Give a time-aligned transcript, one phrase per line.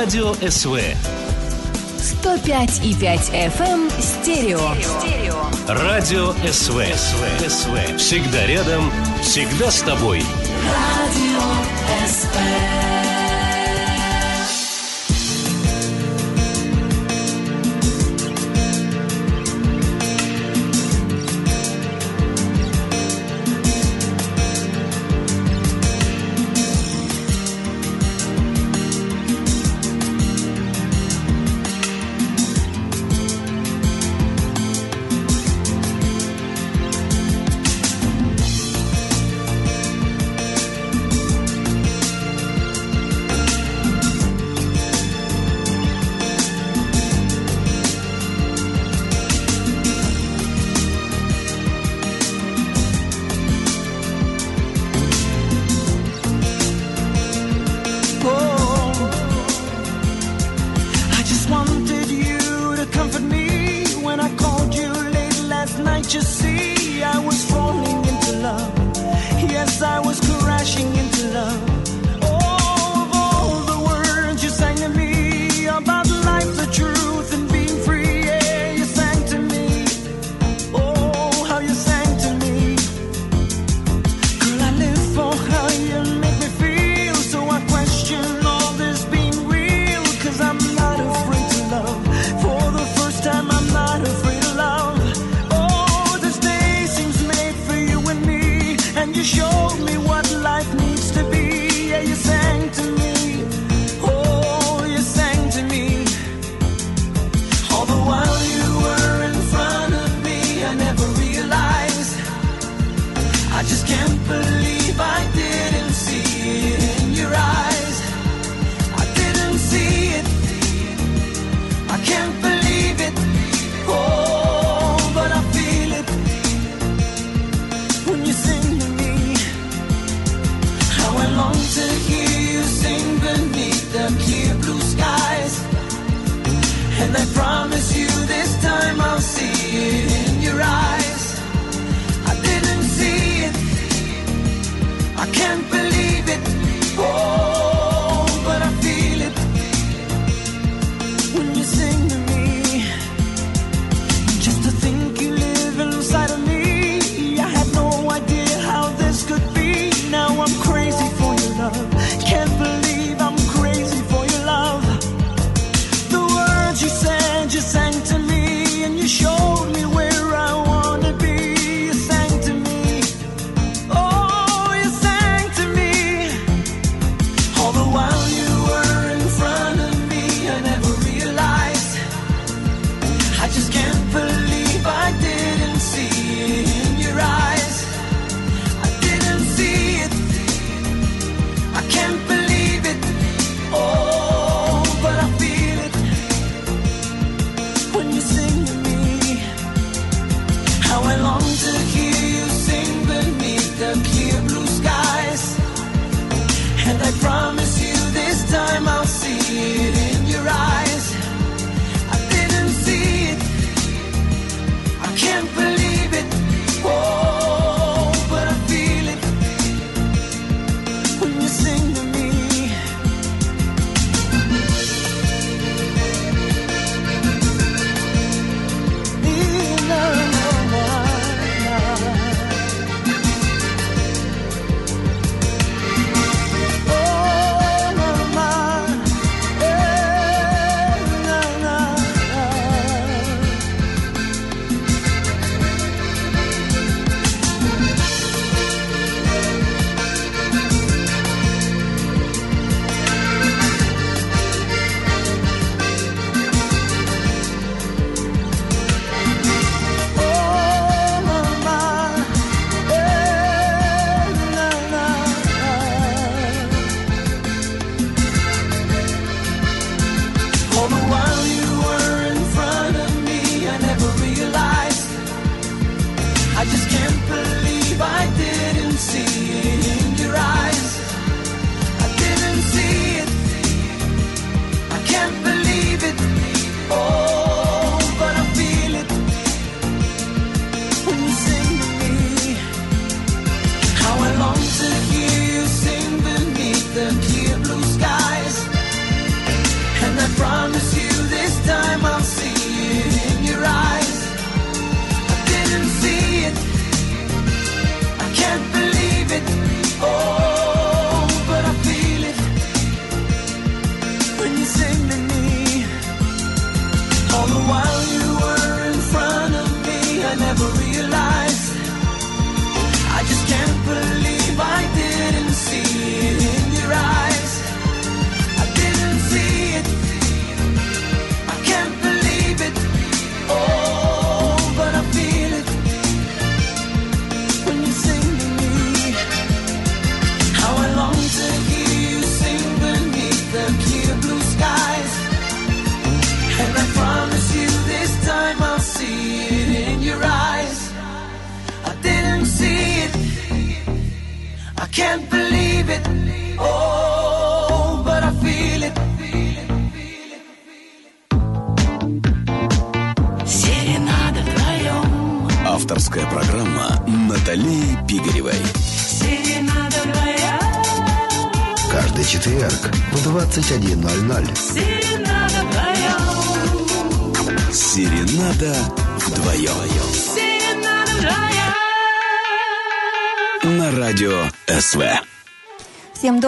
[0.00, 0.80] Радио СВ.
[1.98, 4.58] 105 и 5 FM стерео.
[5.68, 6.82] Радио СВ.
[6.96, 7.50] СВ.
[7.50, 7.98] СВ.
[7.98, 8.90] Всегда рядом,
[9.20, 10.22] всегда с тобой.
[10.72, 11.42] Радио
[12.06, 12.99] СВ.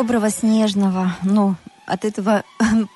[0.02, 1.54] Доброго снежного, ну,
[1.86, 2.42] от этого,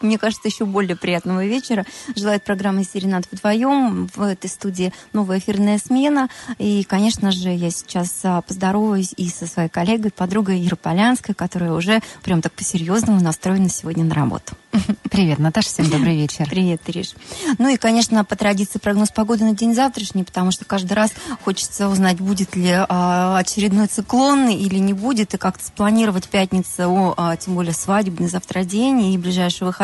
[0.00, 1.84] мне кажется, еще более приятного вечера.
[2.14, 4.08] Желает программа «Серенад вдвоем».
[4.14, 6.28] В этой студии новая эфирная смена.
[6.58, 11.72] И, конечно же, я сейчас а, поздороваюсь и со своей коллегой, подругой Ира Полянской, которая
[11.72, 14.54] уже прям так по-серьезному настроена сегодня на работу.
[15.10, 16.46] Привет, Наташа, всем добрый вечер.
[16.48, 17.14] Привет, Ириш.
[17.58, 21.12] Ну и, конечно, по традиции прогноз погоды на день завтрашний, потому что каждый раз
[21.44, 27.36] хочется узнать, будет ли а, очередной циклон или не будет, и как-то спланировать пятницу, а,
[27.36, 29.75] тем более свадебный завтра день и ближайшие выходные.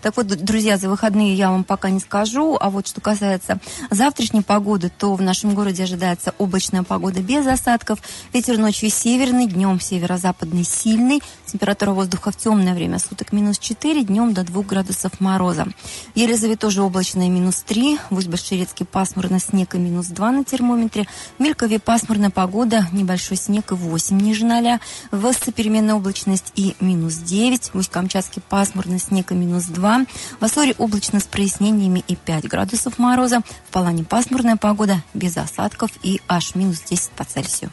[0.00, 3.58] Так вот, друзья, за выходные я вам пока не скажу, а вот что касается
[3.90, 7.98] завтрашней погоды, то в нашем городе ожидается облачная погода без осадков,
[8.32, 11.20] ветер ночью северный, днем северо-западный сильный,
[11.52, 15.66] температура воздуха в темное время суток минус 4, днем до 2 градусов мороза.
[16.14, 21.06] В Елизаве тоже облачная минус 3, в Усть-Баширецке пасмурно снег и минус 2 на термометре,
[21.38, 24.78] в Мелькове пасмурная погода, небольшой снег и 8 ниже 0,
[25.10, 30.06] в переменная облачность и минус 9, в Усть-Камчатске пасмурно снег и минус 2,
[30.40, 35.90] в Ассоре облачно с прояснениями и 5 градусов мороза, в Палане пасмурная погода без осадков
[36.02, 37.70] и аж минус 10 по Цельсию.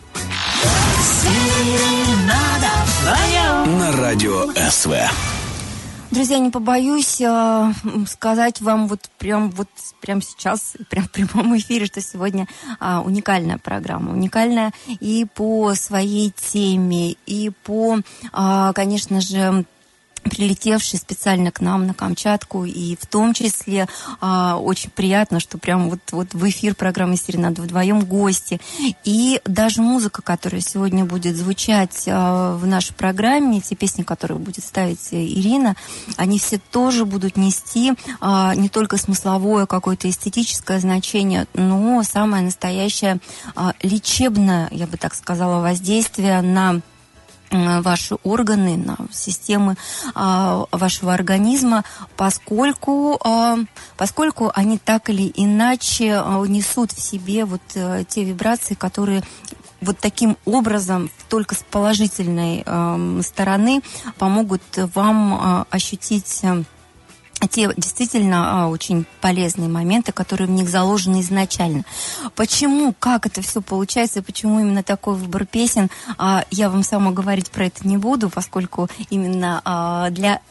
[3.66, 4.94] На радио СВ.
[6.12, 7.72] Друзья, не побоюсь э,
[8.08, 9.70] сказать вам вот прям вот
[10.02, 12.48] прям сейчас, прям в прямом эфире, что сегодня
[12.80, 14.12] а, уникальная программа.
[14.12, 18.00] Уникальная и по своей теме, и по,
[18.34, 19.66] а, конечно же,
[20.24, 23.88] прилетевший специально к нам на Камчатку, и в том числе
[24.22, 28.60] а, очень приятно, что прям вот, вот в эфир программы «Серенада» вдвоем гости.
[29.04, 34.64] И даже музыка, которая сегодня будет звучать а, в нашей программе, те песни, которые будет
[34.64, 35.76] ставить Ирина,
[36.18, 43.20] они все тоже будут нести а, не только смысловое какое-то эстетическое значение, но самое настоящее
[43.56, 46.82] а, лечебное, я бы так сказала, воздействие на э,
[47.52, 49.76] ваши органы, на системы
[50.14, 51.84] а, вашего организма,
[52.16, 53.58] поскольку, а,
[53.98, 59.24] поскольку они так или иначе а, несут в себе вот а, те вибрации, которые
[59.82, 62.66] вот таким образом только с положительной
[63.24, 63.82] стороны
[64.18, 66.64] помогут вам ощутить а,
[67.48, 71.84] те действительно а, очень полезные моменты, которые в них заложены изначально.
[72.36, 77.52] Почему, как это все получается, почему именно такой выбор песен, а, я вам сама говорить
[77.52, 80.42] про это не буду, поскольку именно а, для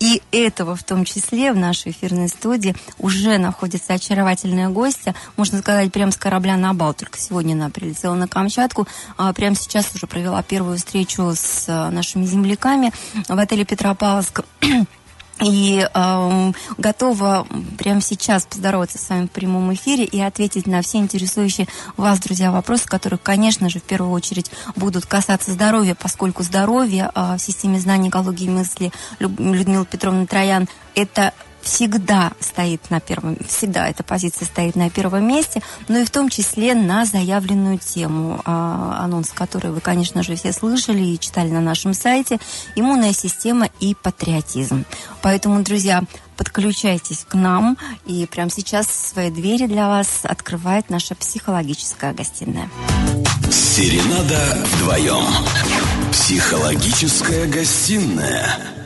[0.00, 5.92] и этого в том числе в нашей эфирной студии уже находится очаровательная гостья, можно сказать,
[5.92, 6.94] прямо с корабля на бал.
[6.94, 8.86] Только сегодня она прилетела на Камчатку.
[9.16, 12.92] А прямо сейчас уже провела первую встречу с а, нашими земляками
[13.28, 14.42] в отеле Петропавловск.
[15.42, 17.46] И э, готова
[17.78, 22.50] прямо сейчас поздороваться с вами в прямом эфире и ответить на все интересующие вас, друзья,
[22.50, 27.78] вопросы, которые, конечно же, в первую очередь будут касаться здоровья, поскольку здоровье э, в системе
[27.78, 31.32] знаний экологии и мысли Людмилы Петровны Троян– это
[31.68, 36.30] всегда стоит на первом, всегда эта позиция стоит на первом месте, но и в том
[36.30, 41.60] числе на заявленную тему, а, анонс которой вы, конечно же, все слышали и читали на
[41.60, 42.38] нашем сайте,
[42.74, 44.86] иммунная система и патриотизм.
[45.20, 46.04] Поэтому, друзья,
[46.38, 52.70] подключайтесь к нам, и прямо сейчас свои двери для вас открывает наша психологическая гостиная.
[53.50, 55.24] Серенада вдвоем.
[56.12, 58.77] Психологическая гостиная.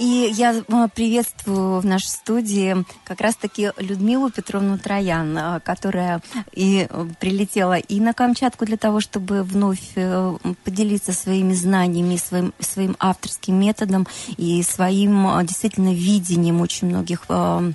[0.00, 6.86] И я э, приветствую в нашей студии как раз-таки Людмилу Петровну Троян, э, которая и
[6.88, 12.96] э, прилетела и на Камчатку для того, чтобы вновь э, поделиться своими знаниями, своим, своим
[12.98, 14.06] авторским методом
[14.38, 17.74] и своим э, действительно видением очень многих ну,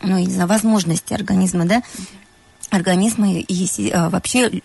[0.00, 1.82] я не знаю, возможностей организма, да,
[2.70, 4.62] организма и, а, вообще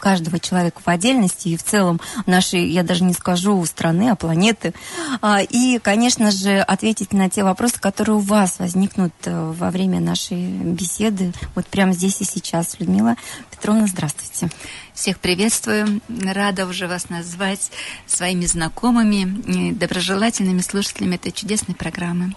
[0.00, 4.74] каждого человека в отдельности и в целом нашей, я даже не скажу страны, а планеты.
[5.20, 10.00] А, И, конечно же, ответить на те вопросы, которые у вас возникнут э, во время
[10.00, 12.80] нашей беседы, вот прямо здесь и сейчас.
[12.80, 13.16] Людмила
[13.50, 14.50] Петровна, здравствуйте.
[14.94, 16.00] Всех приветствую.
[16.08, 17.70] Рада уже вас назвать
[18.06, 22.34] своими знакомыми, доброжелательными слушателями этой чудесной программы.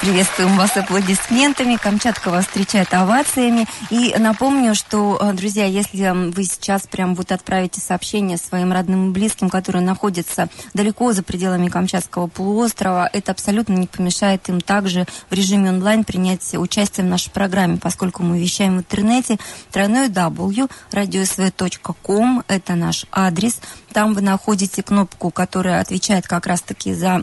[0.00, 1.76] Приветствуем вас аплодисментами.
[1.76, 3.66] Камчатка вас встречает овациями.
[3.88, 9.12] И напомню, что, э, друзья, если вы сейчас прям вот отправите сообщение своим родным и
[9.12, 15.32] близким, которые находятся далеко за пределами Камчатского полуострова, это абсолютно не помешает им также в
[15.32, 19.38] режиме онлайн принять участие в нашей программе, поскольку мы вещаем в интернете
[19.72, 23.60] тройной W, radiosv.com, это наш адрес.
[23.94, 27.22] Там вы находите кнопку, которая отвечает как раз-таки за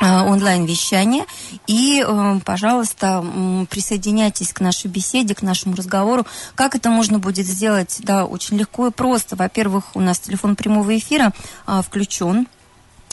[0.00, 1.24] онлайн-вещание.
[1.66, 3.24] И, э, пожалуйста,
[3.70, 6.26] присоединяйтесь к нашей беседе, к нашему разговору.
[6.54, 7.96] Как это можно будет сделать?
[8.00, 9.36] Да, очень легко и просто.
[9.36, 11.32] Во-первых, у нас телефон прямого эфира
[11.66, 12.46] а, включен.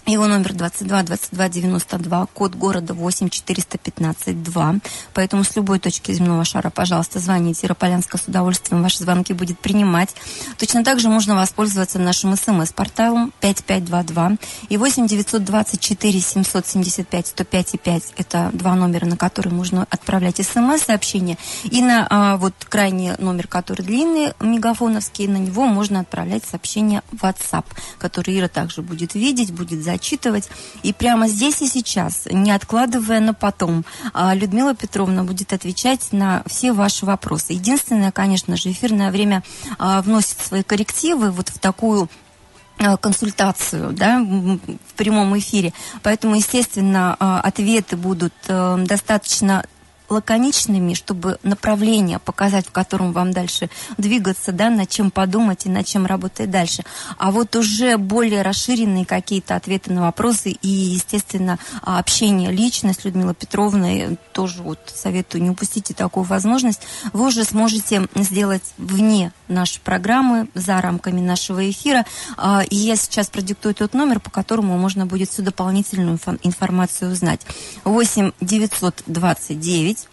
[0.07, 4.75] Его номер 22 22 92, код города 8 415 2.
[5.15, 7.62] Поэтому с любой точки земного шара, пожалуйста, звоните.
[7.63, 10.15] Ярополянска с удовольствием ваши звонки будет принимать.
[10.59, 14.33] Точно так же можно воспользоваться нашим смс-порталом 5522
[14.69, 18.03] и 8 924 775 105 и 5.
[18.17, 21.39] Это два номера, на которые можно отправлять смс-сообщения.
[21.63, 27.65] И на а, вот крайний номер, который длинный, мегафоновский, на него можно отправлять сообщение WhatsApp,
[27.97, 30.49] который Ира также будет видеть, будет зачитывать.
[30.83, 36.43] И прямо здесь и сейчас, не откладывая на потом, а, Людмила Петровна будет отвечать на
[36.45, 37.53] все ваши вопросы.
[37.53, 39.43] Единственное, конечно же, эфирное время
[39.79, 42.09] а, вносит свои коррективы вот в такую
[42.79, 45.73] э, консультацию да, в прямом эфире.
[46.03, 49.65] Поэтому, естественно, ответы будут э, достаточно
[50.09, 55.85] лаконичными, чтобы направление показать, в котором вам дальше двигаться, да, над чем подумать и над
[55.85, 56.83] чем работать дальше.
[57.17, 63.35] А вот уже более расширенные какие-то ответы на вопросы и, естественно, общение лично с Людмилой
[63.35, 66.81] Петровной, тоже вот советую, не упустите такую возможность,
[67.13, 72.05] вы уже сможете сделать вне нашей программы, за рамками нашего эфира.
[72.37, 77.11] А, И я сейчас продиктую тот номер, по которому можно будет всю дополнительную инфо- информацию
[77.11, 77.41] узнать.
[77.83, 80.07] 8 929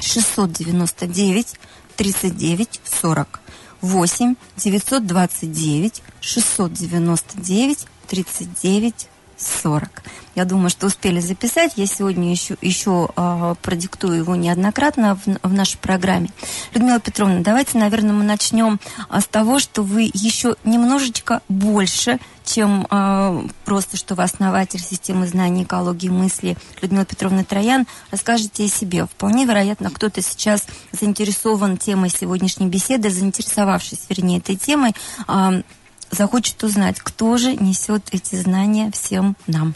[0.00, 1.54] 699
[1.96, 3.40] 39 40.
[3.80, 9.08] 8 929 699 39
[9.38, 10.02] 40.
[10.34, 11.72] Я думаю, что успели записать.
[11.76, 16.30] Я сегодня еще, еще а, продиктую его неоднократно в, в нашей программе.
[16.74, 18.78] Людмила Петровна, давайте, наверное, мы начнем
[19.08, 25.26] а, с того, что вы еще немножечко больше, чем а, просто, что вы основатель системы
[25.26, 29.06] знаний экологии мысли Людмила Петровна Троян, расскажете о себе.
[29.06, 34.92] Вполне вероятно, кто-то сейчас заинтересован темой сегодняшней беседы, заинтересовавшись, вернее, этой темой,
[35.26, 35.62] а,
[36.10, 39.74] захочет узнать, кто же несет эти знания всем нам.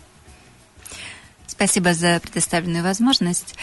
[1.46, 3.54] Спасибо за предоставленную возможность.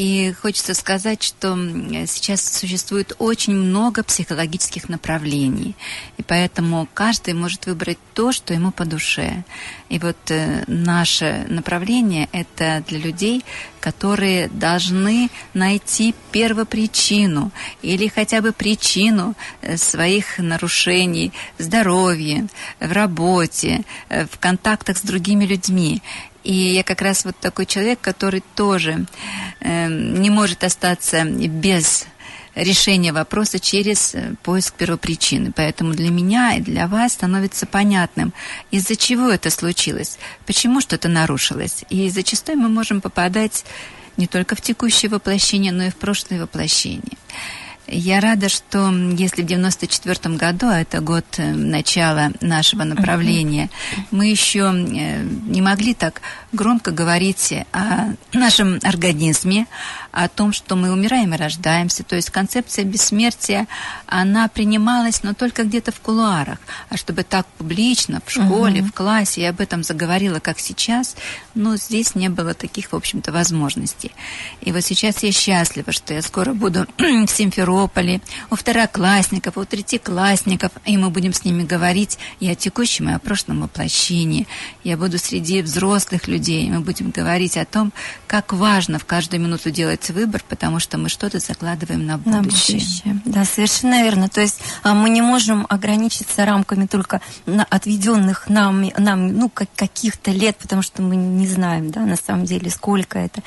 [0.00, 1.58] И хочется сказать, что
[2.06, 5.76] сейчас существует очень много психологических направлений.
[6.16, 9.44] И поэтому каждый может выбрать то, что ему по душе.
[9.90, 13.44] И вот э, наше направление– это для людей,
[13.78, 17.50] которые должны найти первопричину
[17.82, 22.46] или хотя бы причину э, своих нарушений в здоровье,
[22.80, 26.02] в работе, э, в контактах с другими людьми.
[26.44, 29.06] И я как раз вот такой человек, который тоже
[29.60, 32.06] э, не может остаться без
[32.54, 35.52] решения вопроса через э, поиск первопричины.
[35.54, 38.32] Поэтому для меня и для вас становится понятным,
[38.70, 41.84] из-за чего это случилось, почему что-то нарушилось.
[41.90, 43.64] И зачастую мы можем попадать
[44.16, 47.16] не только в текущее воплощение, но и в прошлое воплощение.
[47.90, 53.68] Я рада, что если в 94 году, а это год э, начала нашего направления,
[54.12, 56.20] мы еще э, не могли так
[56.52, 59.66] громко говорить о нашем организме,
[60.12, 62.02] о том, что мы умираем и рождаемся.
[62.04, 63.66] То есть концепция бессмертия,
[64.06, 66.58] она принималась, но только где-то в кулуарах.
[66.88, 71.16] А чтобы так публично, в школе, в классе, я об этом заговорила, как сейчас,
[71.54, 74.12] ну, здесь не было таких, в общем-то, возможностей.
[74.60, 80.72] И вот сейчас я счастлива, что я скоро буду в Симферополе, у второклассников, у третьеклассников,
[80.84, 84.46] и мы будем с ними говорить и о текущем, и о прошлом воплощении.
[84.84, 87.92] Я буду среди взрослых людей, мы будем говорить о том,
[88.26, 92.78] как важно в каждую минуту делать выбор, потому что мы что-то закладываем на На будущее.
[92.78, 93.20] будущее.
[93.26, 94.28] Да, совершенно верно.
[94.28, 99.68] То есть а, мы не можем ограничиться рамками только на отведенных нам, нам ну, как,
[99.76, 103.42] каких-то лет, потому что мы не знаем, да, на самом деле, сколько это.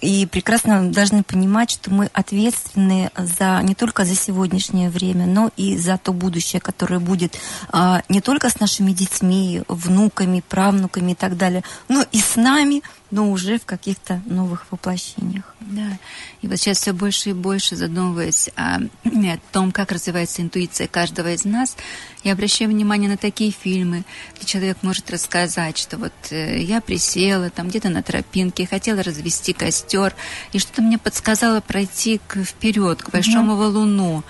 [0.00, 5.76] И прекрасно должны понимать, что мы ответственны за не только за сегодняшнее время, но и
[5.76, 7.38] за то будущее, которое будет
[7.68, 12.82] а, не только с нашими детьми, внуками, правнуками и так далее, но и с нами,
[13.10, 15.54] но уже в каких-то новых воплощениях.
[15.74, 15.98] Да.
[16.40, 21.32] И вот сейчас все больше и больше задумываясь о, о том, как развивается интуиция каждого
[21.32, 21.76] из нас,
[22.22, 24.04] я обращаю внимание на такие фильмы,
[24.36, 29.52] где человек может рассказать, что вот э, я присела там где-то на тропинке, хотела развести
[29.52, 30.14] костер,
[30.52, 34.22] и что-то мне подсказало пройти к, вперед, к большому валуну.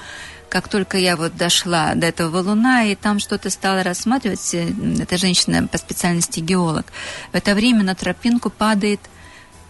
[0.49, 5.19] Как только я вот дошла до этого валуна, и там что-то стала рассматривать, э, эта
[5.19, 6.87] женщина по специальности геолог,
[7.33, 9.01] в это время на тропинку падает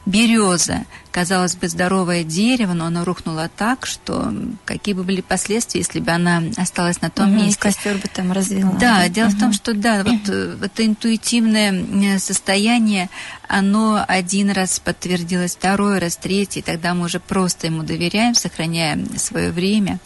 [0.07, 0.85] береза.
[1.11, 4.35] Казалось бы, здоровое дерево, но оно рухнуло так, что
[4.65, 7.61] какие бы были последствия, если бы она осталась на том и месте.
[7.61, 8.73] Костер бы там развела.
[8.73, 13.11] Да, дело в том, что да, вот э, это интуитивное э, состояние,
[13.47, 19.53] оно один раз подтвердилось, второй раз, третий, тогда мы уже просто ему доверяем, сохраняем свое
[19.53, 20.01] время.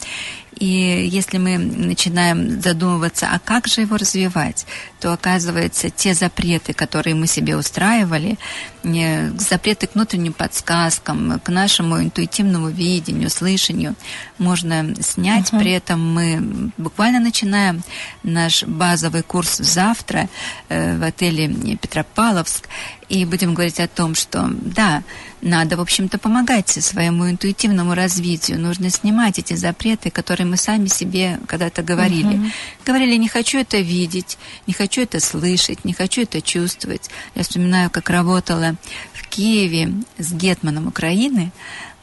[0.58, 4.66] И если мы начинаем задумываться, а как же его развивать,
[5.00, 8.38] то оказывается, те запреты, которые мы себе устраивали,
[8.82, 13.94] э, запреты к внутренним подсказкам, к нашему интуитивному видению, слышанию,
[14.38, 15.50] можно снять.
[15.50, 17.82] При этом мы буквально начинаем
[18.22, 20.28] наш базовый курс завтра
[20.68, 22.68] э, в отеле Петропавловск
[23.08, 25.02] и будем говорить о том, что да,
[25.40, 28.60] надо, в общем-то, помогать своему интуитивному развитию.
[28.60, 32.52] Нужно снимать эти запреты, которые мы сами себе когда-то говорили.
[32.84, 37.10] Говорили, не хочу это видеть, не хочу это слышать, не хочу это чувствовать.
[37.34, 38.76] Я вспоминаю, как работала
[39.12, 41.52] в Киеве с Гетманом Украины.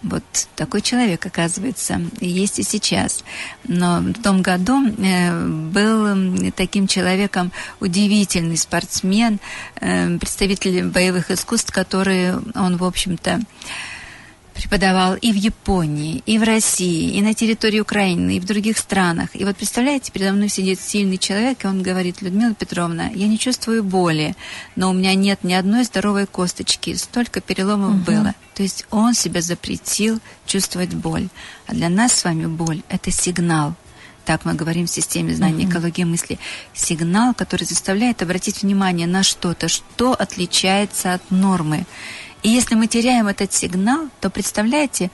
[0.05, 0.23] Вот
[0.55, 3.23] такой человек, оказывается, есть и сейчас.
[3.67, 9.39] Но в том году э, был таким человеком удивительный спортсмен,
[9.81, 13.41] э, представитель боевых искусств, которые он, в общем-то,
[14.55, 19.29] преподавал и в Японии, и в России, и на территории Украины, и в других странах.
[19.33, 23.37] И вот представляете, передо мной сидит сильный человек, и он говорит, Людмила Петровна, я не
[23.37, 24.35] чувствую боли,
[24.75, 28.33] но у меня нет ни одной здоровой косточки, столько переломов было.
[28.55, 31.27] То есть он себя запретил чувствовать боль.
[31.67, 33.75] А для нас с вами боль– это сигнал.
[34.23, 36.39] Так мы говорим в системе знаний экологии мысли.
[36.73, 41.85] Сигнал, который заставляет обратить внимание на что-то, что отличается от нормы.
[42.45, 45.09] И если мы теряем этот сигнал, то, представляете,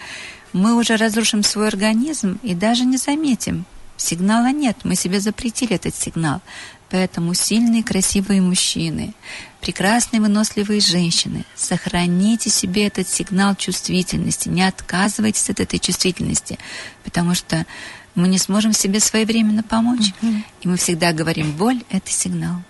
[0.52, 3.63] мы уже разрушим свой организм и даже не заметим.
[3.96, 6.41] Сигнала нет, мы себе запретили этот сигнал.
[6.89, 9.13] Поэтому сильные, красивые мужчины,
[9.62, 16.60] прекрасные, выносливые женщины, сохраните себе этот сигнал чувствительности, не отказывайтесь от этой чувствительности,
[17.06, 17.65] потому что
[18.13, 20.12] мы не сможем себе своевременно помочь.
[20.60, 22.62] И мы всегда говорим, боль– это сигнал.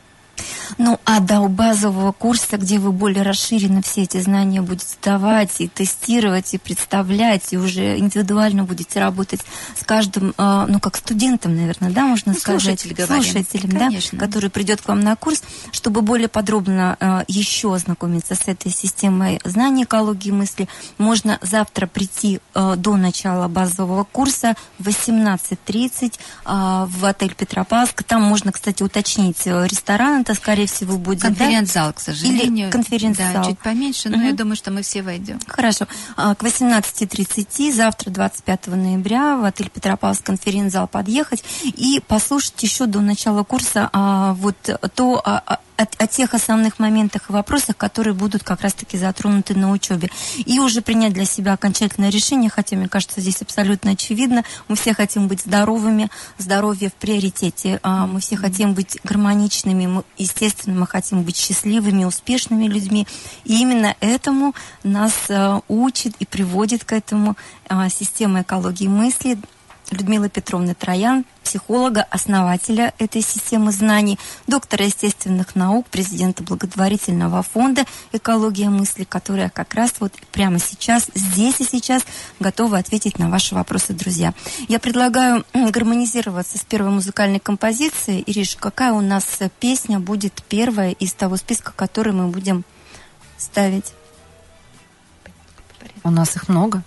[0.78, 5.68] Ну, а до базового курса, где вы более расширенно все эти знания будете давать и
[5.68, 9.42] тестировать, и представлять, и уже индивидуально будете работать
[9.80, 12.80] с каждым, э, ну, как студентом, наверное, да, можно Ну, сказать?
[12.82, 13.06] слушатель.
[13.06, 14.18] Слушателем, да, Конечно.
[14.18, 19.40] который придет к вам на курс, чтобы более подробно э, еще ознакомиться с этой системой
[19.44, 20.68] знаний экологии мысли.
[20.98, 26.14] Можно завтра прийти э, до начала базового курса в 18.30
[26.46, 28.04] э, в отель Петропавловск.
[28.04, 31.20] Там можно, кстати, уточнить ресторан, это, скорее всего, будет.
[31.20, 31.28] да?
[31.28, 32.68] Конференц-зал, к сожалению.
[32.68, 33.34] Или конференц-зал.
[33.34, 34.28] Да, чуть поменьше, но Мгм.
[34.28, 35.40] я думаю, что мы все войдем.
[35.48, 35.88] Хорошо.
[36.18, 43.02] А, К 18.30 завтра, 25 ноября, в отель Петропавловск конференц-зал подъехать и послушать еще до
[43.02, 44.56] начала курса а, вот
[44.96, 49.72] то, а, о, о тех основных моментах и вопросах, которые будут как раз-таки затронуты на
[49.72, 50.10] учебе.
[50.46, 54.44] И уже принять для себя окончательное решение, хотя, мне кажется, здесь абсолютно очевидно.
[54.68, 57.80] Мы все хотим быть здоровыми, здоровье в приоритете.
[57.84, 63.08] А, Мы все хотим быть гармоничными, мы, естественно, мы хотим быть счастливыми, успешными людьми.
[63.46, 67.36] И именно этому нас а, учит и приводит к этому
[67.68, 69.38] а, система экологии мысли
[69.92, 78.70] Людмила Петровна Троян, психолога, основателя этой системы знаний, доктора естественных наук, президента благотворительного фонда «Экология
[78.70, 82.04] мысли», которая как раз вот прямо сейчас, здесь и сейчас
[82.40, 84.34] готова ответить на ваши вопросы, друзья.
[84.70, 88.24] Я предлагаю гармонизироваться с первой музыкальной композицией.
[88.26, 89.26] Ириш, какая у нас
[89.60, 92.64] песня будет первая из того списка, который мы будем
[93.38, 93.94] ставить?
[96.04, 96.82] У нас их много.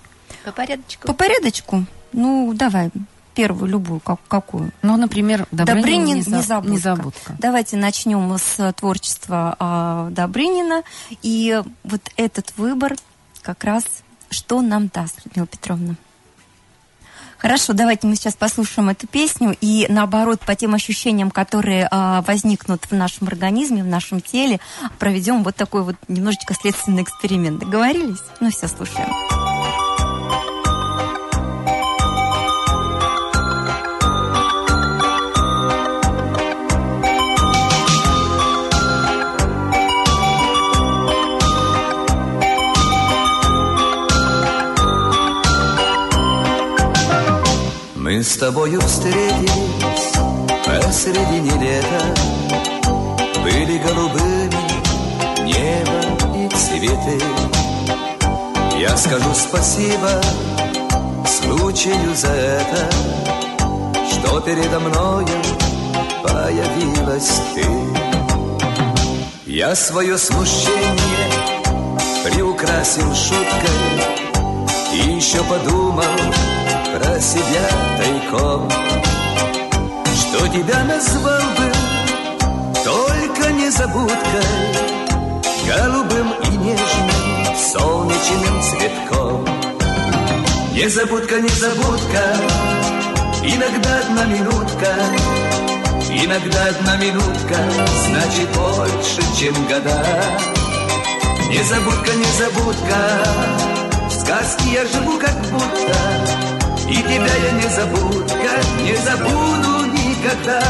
[0.45, 1.07] По порядочку.
[1.07, 1.85] По порядочку?
[2.13, 2.91] Ну, давай,
[3.35, 4.73] первую, любую, как, какую?
[4.83, 6.71] Ну, например, Добрынин, Добрынин незабудка.
[6.71, 7.37] незабудка.
[7.39, 10.83] Давайте начнем с творчества а, Добрынина.
[11.23, 12.95] И вот этот выбор
[13.43, 13.85] как раз
[14.31, 15.95] что нам даст, Людмила Петровна?
[17.39, 22.87] Хорошо, давайте мы сейчас послушаем эту песню и наоборот по тем ощущениям, которые а, возникнут
[22.87, 24.61] в нашем организме, в нашем теле,
[24.99, 27.61] проведем вот такой вот немножечко следственный эксперимент.
[27.61, 28.23] Договорились?
[28.41, 29.84] Ну все, слушаем.
[48.15, 50.13] Мы с тобою встретились
[50.65, 52.15] посредине лета
[53.43, 56.01] Были голубыми небо
[56.37, 57.21] и цветы.
[58.79, 60.23] Я скажу спасибо
[61.27, 62.89] случаю за это
[64.09, 65.43] Что передо мною
[66.23, 67.67] появилась ты.
[69.45, 71.33] Я свое смущение
[72.25, 74.15] приукрасил шуткой
[74.93, 76.05] и еще подумал
[76.99, 78.71] про себя тайком.
[80.15, 81.73] Что тебя назвал бы
[82.85, 84.45] только незабудкой
[85.67, 89.45] Голубым и нежным солнечным цветком.
[90.73, 92.23] Незабудка, незабудка
[93.43, 94.95] Иногда одна минутка
[96.11, 97.57] Иногда одна минутка
[98.07, 100.05] Значит больше, чем года.
[101.49, 102.99] Незабудка, незабудка
[104.09, 106.44] В сказке я живу как будто
[106.89, 108.51] И тебя я не забудка
[108.83, 110.63] Не забуду никогда.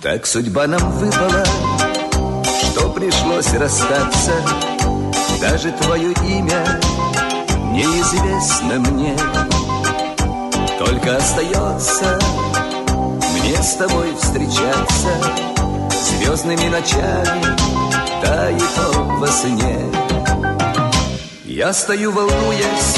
[0.00, 1.44] Так судьба нам выпала
[2.44, 4.32] Что пришлось расстаться.
[5.40, 6.80] Даже твое имя
[7.72, 9.14] Неизвестно мне.
[10.78, 12.18] Только остается
[13.48, 15.08] Мне с тобой встречаться?
[15.90, 17.56] Звездными ночами
[18.20, 19.86] то во сне.
[21.46, 22.96] Я стою волнуясь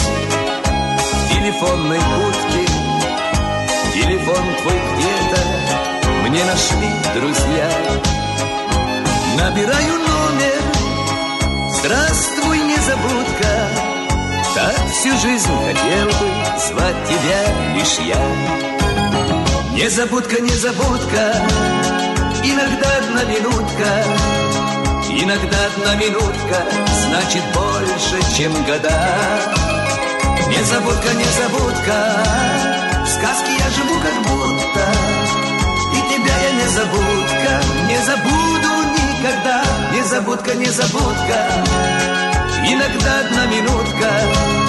[1.07, 2.67] В телефонной будке.
[3.95, 5.41] Телефон твой где-то
[6.29, 7.71] Мне нашли друзья.
[9.39, 10.63] Набираю номер.
[11.79, 13.69] Здравствуй, незабудка.
[14.57, 18.80] Так всю жизнь хотел бы Звать тебя лишь я
[19.73, 21.33] Незабудка, незабудка
[22.43, 23.89] Иногда одна минутка
[25.09, 26.65] Иногда одна минутка
[27.07, 28.93] Значит больше, чем года.
[30.49, 32.25] Незабудка, незабудка
[33.05, 34.93] В сказке я живу как будто
[35.95, 39.65] И тебя я незабудка Не забуду никогда.
[39.95, 41.47] Незабудка, незабудка
[42.67, 44.60] Иногда одна минутка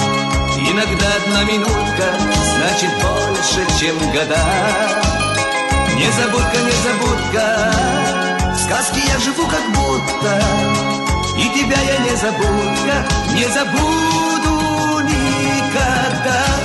[0.71, 2.05] Иногда одна минутка
[2.55, 4.39] Значит больше, чем года.
[5.97, 7.73] Незабудка, незабудка
[8.53, 10.41] В сказке я живу как будто.
[11.37, 16.60] И тебя я не забудка Не забуду никогда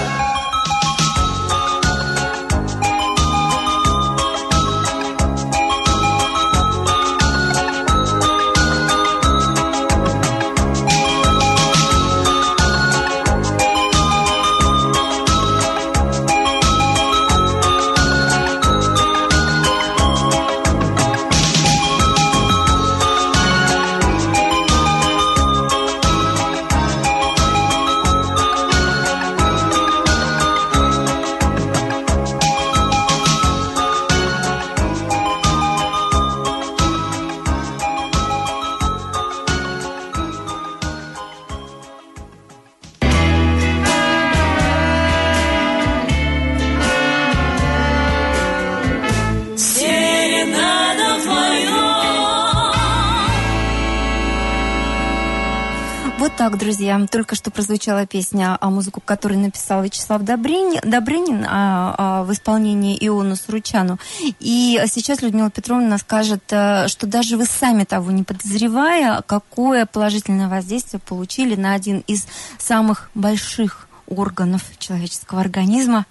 [56.57, 57.07] Друзья.
[57.11, 62.97] Только что прозвучала песня, а музыку, которую написал Вячеслав Добрынин, Добрынин а, а, в исполнении
[63.07, 63.99] Иону Суручану.
[64.41, 70.49] И сейчас Людмила Петровна скажет, э, что даже вы сами того не подозревая, какое положительное
[70.49, 76.07] воздействие получили на один из самых больших органов человеческого организма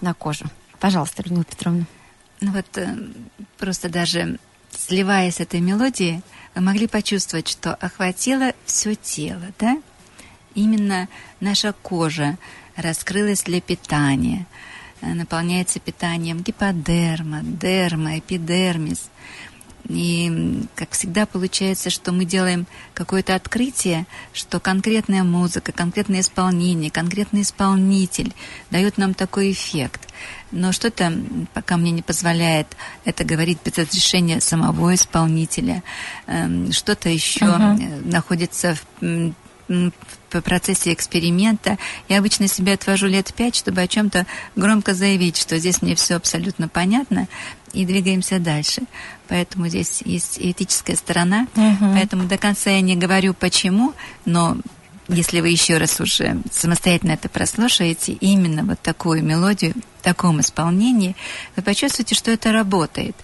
[0.00, 0.46] на кожу.
[0.80, 1.84] Пожалуйста, Людмила Петровна.
[2.40, 2.96] Ну вот э,
[3.58, 4.38] просто даже
[4.76, 6.22] сливаясь с этой мелодией,
[6.54, 9.80] вы могли почувствовать, что охватило все тело, да?
[10.54, 11.08] Именно
[11.40, 12.38] наша кожа
[12.76, 14.46] раскрылась для питания.
[15.00, 19.10] э, наполняется питанием гиподерма, дерма, эпидермис.
[19.88, 27.42] И, как всегда, получается, что мы делаем какое-то открытие, что конкретная музыка, конкретное исполнение, конкретный
[27.42, 28.32] исполнитель
[28.70, 30.08] дает нам такой эффект.
[30.54, 31.12] Но что-то
[31.52, 32.68] пока мне не позволяет
[33.04, 35.82] это говорить без разрешения самого исполнителя.
[36.26, 38.10] Эм, что-то еще uh-huh.
[38.10, 39.32] находится в
[39.68, 41.78] в процессе эксперимента.
[42.08, 46.16] Я обычно себе отвожу лет пять, чтобы о чем-то громко заявить, что здесь мне все
[46.16, 47.28] абсолютно понятно,
[47.72, 48.82] и двигаемся дальше.
[49.28, 51.46] Поэтому здесь есть этическая сторона.
[51.54, 51.92] Угу.
[51.94, 54.58] Поэтому до конца я не говорю почему, но
[55.08, 61.16] если вы еще раз уже самостоятельно это прослушаете, именно вот такую мелодию таком исполнении,
[61.56, 63.16] вы почувствуете, что это работает.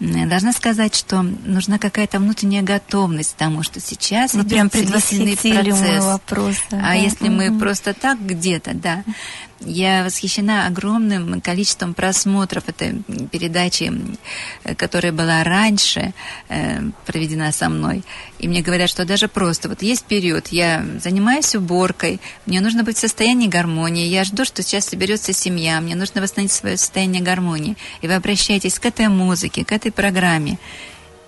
[0.00, 6.04] Должна сказать, что нужна какая-то внутренняя готовность к тому, что сейчас Вы идет прям процесс.
[6.04, 6.92] Вопрос, а да?
[6.94, 7.50] если mm-hmm.
[7.50, 9.04] мы просто так где-то, да,
[9.60, 13.92] я восхищена огромным количеством просмотров этой передачи,
[14.76, 16.12] которая была раньше
[16.48, 18.02] э, проведена со мной.
[18.38, 22.96] И мне говорят, что даже просто вот есть период, я занимаюсь уборкой, мне нужно быть
[22.96, 27.76] в состоянии гармонии, я жду, что сейчас соберется семья, мне нужно восстановить свое состояние гармонии.
[28.02, 30.58] И вы обращаетесь к этой музыке, к этой программе,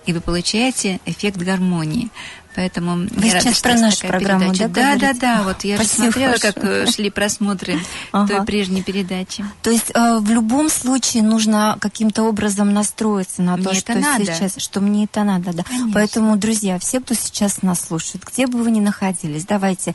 [0.05, 2.09] и вы получаете эффект гармонии.
[2.57, 4.67] Поэтому Вы сейчас рада, про нашу программу, передача.
[4.73, 4.95] да?
[4.95, 5.43] Да, да, да.
[5.43, 6.53] Вот я Спасибо же смотрела, хорошо.
[6.53, 7.79] как э, шли просмотры
[8.11, 8.27] ага.
[8.27, 9.45] той прежней передачи.
[9.61, 14.25] То есть э, в любом случае нужно каким-то образом настроиться на мне то, что надо.
[14.25, 15.61] сейчас, что мне это надо, да.
[15.61, 15.91] Конечно.
[15.93, 19.93] Поэтому, друзья, все, кто сейчас нас слушает, где бы вы ни находились, давайте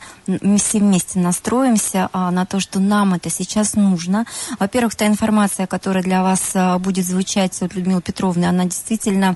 [0.57, 4.25] все вместе настроимся а, на то, что нам это сейчас нужно.
[4.57, 9.35] Во-первых, та информация, которая для вас а, будет звучать от Людмилы Петровны, она действительно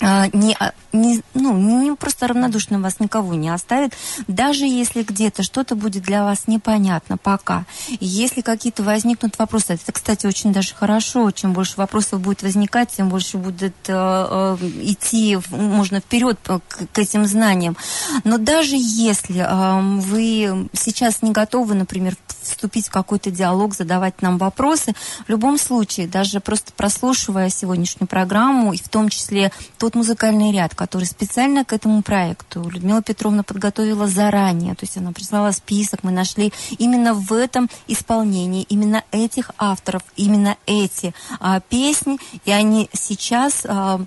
[0.00, 3.94] не, а, не, ну, не просто равнодушно вас никого не оставит,
[4.26, 7.64] даже если где-то что-то будет для вас непонятно пока.
[8.00, 13.08] Если какие-то возникнут вопросы, это, кстати, очень даже хорошо, чем больше вопросов будет возникать, тем
[13.08, 16.60] больше будет э, э, идти, можно вперед к,
[16.92, 17.76] к этим знаниям.
[18.24, 24.38] Но даже если э, вы сейчас не готовы, например, вступить в какой-то диалог, задавать нам
[24.38, 24.94] вопросы,
[25.26, 30.52] в любом случае, даже просто прослушивая сегодняшнюю программу, и в том числе то, тот музыкальный
[30.52, 34.74] ряд, который специально к этому проекту Людмила Петровна подготовила заранее.
[34.74, 40.58] То есть она прислала список, мы нашли именно в этом исполнении, именно этих авторов, именно
[40.66, 44.02] эти а, песни, и они сейчас а,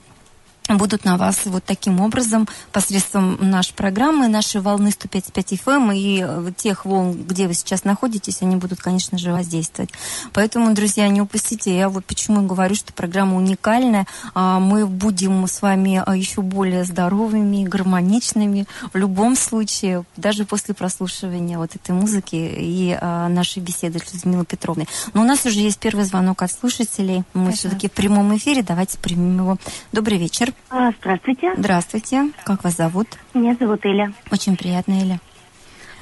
[0.75, 6.25] будут на вас вот таким образом посредством нашей программы, нашей волны 105.5 FM эм и
[6.25, 9.91] э, тех волн, где вы сейчас находитесь, они будут, конечно же, воздействовать.
[10.33, 11.75] Поэтому, друзья, не упустите.
[11.75, 14.07] Я вот почему говорю, что программа уникальная.
[14.33, 20.73] А, мы будем с вами а, еще более здоровыми, гармоничными в любом случае, даже после
[20.73, 24.87] прослушивания вот этой музыки и а, нашей беседы с Людмилой Петровной.
[25.13, 27.23] Но у нас уже есть первый звонок от слушателей.
[27.33, 28.63] Мы все-таки в прямом эфире.
[28.63, 29.57] Давайте примем его.
[29.91, 30.53] Добрый вечер.
[30.69, 31.53] А, здравствуйте.
[31.57, 32.31] Здравствуйте.
[32.45, 33.07] Как вас зовут?
[33.33, 34.13] Меня зовут Эля.
[34.31, 35.19] Очень приятно, Эля.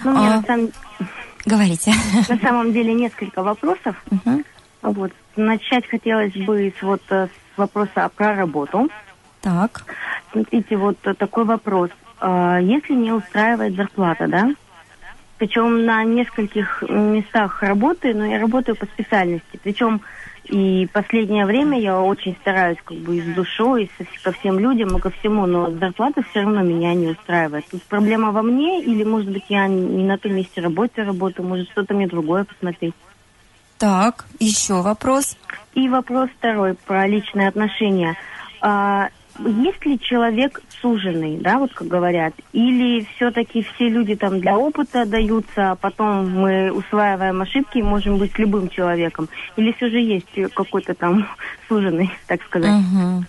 [0.04, 0.36] Ну, а...
[0.38, 0.70] на самом...
[1.46, 1.94] Говорите.
[2.28, 3.96] На самом деле несколько вопросов.
[4.12, 4.44] Угу.
[4.82, 5.12] Вот.
[5.36, 8.90] Начать хотелось бы с, вот, с вопроса про работу.
[9.42, 9.86] Так.
[10.32, 11.90] Смотрите, вот такой вопрос.
[12.20, 14.50] А, если не устраивает зарплата, да?
[15.38, 19.60] Причем на нескольких местах работы, но я работаю по специальности.
[19.64, 20.02] Причем
[20.50, 24.98] и последнее время я очень стараюсь как бы и с душой, и ко всем людям,
[24.98, 27.66] и ко всему, но зарплата все равно меня не устраивает.
[27.70, 31.70] Тут проблема во мне, или, может быть, я не на том месте работы работаю, может,
[31.70, 32.96] что-то мне другое посмотреть.
[33.78, 35.38] Так, еще вопрос.
[35.74, 38.16] И вопрос второй про личные отношения.
[38.60, 39.10] А,
[39.46, 45.06] есть ли человек суженный, да, вот как говорят, или все-таки все люди там для опыта
[45.06, 50.54] даются, а потом мы усваиваем ошибки и можем быть любым человеком, или все же есть
[50.54, 51.28] какой-то там
[51.68, 52.72] суженный, так сказать.
[52.72, 53.26] Угу.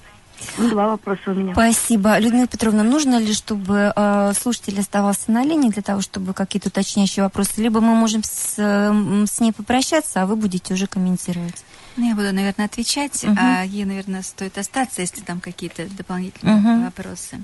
[0.71, 1.53] Два вопроса у меня.
[1.53, 2.19] Спасибо.
[2.19, 7.23] Людмила Петровна, нужно ли, чтобы э, слушатель оставался на линии для того, чтобы какие-то уточняющие
[7.23, 11.63] вопросы, либо мы можем с, э, с ней попрощаться, а вы будете уже комментировать?
[11.97, 13.37] Ну, я буду, наверное, отвечать, uh-huh.
[13.39, 16.85] а ей, наверное, стоит остаться, если там какие-то дополнительные uh-huh.
[16.85, 17.41] вопросы.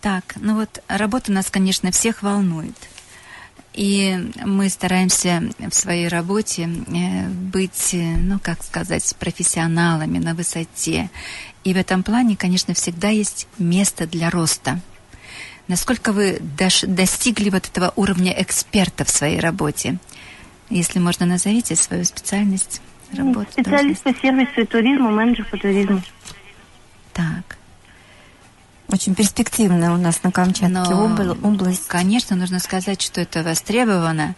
[0.00, 2.76] Так, ну вот работа нас, конечно, всех волнует.
[3.72, 11.08] И мы стараемся в своей работе э, быть, э, ну, как сказать, профессионалами на высоте.
[11.64, 14.80] И в этом плане, конечно, всегда есть место для роста.
[15.68, 19.98] Насколько вы достигли вот этого уровня эксперта в своей работе?
[20.68, 22.82] Если можно, назовите свою специальность
[23.14, 23.52] работы?
[23.52, 26.00] Специалист по сервису и туризму, менеджер по туризму.
[27.12, 27.58] Так.
[28.88, 31.86] Очень перспективная у нас на Камчатке Но, область.
[31.88, 34.34] Конечно, нужно сказать, что это востребовано.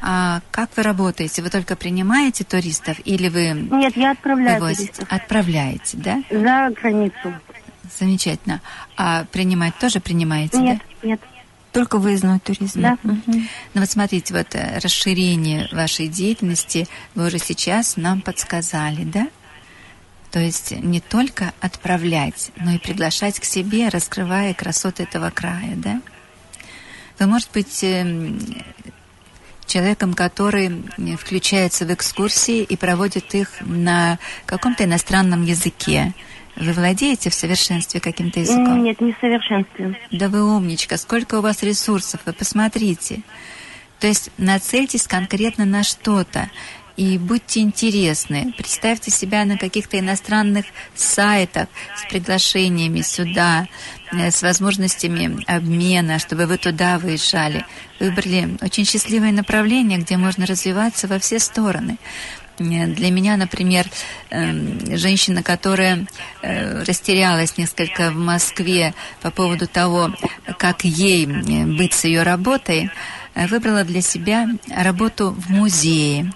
[0.00, 1.42] А как вы работаете?
[1.42, 4.86] Вы только принимаете туристов или вы Нет, я отправляю вывозите?
[4.92, 6.22] туристов Отправляете, да?
[6.30, 7.34] за границу.
[7.98, 8.60] Замечательно.
[8.96, 11.08] А принимать тоже принимаете, Нет, да?
[11.08, 11.20] нет.
[11.72, 12.82] Только выездной туризм.
[12.82, 12.98] Да.
[13.02, 13.48] Мгм.
[13.74, 19.28] Ну вот смотрите, вот э, расширение вашей деятельности вы уже сейчас нам подсказали, да?
[20.30, 26.00] То есть не только отправлять, но и приглашать к себе, раскрывая красоты этого края, да?
[27.18, 28.38] Вы, может быть, эм,
[29.66, 36.12] человеком, который м, включается в экскурсии и проводит их на каком-то иностранном языке.
[36.56, 38.82] Вы владеете в совершенстве каким-то языком?
[38.82, 39.98] Нет, не в совершенстве.
[40.10, 43.22] Да вы умничка, сколько у вас ресурсов, вы посмотрите.
[44.00, 46.50] То есть нацельтесь конкретно на что-то
[46.96, 48.52] и будьте интересны.
[48.56, 53.66] Представьте себя на каких-то иностранных сайтах с приглашениями сюда,
[54.12, 57.64] э, с возможностями обмена, чтобы вы туда выезжали.
[57.98, 61.96] Выбрали очень счастливое направление, где можно развиваться во все стороны.
[62.58, 63.86] Э, Для меня, например,
[64.30, 66.06] эм, женщина, которая
[66.42, 70.14] э, растерялась несколько в Москве по поводу того,
[70.58, 72.90] как ей э, быть с ее работой,
[73.34, 76.32] выбрала для себя работу в музее.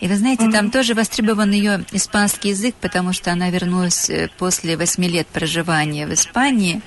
[0.00, 5.08] И вы знаете, там тоже востребован ее испанский язык, потому что она вернулась после восьми
[5.08, 6.80] лет проживания в Испании.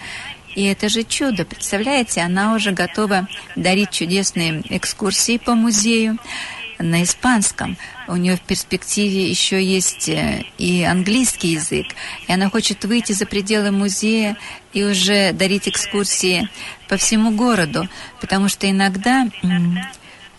[0.56, 6.18] И это же чудо, представляете, она уже готова дарить чудесные экскурсии по музею
[6.82, 7.78] на испанском.
[8.08, 11.88] У нее в перспективе еще есть э, и английский язык.
[12.28, 14.38] И она хочет выйти за пределы музея
[14.74, 16.50] и уже дарить экскурсии
[16.90, 17.88] по всему городу.
[18.20, 19.28] Потому что иногда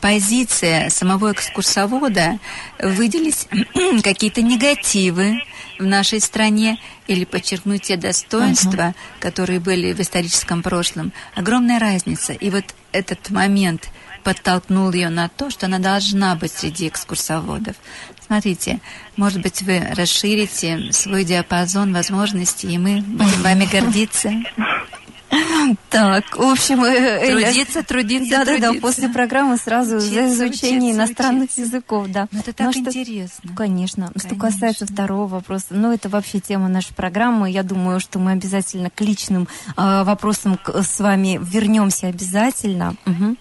[0.01, 2.39] позиция самого экскурсовода
[2.81, 3.49] выделить
[4.03, 5.43] какие-то негативы
[5.79, 11.13] в нашей стране или подчеркнуть те достоинства, которые были в историческом прошлом.
[11.35, 12.33] Огромная разница.
[12.33, 13.89] И вот этот момент
[14.23, 17.77] подтолкнул ее на то, что она должна быть среди экскурсоводов.
[18.27, 18.81] Смотрите,
[19.17, 24.33] может быть, вы расширите свой диапазон возможностей, и мы будем вами гордиться.
[25.89, 30.35] Так, в общем, э, Эля, Трудиться, трудиться, да, да, да, после программы сразу за Учиться,
[30.49, 31.61] изучение учиться, иностранных учиться.
[31.63, 32.29] языков, да.
[32.31, 33.51] Ну, это так что- интересно.
[33.57, 34.11] Конечно.
[34.17, 34.39] Что Конечно.
[34.51, 37.51] касается второго вопроса, ну, это вообще тема нашей программы.
[37.51, 42.95] Я думаю, что мы обязательно к личным э, вопросам с вами вернемся обязательно.
[43.07, 43.39] Мгм.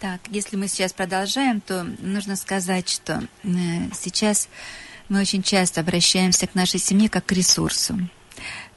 [0.00, 3.48] Так, если мы сейчас продолжаем, то нужно сказать, что э,
[4.00, 4.48] сейчас
[5.08, 7.98] мы очень часто обращаемся к нашей семье как к ресурсу.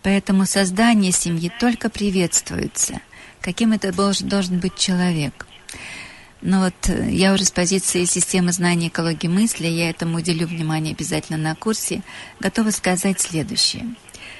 [0.01, 3.01] Поэтому создание семьи только приветствуется.
[3.39, 5.45] Каким это долж- должен быть человек?
[6.41, 10.95] Но вот э, я уже с позиции системы знаний экологии мысли, я этому уделю внимание
[10.95, 12.01] обязательно на курсе,
[12.39, 13.93] готова сказать следующее.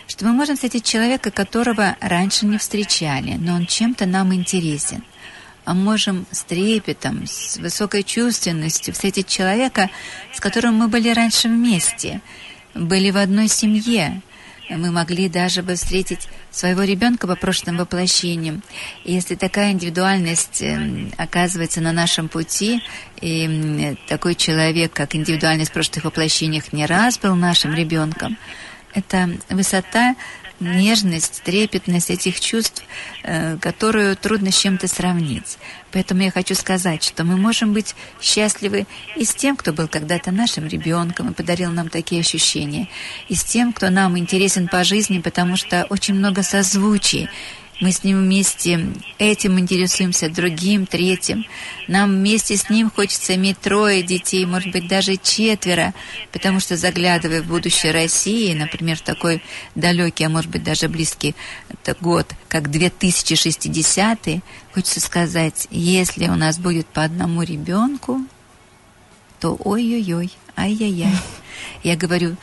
[0.08, 5.04] Что мы можем встретить человека, которого раньше не встречали, но он чем-то нам интересен.
[5.64, 9.90] А можем с трепетом, с высокой чувственностью встретить человека,
[10.34, 12.22] с которым мы были раньше вместе,
[12.74, 14.22] были в одной семье,
[14.70, 18.64] мы могли даже бы встретить своего ребенка по прошлым воплощениям.
[19.04, 22.82] Если такая индивидуальность э, оказывается на нашем пути,
[23.20, 28.38] и такой человек, как индивидуальность в прошлых воплощениях, не раз был нашим ребенком,
[28.94, 30.16] это высота,
[30.62, 32.84] нежность, трепетность этих чувств,
[33.24, 35.58] э, которую трудно с чем-то сравнить.
[35.92, 40.32] Поэтому я хочу сказать, что мы можем быть счастливы и с тем, кто был когда-то
[40.32, 42.88] нашим ребенком и подарил нам такие ощущения,
[43.28, 47.30] и с тем, кто нам интересен по жизни, потому что очень много созвучий.
[47.82, 51.46] Мы с ним вместе этим интересуемся, другим, третьим.
[51.88, 55.96] Нам вместе с ним хочется иметь трое детей, может быть, даже четверо,
[56.32, 59.42] потому что, заглядывая в будущее России, например, в такой
[59.74, 61.36] далекий, а может быть, даже близкий
[62.00, 64.20] год, как 2060,
[64.76, 68.22] хочется сказать, если у нас будет по одному ребенку,
[69.40, 71.16] то ой-ой-ой, ай-яй-яй.
[71.84, 72.38] Я говорю,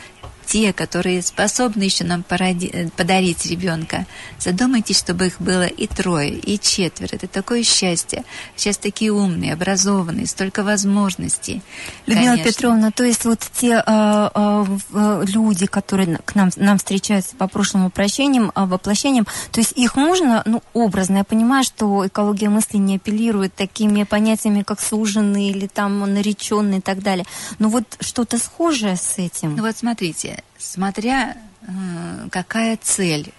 [0.48, 4.06] те, которые способны еще нам породи- э, подарить ребенка,
[4.38, 7.10] задумайтесь, чтобы их было и трое, и четверо.
[7.12, 8.24] Это такое счастье.
[8.56, 11.60] Сейчас такие умные, образованные, столько возможностей.
[12.06, 12.50] Людмила Конечно.
[12.50, 17.84] Петровна, то есть вот те э, э, люди, которые к нам, нам встречаются по прошлым
[17.84, 22.96] воплощениям, э, воплощениям, то есть их можно, ну, образно, я понимаю, что экология мысли не
[22.96, 27.26] апеллирует такими понятиями, как суженный или там нареченный и так далее,
[27.58, 29.56] но вот что-то схожее с этим.
[29.56, 33.32] Ну вот смотрите, смотря э, какая цель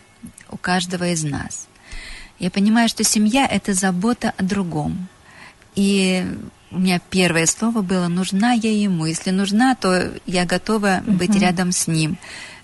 [0.50, 1.68] у каждого из нас.
[2.40, 5.08] Я понимаю, что семья– это забота о другом.
[5.76, 6.26] И
[6.72, 9.06] у меня первое слово было «нужна я ему».
[9.06, 12.18] Если нужна, то я готова быть рядом с ним.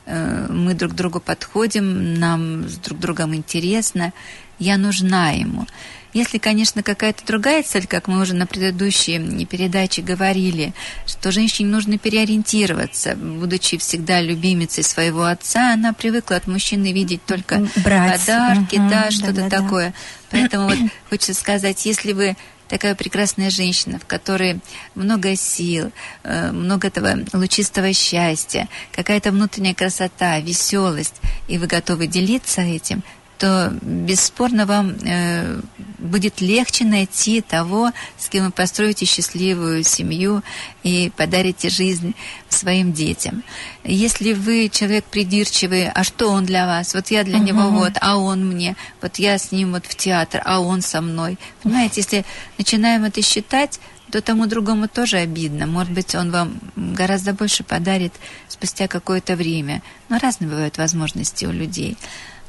[0.06, 4.14] Э, Мы друг к другу подходим, нам с друг другом интересно.
[4.60, 5.68] Я нужна ему.
[6.16, 10.74] Если, конечно, какая-то другая цель, как мы уже на предыдущей передаче говорили,
[11.06, 17.68] что женщине нужно переориентироваться, будучи всегда любимицей своего отца, она привыкла от мужчины видеть только
[17.84, 18.22] Брать.
[18.22, 19.90] подарки, угу, да, что-то да, да, такое.
[19.90, 19.96] Да.
[20.32, 20.78] Поэтому вот
[21.10, 22.38] хочется сказать, если вы
[22.70, 24.62] такая прекрасная женщина, в которой
[24.96, 25.92] много сил,
[26.24, 31.16] э, много этого лучистого счастья, какая-то внутренняя красота, веселость,
[31.50, 33.04] и вы готовы делиться этим,
[33.38, 35.60] то бесспорно вам э,
[35.98, 40.42] будет легче найти того, с кем вы построите счастливую семью
[40.84, 42.16] и подарите жизнь
[42.48, 43.44] своим детям.
[43.84, 46.94] Если вы человек придирчивый, а что он для вас?
[46.94, 47.44] Вот я для uh-huh.
[47.44, 51.02] него вот, а он мне, вот я с ним вот в театр, а он со
[51.02, 51.38] мной.
[51.64, 52.26] Понимаете, если
[52.58, 53.80] начинаем это считать,
[54.12, 55.66] то тому другому тоже обидно.
[55.66, 58.14] Может быть, он вам гораздо больше подарит
[58.48, 59.82] спустя какое-то время.
[60.10, 61.98] Но разные бывают возможности у людей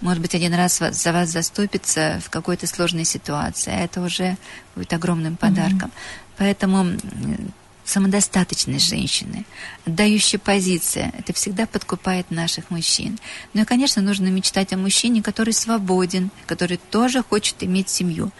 [0.01, 4.37] может быть, один раз за вас заступится в какой-то сложной ситуации, а это уже
[4.75, 5.89] будет огромным подарком.
[5.89, 6.35] Mm-hmm.
[6.39, 6.87] Поэтому
[7.87, 9.47] самодостаточность женщины,
[9.87, 13.19] отдающая позиция, это всегда подкупает наших мужчин.
[13.55, 18.33] Ну и, конечно, нужно мечтать о мужчине, который свободен, который тоже хочет иметь семью.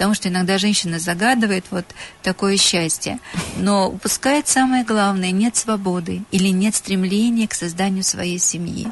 [0.00, 1.84] Потому что иногда женщина загадывает вот
[2.22, 3.18] такое счастье,
[3.58, 8.90] но упускает самое главное, нет свободы или нет стремления к созданию своей семьи.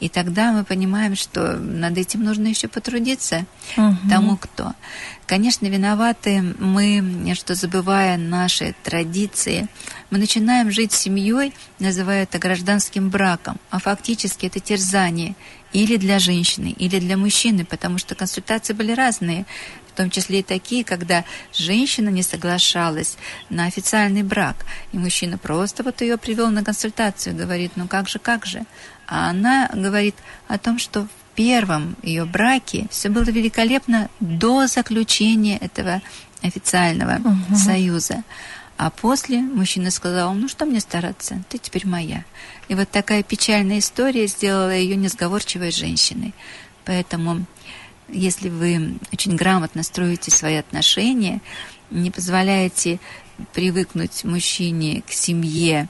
[0.00, 3.46] И тогда мы понимаем, что над этим нужно еще потрудиться
[3.76, 3.96] угу.
[4.10, 4.72] тому, кто.
[5.26, 9.68] Конечно, виноваты мы, что забывая наши традиции,
[10.10, 15.36] мы начинаем жить семьей, называя это гражданским браком, а фактически это терзание
[15.72, 19.44] или для женщины, или для мужчины, потому что консультации были разные,
[19.98, 23.16] том числе и такие, когда женщина не соглашалась
[23.50, 28.18] на официальный брак, и мужчина просто вот ее привел на консультацию, говорит, ну как же,
[28.18, 28.64] как же.
[29.06, 30.14] А она говорит
[30.46, 36.00] о том, что первом ее браке все было великолепно до заключения этого
[36.42, 37.56] официального угу.
[37.56, 38.22] союза.
[38.76, 42.24] А после мужчина сказал, ну что мне стараться, ты теперь моя.
[42.68, 46.34] И вот такая печальная история сделала ее несговорчивой женщиной.
[46.84, 47.44] Поэтому,
[48.08, 51.40] если вы очень грамотно строите свои отношения,
[51.90, 53.00] не позволяете
[53.54, 55.88] привыкнуть мужчине к семье,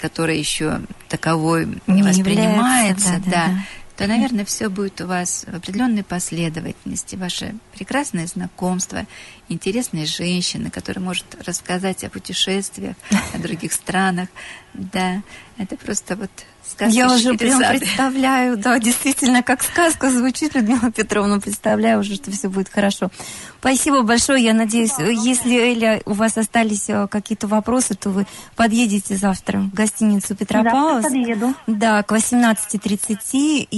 [0.00, 3.64] которая еще таковой не, не воспринимается, да, да, да,
[3.96, 7.16] то, наверное, все будет у вас в определенной последовательности.
[7.16, 9.06] Ваше прекрасное знакомство,
[9.48, 12.96] интересные женщины, которая может рассказать о путешествиях,
[13.32, 14.28] о других странах.
[14.74, 15.22] Да,
[15.56, 16.30] это просто вот
[16.64, 16.94] сказка.
[16.94, 22.48] Я уже прям представляю, да, действительно, как сказка звучит, Людмила Петровна, представляю уже, что все
[22.48, 23.10] будет хорошо.
[23.58, 24.44] Спасибо большое.
[24.44, 28.24] Я надеюсь, если, Эля, у вас остались э, какие-то вопросы, то вы
[28.54, 31.02] подъедете завтра в гостиницу Петропавловск.
[31.02, 31.54] Да, подъеду.
[31.66, 33.66] Да, к 18.30.
[33.70, 33.76] И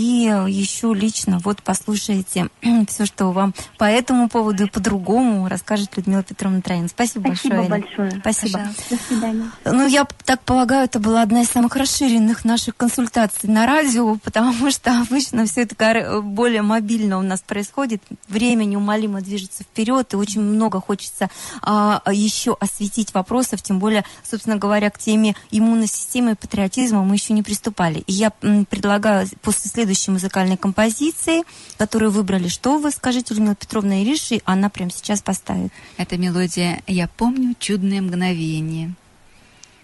[0.49, 2.49] еще лично вот послушайте
[2.89, 6.89] все, что вам по этому поводу и по-другому расскажет Людмила Петровна Троин.
[6.89, 8.21] Спасибо, Спасибо большое, большое.
[8.21, 8.59] Спасибо.
[8.59, 8.83] Пожалуйста.
[8.91, 9.51] До свидания.
[9.65, 14.71] Ну, я так полагаю, это была одна из самых расширенных наших консультаций на радио, потому
[14.71, 18.03] что обычно все это более мобильно у нас происходит.
[18.29, 21.29] Время неумолимо движется вперед, и очень много хочется
[21.63, 27.15] а, еще осветить вопросов, тем более, собственно говоря, к теме иммунной системы и патриотизма мы
[27.15, 28.01] еще не приступали.
[28.07, 31.43] И я предлагаю после следующей музыкальной композиции,
[31.79, 35.73] которую выбрали, что вы скажите, Людмила Петровна Ириши, она прямо сейчас поставит.
[35.97, 38.95] Это мелодия «Я помню чудное мгновение».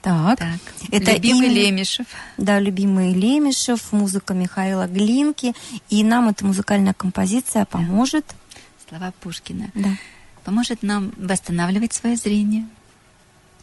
[0.03, 0.39] Так.
[0.39, 0.61] так.
[0.93, 2.07] Это любимый именно, Лемешев.
[2.37, 5.53] Да, любимый Лемешев, музыка Михаила Глинки.
[5.89, 8.25] И нам эта музыкальная композиция поможет
[8.89, 9.71] слова Пушкина.
[9.75, 9.91] Да.
[10.45, 12.67] Поможет нам восстанавливать свое зрение.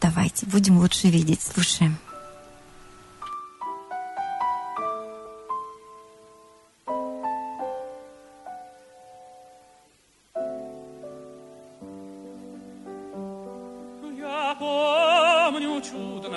[0.00, 1.40] Давайте, будем лучше видеть.
[1.40, 1.96] Слушаем.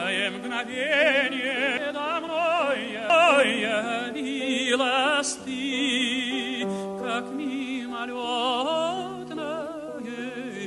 [0.07, 1.91] Чудное мгновение,
[3.59, 6.65] я явилась ты,
[7.03, 8.07] как мимолетное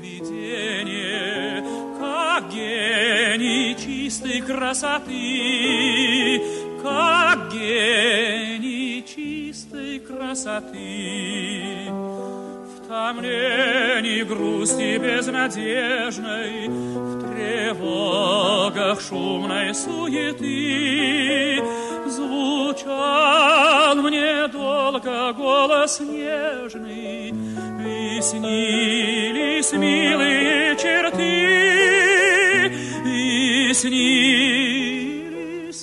[0.00, 1.64] видение,
[1.98, 6.42] как гений чистой красоты,
[6.82, 11.88] как гений чистой красоты.
[11.88, 17.19] В томлении грусти безнадежной, в
[17.50, 21.60] тревогах шумной суеты
[22.06, 32.72] звучал мне долго голос нежный, и снились милые черты,
[33.06, 35.06] и снились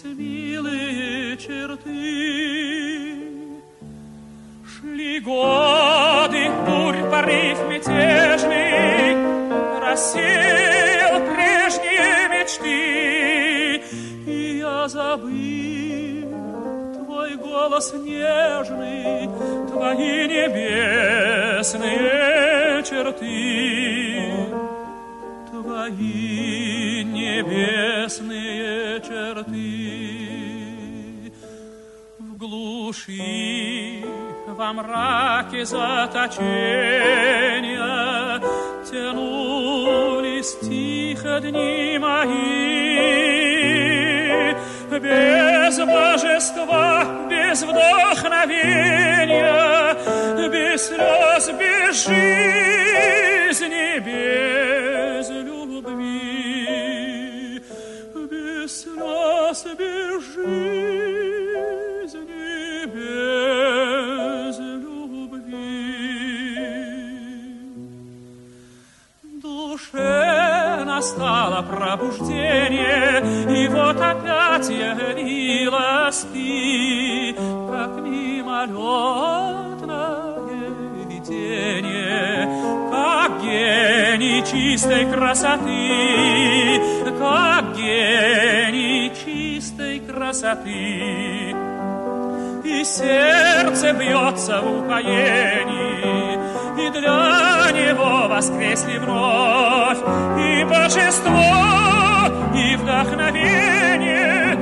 [0.03, 1.97] милые черты.
[4.73, 9.15] Шли годы, бурь порыв мятежный,
[14.87, 16.27] забыть
[17.17, 19.29] твой голос нежный,
[19.69, 21.63] твои небесные
[22.83, 24.31] черты,
[25.51, 29.57] твои небесные черты.
[32.19, 34.03] В глуши,
[34.47, 36.97] во мраке заточения
[38.89, 43.46] тянулись тихо дни мои,
[44.99, 49.95] без божества, без вдохновения,
[50.49, 56.41] без слез, без жизни, без любви,
[58.13, 61.16] без слез, без жизни,
[70.97, 73.21] настало пробуждение,
[73.55, 77.35] и вот опять явилась ты,
[77.71, 78.79] как мимолетное
[81.07, 82.49] видение,
[82.89, 86.81] как гений чистой красоты,
[87.19, 91.55] как гений чистой красоты.
[92.65, 96.06] И сердце бьется в упоении,
[96.87, 99.99] и для него воскресли вновь.
[100.39, 101.53] И божество,
[102.55, 104.57] и вдохновение,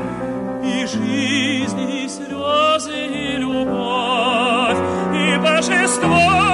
[0.64, 4.78] и жизнь, и слезы, и любовь,
[5.14, 6.45] и божество,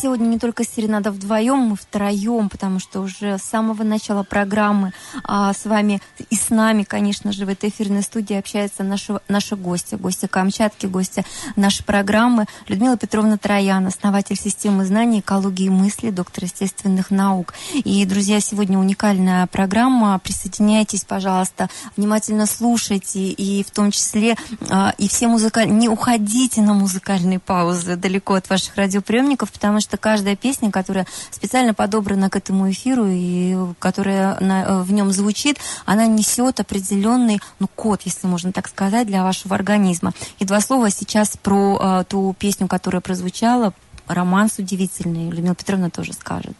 [0.00, 4.92] сегодня не только серенада вдвоем, мы втроем, потому что уже с самого начала программы
[5.24, 9.56] а, с вами и с нами, конечно же, в этой эфирной студии общается наша, наша
[9.56, 11.24] гостья, гостья Камчатки, гостья
[11.56, 17.54] нашей программы Людмила Петровна Троян, основатель системы знаний, экологии и мысли, доктор естественных наук.
[17.72, 20.18] И, друзья, сегодня уникальная программа.
[20.18, 24.36] Присоединяйтесь, пожалуйста, внимательно слушайте, и в том числе
[24.70, 25.78] а, и все музыкальные...
[25.78, 31.74] Не уходите на музыкальные паузы далеко от ваших радиоприемников, потому что каждая песня, которая специально
[31.74, 38.02] подобрана к этому эфиру и которая на- в нем звучит, она несет определенный ну, код,
[38.04, 40.12] если можно так сказать, для вашего организма.
[40.38, 43.72] И два слова сейчас про а, ту песню, которая прозвучала,
[44.06, 45.30] романс удивительный.
[45.30, 46.56] Людмила Петровна тоже скажет.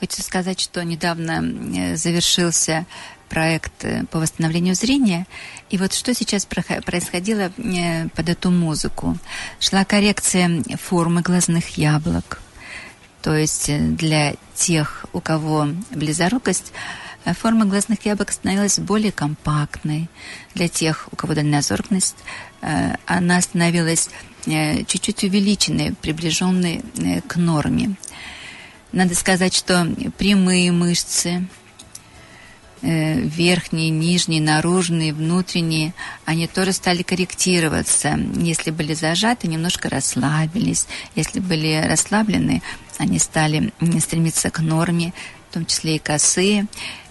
[0.00, 1.42] Хочется сказать, что недавно
[1.76, 2.86] э, завершился
[3.30, 5.26] проект по восстановлению зрения.
[5.70, 9.16] И вот что сейчас происходило э, под эту музыку?
[9.60, 12.42] Шла коррекция формы глазных яблок.
[13.22, 16.72] То есть э, для тех, у кого близорукость,
[17.24, 20.10] э, форма глазных яблок становилась более компактной.
[20.54, 22.16] Для тех, у кого дальнозоркость,
[23.06, 24.10] она становилась
[24.44, 26.82] чуть-чуть увеличенной, приближенной
[27.26, 27.96] к норме.
[28.92, 29.86] Надо сказать, что
[30.18, 31.46] прямые мышцы,
[32.82, 35.92] верхние, нижние, наружные, внутренние,
[36.24, 38.18] они тоже стали корректироваться.
[38.36, 40.86] Если были зажаты, немножко расслабились.
[41.14, 42.62] Если были расслаблены,
[42.98, 45.12] они стали стремиться к норме,
[45.50, 46.66] в том числе и косые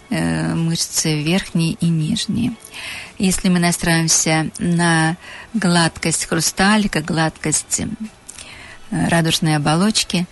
[0.10, 2.54] э, мышцы верхние и нижние.
[3.18, 5.18] Если мы настраиваемся на
[5.54, 7.88] гладкость хрусталика, гладкость э,
[9.10, 10.26] радужной оболочки,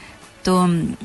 [0.47, 0.97] то м,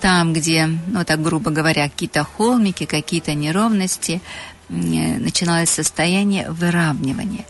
[0.00, 4.20] там, где, ну так грубо говоря, какие-то холмики, какие-то неровности,
[4.68, 7.46] э, начиналось состояние выравнивания.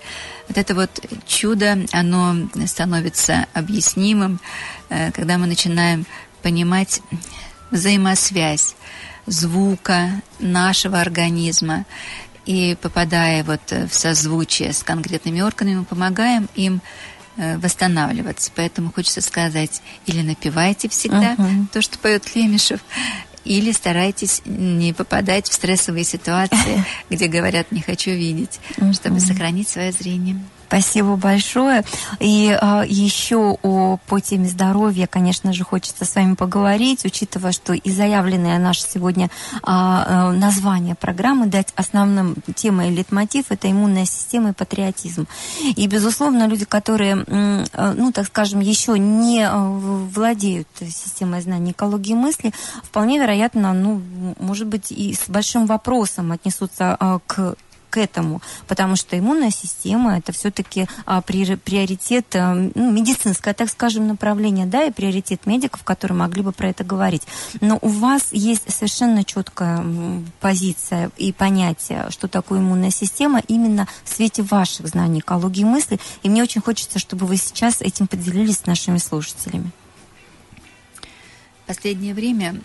[0.47, 0.91] Вот это вот
[1.27, 2.37] чудо, оно
[2.67, 4.39] становится объяснимым,
[4.91, 6.07] э, когда мы начинаем
[6.41, 7.01] понимать
[7.73, 8.77] взаимосвязь
[9.27, 11.85] звука нашего организма
[12.47, 16.81] и попадая вот в созвучие с конкретными органами, мы помогаем им
[17.59, 18.51] восстанавливаться.
[18.55, 21.69] Поэтому хочется сказать, или напевайте всегда Мгм.
[21.73, 22.81] то, что поет Лемешев,
[23.45, 28.61] или старайтесь не попадать в стрессовые ситуации, где говорят «не хочу видеть»,
[28.93, 30.39] чтобы сохранить свое зрение.
[30.71, 31.83] Спасибо большое.
[32.21, 37.73] И а, еще о, по теме здоровья, конечно же, хочется с вами поговорить, учитывая, что
[37.73, 39.31] и заявленное наше сегодня
[39.65, 45.27] а, название программы дать основным темой литмотив это иммунная система и патриотизм.
[45.75, 52.53] И, безусловно, люди, которые, а, ну, так скажем, еще не владеют системой знаний экологии мысли,
[52.85, 54.01] вполне вероятно, ну,
[54.39, 56.97] может быть, и с большим вопросом отнесутся
[57.27, 57.57] к
[57.91, 64.07] к этому, потому что иммунная система это все-таки а, приоритет, а, ну, медицинское, так скажем,
[64.07, 67.23] направление, да, и приоритет медиков, которые могли бы про это говорить.
[67.61, 69.85] Но у вас есть совершенно четкая
[70.41, 75.99] позиция и понятие, что такое иммунная система, именно в свете ваших знаний экологии мысли.
[76.23, 79.73] И мне очень хочется, чтобы вы сейчас этим поделились с нашими слушателями
[81.71, 82.57] последнее время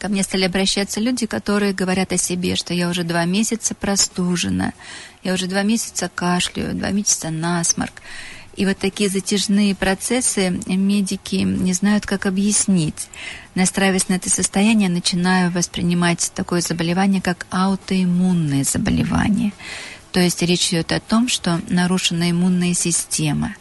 [0.00, 4.72] ко мне стали обращаться люди, которые говорят о себе, что я уже два месяца простужена,
[5.22, 7.92] я уже два месяца кашляю, два месяца насморк.
[8.56, 13.06] И вот такие затяжные процессы медики не знают, как объяснить.
[13.54, 19.52] Настраиваясь на это состояние, начинаю воспринимать такое заболевание, как аутоиммунное заболевание.
[20.14, 23.56] То есть речь идет о том, что нарушена иммунная система.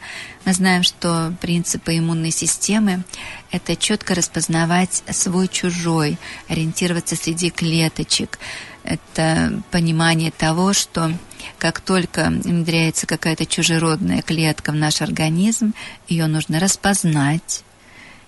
[0.46, 3.04] Мы знаем, что принципы иммунной системы–
[3.52, 8.38] это четко распознавать свой-чужой, ориентироваться среди клеточек.
[8.84, 11.12] Это понимание того, что
[11.58, 15.74] как только внедряется какая-то чужеродная клетка в наш организм,
[16.08, 17.64] ее нужно распознать,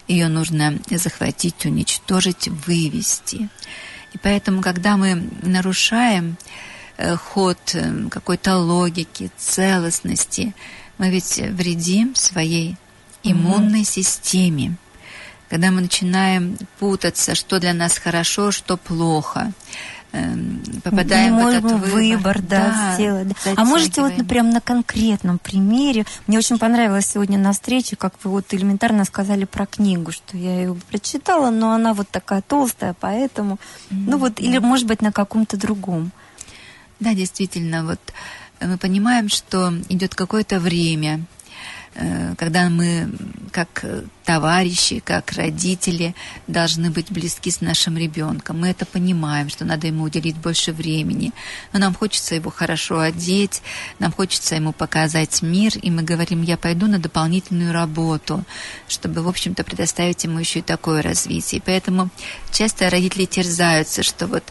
[0.07, 3.49] ее нужно захватить, уничтожить, вывести.
[4.13, 6.37] И поэтому, когда мы нарушаем
[7.17, 10.53] ход э, какой-то логики, целостности.
[10.97, 12.77] Мы ведь вредим своей
[13.23, 13.85] иммунной угу.
[13.85, 14.75] системе.
[15.49, 19.51] Когда мы начинаем путаться, что для нас хорошо, что плохо,
[20.11, 23.27] эм, попадаем не в этот выбор, выбор да, да, сделать.
[23.27, 23.53] Да.
[23.55, 26.05] А можете вот прям на конкретном примере?
[26.25, 30.61] Мне очень понравилось сегодня на встрече, как вы вот элементарно сказали про книгу, что я
[30.61, 34.03] ее прочитала, но она вот такая толстая, поэтому, mm-hmm.
[34.07, 36.11] ну вот, или может быть на каком-то другом.
[36.99, 37.99] Да, действительно, вот
[38.59, 41.25] э, мы понимаем, что идет какое-то время,
[41.95, 43.11] э, когда мы,
[43.51, 43.83] как
[44.23, 46.15] товарищи, как родители,
[46.47, 48.61] должны быть близки с нашим ребенком.
[48.61, 51.33] Мы это понимаем, что надо ему уделить больше времени.
[51.73, 53.61] Но нам хочется его хорошо одеть,
[53.99, 58.43] нам хочется ему показать мир, и мы говорим, я пойду на дополнительную работу,
[58.87, 61.59] чтобы, в общем-то, предоставить ему еще и такое развитие.
[61.59, 62.09] И поэтому
[62.51, 64.43] часто родители терзаются, что вот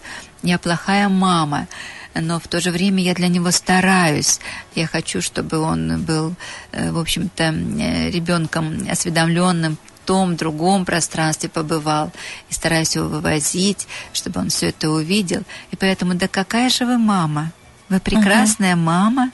[0.42, 1.68] я плохая мама,
[2.14, 4.40] но в то же время я для него стараюсь.
[4.74, 6.34] Я хочу, чтобы он был,
[6.72, 12.12] э, в общем-то, э, ребенком осведомленным в том, другом пространстве побывал.
[12.50, 15.42] И стараюсь его вывозить, чтобы он все это увидел.
[15.70, 17.52] И поэтому, да какая же вы мама?
[17.88, 18.84] Вы прекрасная uh-huh.
[18.84, 19.30] мама,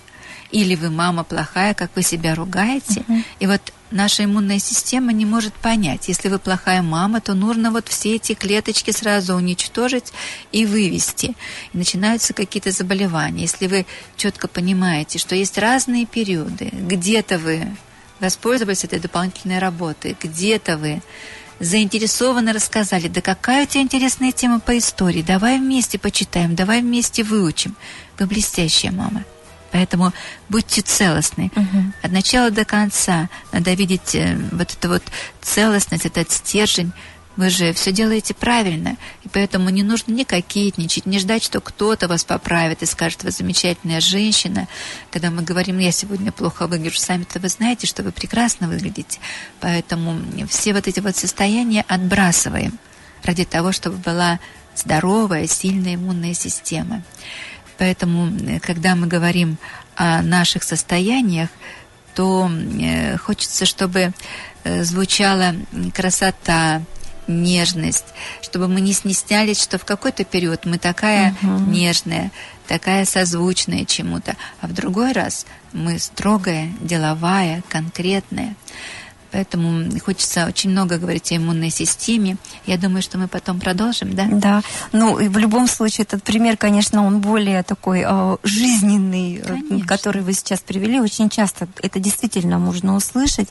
[0.50, 3.04] или вы мама плохая, как вы себя ругаете.
[3.06, 3.24] Uh-huh.
[3.38, 6.09] И вот наша иммунная система не может понять.
[6.09, 10.12] Если вы плохая мама, то нужно вот все эти клеточки сразу уничтожить
[10.53, 11.34] и вывести.
[11.72, 13.43] И начинаются какие-то заболевания.
[13.43, 13.86] Если вы
[14.16, 17.66] четко понимаете, что есть разные периоды, где-то вы
[18.20, 21.03] воспользовались этой дополнительной работой, где-то вы
[21.59, 27.22] заинтересованно рассказали, да какая у тебя интересная тема по истории, давай вместе почитаем, давай вместе
[27.22, 27.76] выучим.
[28.18, 29.24] Вы блестящая мама.
[29.72, 30.12] Поэтому
[30.48, 31.50] будьте целостны.
[31.54, 31.92] Угу.
[32.02, 35.02] От начала до конца надо видеть э, вот эту вот
[35.40, 36.92] целостность, этот стержень.
[37.36, 42.08] Вы же все делаете правильно, и поэтому не нужно ни кокетничать, не ждать, что кто-то
[42.08, 44.66] вас поправит и скажет, вы замечательная женщина.
[45.10, 49.20] Когда мы говорим, я сегодня плохо выгляжу, сами-то вы знаете, что вы прекрасно выглядите.
[49.60, 52.78] Поэтому все вот эти вот состояния отбрасываем
[53.22, 54.40] ради того, чтобы была
[54.74, 57.02] здоровая, сильная иммунная система.
[57.80, 59.56] Поэтому, э, когда мы говорим
[59.96, 61.48] о наших состояниях,
[62.14, 64.12] то э, хочется, чтобы
[64.64, 65.54] э, звучала
[65.94, 66.82] красота,
[67.26, 68.06] нежность,
[68.42, 71.70] чтобы мы не снестялись, что в какой-то период мы такая угу.
[71.70, 72.32] нежная,
[72.66, 78.56] такая созвучная чему-то, а в другой раз мы строгая, деловая, конкретная.
[79.32, 82.36] Поэтому хочется очень много говорить о иммунной системе.
[82.66, 84.26] Я думаю, что мы потом продолжим, да?
[84.30, 84.62] Да.
[84.92, 89.86] Ну, и в любом случае, этот пример, конечно, он более такой э, жизненный, э, конечно.
[89.86, 91.00] который вы сейчас привели.
[91.00, 93.48] Очень часто это действительно можно услышать.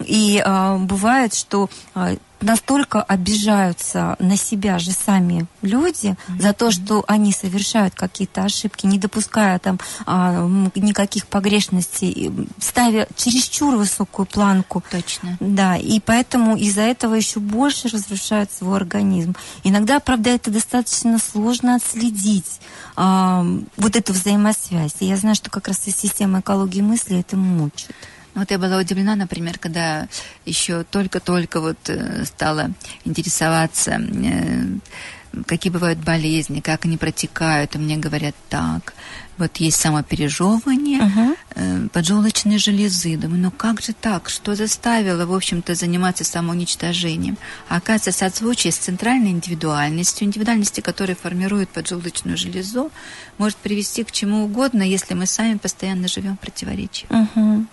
[0.00, 7.04] И э, бывает, что э, настолько обижаются на себя же сами люди за то, что
[7.06, 14.82] они совершают какие-то ошибки, не допуская там а, никаких погрешностей, ставя чересчур высокую планку.
[14.90, 15.36] Точно.
[15.40, 19.34] Да, и поэтому из-за этого еще больше разрушает свой организм.
[19.64, 22.60] Иногда, правда, это достаточно сложно отследить,
[22.96, 24.96] а, вот эту взаимосвязь.
[25.00, 27.94] И я знаю, что как раз и система экологии мысли это мучит.
[28.34, 30.08] Ну, Вот я была удивлена, например, когда
[30.46, 32.70] еще только-только вот э, стала
[33.04, 34.64] интересоваться, э,
[35.46, 38.94] какие бывают болезни, как они протекают, и мне говорят так.
[39.38, 43.16] Вот есть самопережевывание э, поджелудочной железы.
[43.16, 44.28] Думаю, ну как же так?
[44.28, 47.36] Что заставило, в общем-то, заниматься самоуничтожением?
[47.68, 52.90] А оказывается, созвучие с центральной индивидуальностью, индивидуальности, которая формирует поджелудочную железу,
[53.38, 57.06] может привести к чему угодно, если мы сами постоянно живем в противоречии.
[57.10, 57.68] Мгм.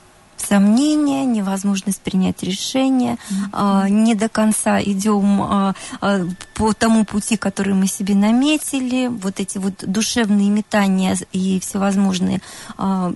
[0.47, 3.17] Сомнения, невозможность принять решение,
[3.51, 9.39] а, не до конца идем а, а, по тому пути, который мы себе наметили, вот
[9.39, 12.41] эти вот душевные метания и всевозможные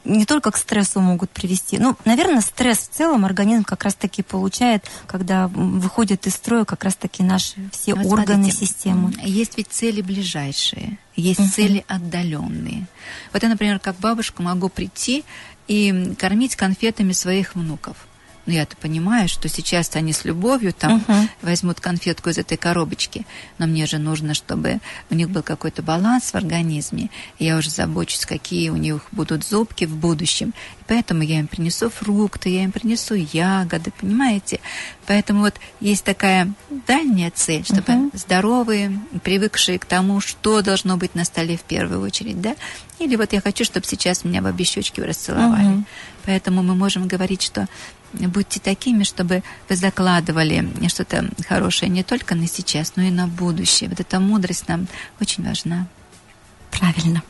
[0.05, 1.78] не только к стрессу могут привести.
[1.78, 7.24] Ну, наверное, стресс в целом организм как раз-таки получает, когда выходят из строя как раз-таки
[7.24, 9.13] наши все Вот органы смотрите, системы.
[9.24, 11.49] Есть ведь цели ближайшие, есть Мгм.
[11.49, 12.86] цели отдаленные.
[13.32, 15.24] Вот я, например, как бабушка могу прийти
[15.68, 17.97] и кормить конфетами своих внуков.
[18.45, 21.29] Но я-то понимаю, что сейчас они с любовью там Мгм.
[21.41, 23.25] возьмут конфетку из этой коробочки.
[23.57, 24.79] Но мне же нужно, чтобы
[25.09, 27.09] у них был какой-то баланс в организме.
[27.39, 30.49] И я уже забочусь, какие у них будут зубки в будущем.
[30.81, 34.59] И поэтому я им принесу фрукты, я им принесу ягоды, понимаете?
[35.05, 36.51] Поэтому вот есть такая
[36.85, 38.11] дальняя цель, чтобы Мгм.
[38.13, 42.57] здоровые, привыкшие к тому, что должно быть на столе в первую очередь, да?
[42.99, 45.63] Или вот я хочу, чтобы сейчас меня в обе щечки расцеловали.
[45.63, 45.85] Мгм.
[46.25, 47.67] Поэтому мы можем говорить, что
[48.14, 53.89] будьте такими, чтобы вы закладывали что-то хорошее не только на сейчас, но и на будущее.
[53.89, 54.88] Вот эта мудрость нам
[55.20, 55.88] очень важна.
[56.72, 57.24] Правильно.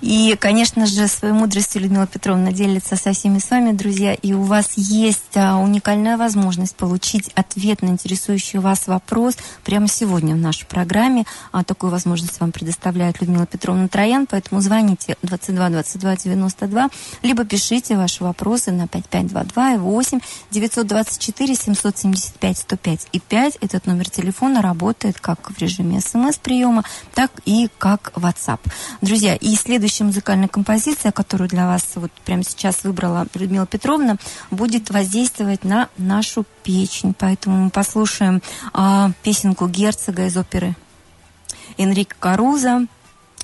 [0.00, 4.14] И, конечно же, своей мудростью Людмила Петровна делится со всеми с вами, друзья.
[4.14, 10.34] И у вас есть а, уникальная возможность получить ответ на интересующий вас вопрос прямо сегодня
[10.34, 11.24] в нашей программе.
[11.50, 16.88] А, такую возможность вам предоставляет Людмила Петровна Троян, поэтому звоните 22 22 92,
[17.22, 23.58] либо пишите ваши вопросы на 5522 и 8 924 775 105 и 5.
[23.60, 26.84] Этот номер телефона работает как в режиме смс-приема,
[27.14, 28.60] так и как WhatsApp.
[29.00, 34.16] Друзья, и следующая музыкальная композиция, которую для вас вот прямо сейчас выбрала Людмила Петровна,
[34.50, 37.14] будет воздействовать на нашу печень.
[37.18, 38.42] Поэтому мы послушаем
[38.72, 40.76] а, песенку герцога из оперы
[41.78, 42.86] Энрико Каруза,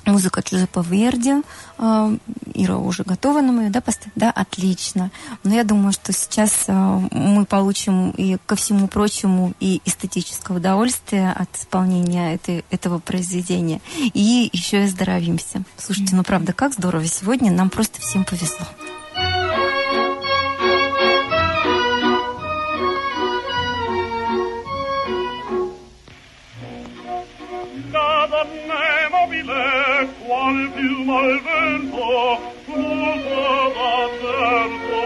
[0.05, 1.33] музыка Джузеппе Верди.
[1.77, 2.11] А,
[2.53, 4.13] Ира уже готова нам ее, да, поставить?
[4.15, 5.11] Да, отлично.
[5.43, 11.31] Но я думаю, что сейчас а, мы получим и ко всему прочему и эстетическое удовольствие
[11.31, 13.81] от исполнения этой, этого произведения.
[14.13, 15.63] И еще и оздоровимся.
[15.77, 17.51] Слушайте, ну правда, как здорово сегодня.
[17.51, 18.65] Нам просто всем повезло.
[29.29, 32.07] mobile qual piuma al vento
[32.65, 33.93] flutava
[34.25, 35.03] tempo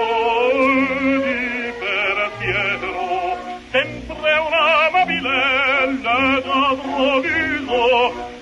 [1.24, 3.02] di per fiero
[3.72, 5.36] sempre una mobile
[6.04, 7.84] la d'improvviso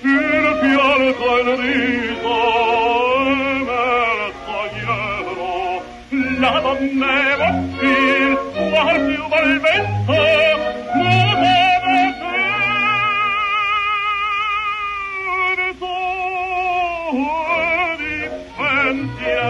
[0.02, 1.08] il fiore
[1.40, 2.40] il riso
[6.38, 7.90] La donna è vostra,
[8.70, 10.81] qual piuma al vento
[17.14, 17.18] 我
[17.98, 18.04] 的
[18.56, 18.62] 朋
[19.20, 19.41] 友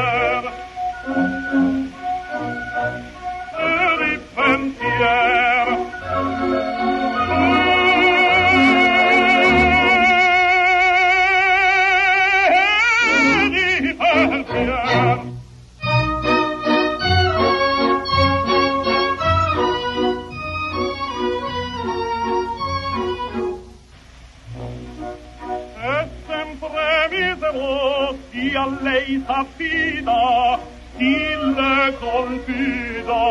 [28.63, 30.61] a lei s'affida
[30.97, 31.17] chi
[31.57, 33.23] le confida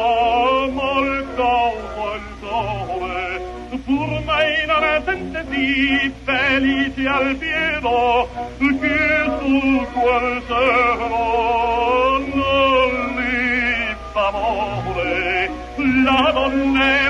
[0.78, 3.20] mal causa il sole
[3.86, 8.28] pur mai non sente di felice al pieno
[8.58, 9.00] che
[9.40, 11.24] su quel cielo
[12.34, 15.50] non li favore
[16.04, 17.01] la donna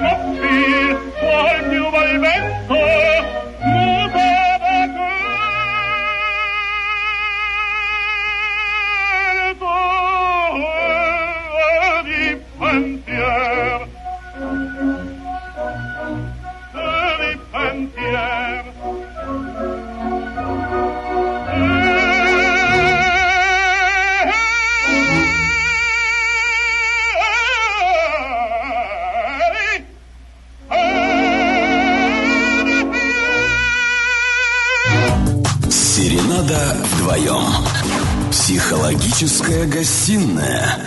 [39.22, 40.80] Психологическая гостиная.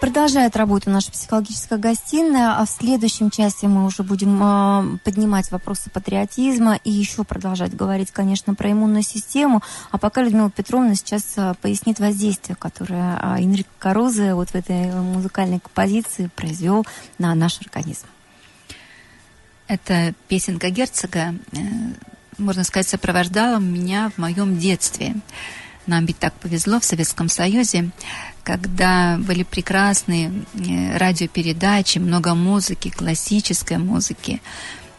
[0.00, 5.90] Продолжает работу наша психологическая гостиная, а в следующем часе мы уже будем э, поднимать вопросы
[5.90, 9.60] патриотизма и еще продолжать говорить, конечно, про иммунную систему.
[9.90, 14.92] А пока Людмила Петровна сейчас э, пояснит воздействие, которое э, Энрико Карузе вот в этой
[14.92, 16.86] музыкальной композиции произвел
[17.18, 18.06] на наш организм.
[19.66, 21.58] Эта песенка герцога, э,
[22.38, 25.16] можно сказать, сопровождала меня в моем детстве.
[25.86, 27.90] Нам ведь так повезло в Советском Союзе,
[28.44, 34.42] когда были прекрасные э, радиопередачи, много музыки, классической музыки.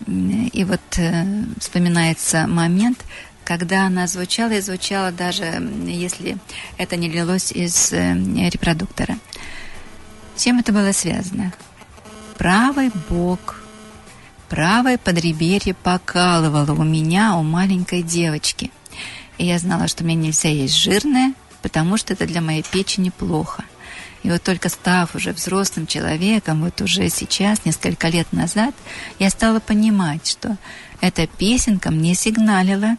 [0.08, 3.06] И вот э, вспоминается момент,
[3.44, 5.46] когда она звучала и звучала даже,
[5.86, 6.38] если
[6.78, 8.14] это не лилось из э,
[8.50, 9.18] репродуктора.
[10.36, 11.54] Чем это было связано?
[12.38, 13.62] Правый бок,
[14.50, 18.72] правое подреберье покалывало у меня, у маленькой девочки–
[19.42, 21.34] и я знала, что мне нельзя есть жирное,
[21.64, 23.64] потому что это для моей печени плохо.
[24.22, 28.76] И вот только став уже взрослым человеком, вот уже сейчас, несколько лет назад,
[29.18, 30.58] я стала понимать, что
[31.02, 32.98] эта песенка мне сигналила,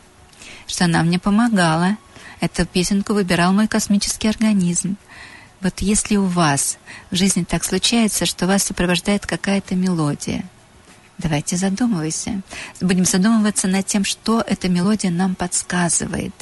[0.67, 1.97] что она мне помогала.
[2.41, 4.97] Эту песенку выбирал мой космический организм.
[5.61, 6.77] Вот если у вас
[7.13, 10.43] в жизни так случается, что вас сопровождает какая-то мелодия–
[11.23, 12.43] Давайте задумывайся.
[12.81, 16.35] Будем задумываться над тем, что эта мелодия нам подсказывает.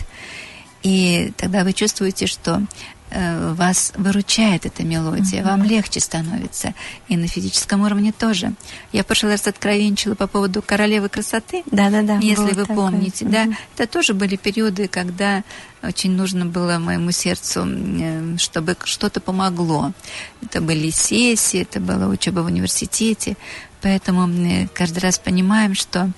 [0.82, 2.62] И тогда вы чувствуете, что
[3.10, 5.44] э, вас выручает эта мелодия, mm-hmm.
[5.44, 6.74] вам легче становится.
[7.08, 8.54] И на физическом уровне тоже.
[8.92, 11.62] Я в прошлый раз откровенчила по поводу королевы красоты.
[11.70, 12.18] Да-да-да.
[12.18, 12.76] Если вы такое.
[12.76, 13.30] помните, mm-hmm.
[13.30, 13.48] да.
[13.76, 15.44] Это тоже были периоды, когда
[15.82, 19.92] очень нужно было моему сердцу, э, чтобы что-то помогло.
[20.42, 23.36] Это были сессии, это была учеба в университете.
[23.82, 26.10] Поэтому мы каждый раз понимаем, что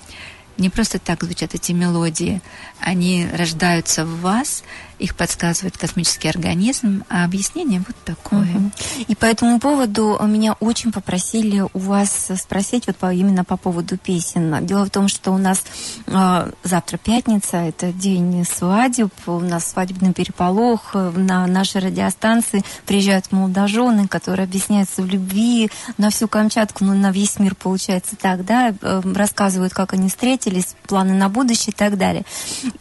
[0.57, 2.41] не просто так звучат эти мелодии,
[2.83, 4.63] они рождаются в вас,
[4.99, 8.55] их подсказывает космический организм, а объяснение вот такое.
[8.55, 8.71] Угу.
[9.07, 13.97] И по этому поводу меня очень попросили у вас спросить вот по, именно по поводу
[13.97, 14.65] песен.
[14.65, 15.63] Дело в том, что у нас
[16.07, 24.07] э, завтра пятница, это день свадеб, у нас свадебный переполох, на нашей радиостанции приезжают молодожены,
[24.07, 29.01] которые объясняются в любви на всю Камчатку, ну на весь мир получается так, да, э,
[29.13, 32.23] рассказывают, как они встретились, планы на будущее и так далее.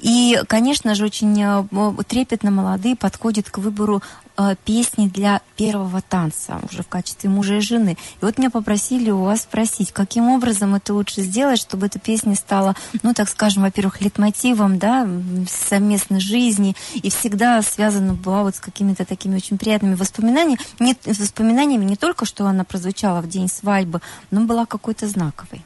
[0.01, 4.03] И, конечно же, очень э, трепетно молодые подходят к выбору
[4.37, 7.97] э, песни для первого танца уже в качестве мужа и жены.
[8.21, 12.35] И вот меня попросили у вас спросить, каким образом это лучше сделать, чтобы эта песня
[12.35, 15.09] стала, ну, так скажем, во-первых, литмотивом, да,
[15.49, 21.85] совместной жизни и всегда связана была вот с какими-то такими очень приятными воспоминаниями, не, воспоминаниями
[21.85, 25.63] не только, что она прозвучала в день свадьбы, но была какой-то знаковой.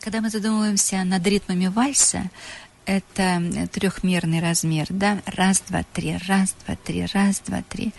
[0.00, 2.30] Когда мы задумываемся над ритмами вальса,
[2.86, 7.92] это трехмерный размер, да, раз, два, три, раз, два, три, раз, два, три.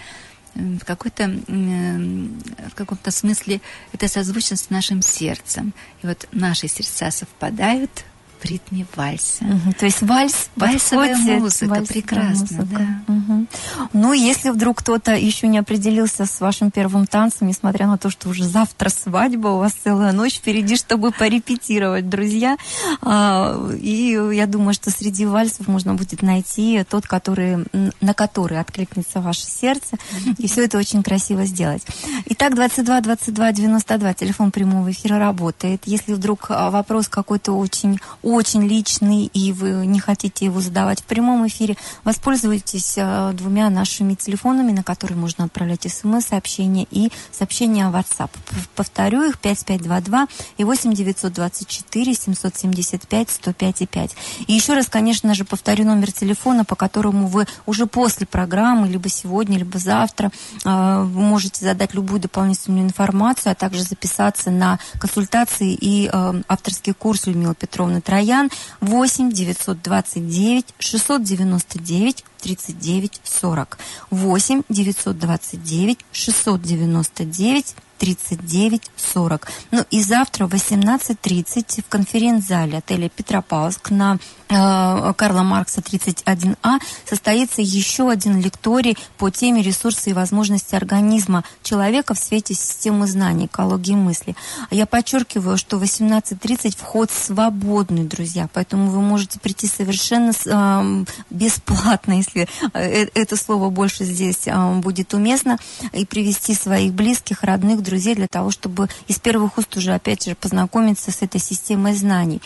[0.54, 3.60] В какой-то, в каком-то смысле
[3.92, 5.74] это созвучно с нашим сердцем.
[6.02, 8.06] И вот наши сердца совпадают
[8.46, 9.44] ритме вальса.
[9.44, 12.66] Угу, то есть вальс Вальсовая подходит, музыка, вальсовая прекрасно, музыка.
[13.08, 13.14] да.
[13.14, 13.46] Угу.
[13.94, 18.30] Ну, если вдруг кто-то еще не определился с вашим первым танцем, несмотря на то, что
[18.30, 22.58] уже завтра свадьба, у вас целая ночь впереди, чтобы порепетировать, друзья.
[23.02, 27.66] А, и я думаю, что среди вальсов можно будет найти тот, который,
[28.02, 29.98] на который откликнется ваше сердце,
[30.38, 31.84] и все это очень красиво сделать.
[32.28, 35.82] Итак, 22 22 92, телефон прямого эфира работает.
[35.86, 38.00] Если вдруг а, вопрос какой-то очень
[38.36, 44.14] очень личный, и вы не хотите его задавать в прямом эфире, воспользуйтесь э, двумя нашими
[44.14, 48.30] телефонами, на которые можно отправлять смс-сообщения и сообщения в WhatsApp.
[48.76, 50.28] Повторю их 5522
[50.58, 54.16] и 8 924 775 105 и 5.
[54.48, 59.10] И еще раз, конечно же, повторю номер телефона, по которому вы уже после программы, либо
[59.10, 60.32] сегодня, либо завтра,
[60.64, 67.28] э, можете задать любую дополнительную информацию, а также записаться на консультации и э, авторский курс
[67.28, 68.50] Людмилы Петровны Троян Троян
[68.82, 73.78] 8 929 699 39 40.
[74.12, 79.48] 8 929 699 3940.
[79.72, 84.18] Ну и завтра в 18.30 в конференц-зале отеля Петропавловск на
[84.50, 92.14] э, Карла Маркса 31А состоится еще один лекторий по теме ресурсы и возможности организма человека
[92.14, 94.36] в свете системы знаний, экологии мысли.
[94.72, 102.14] Я подчеркиваю, что в 18.30 вход свободный, друзья, поэтому вы можете прийти совершенно э, бесплатно,
[102.14, 105.58] если э, это слово больше здесь э, будет уместно,
[105.94, 110.36] и привести своих близких, родных, друзей для того, чтобы из первых уст уже, опять же,
[110.36, 112.42] познакомиться с этой системой знаний.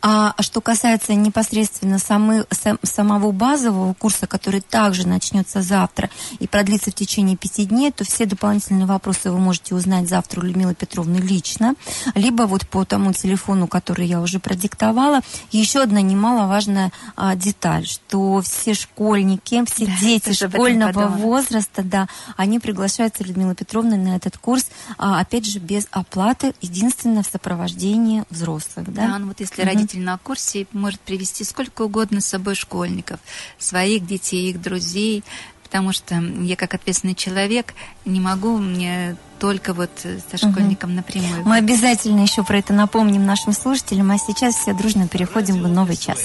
[0.00, 6.90] А что касается непосредственно самы, сам, самого базового курса, который также начнется завтра и продлится
[6.90, 11.16] в течение пяти дней, то все дополнительные вопросы вы можете узнать завтра у Людмилы Петровны
[11.16, 11.74] лично,
[12.14, 15.20] либо вот по тому телефону, который я уже продиктовала.
[15.50, 22.60] Еще одна немаловажная а, деталь, что все школьники, все Да, дети школьного возраста, да, они
[22.60, 28.92] приглашаются Людмилой Петровной на этот курс, а, опять же, без оплаты, единственное в сопровождении взрослых,
[28.92, 29.08] да?
[29.08, 29.87] Да, ну вот если Мгм.
[29.88, 33.20] Родитель на курсе может привести сколько угодно с собой школьников,
[33.58, 35.24] своих детей, их друзей,
[35.62, 37.74] потому что я как ответственный человек
[38.04, 41.44] не могу мне только вот э, со школьником напрямую.
[41.44, 45.96] Мы обязательно еще про это напомним нашим слушателям, а сейчас все дружно переходим в новый
[45.96, 46.18] час.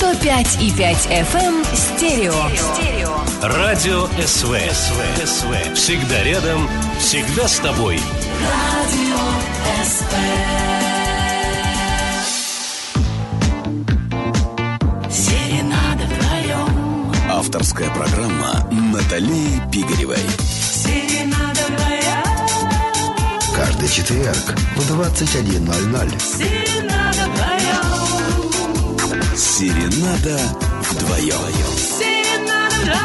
[0.00, 2.34] 105,5 FM стерео.
[3.42, 4.56] Радио СВ.
[4.72, 5.26] СВ.
[5.26, 5.74] СВ.
[5.74, 6.68] Всегда рядом,
[6.98, 7.98] всегда с тобой.
[9.84, 10.83] Серенада
[17.44, 20.16] Авторская программа Натальи Пигаревой.
[23.54, 26.20] Каждый четверг в 21.00.
[26.22, 27.84] Серенада вдвоем.
[29.36, 30.40] Серенада
[30.90, 31.36] вдвоем.
[31.98, 32.96] Серенада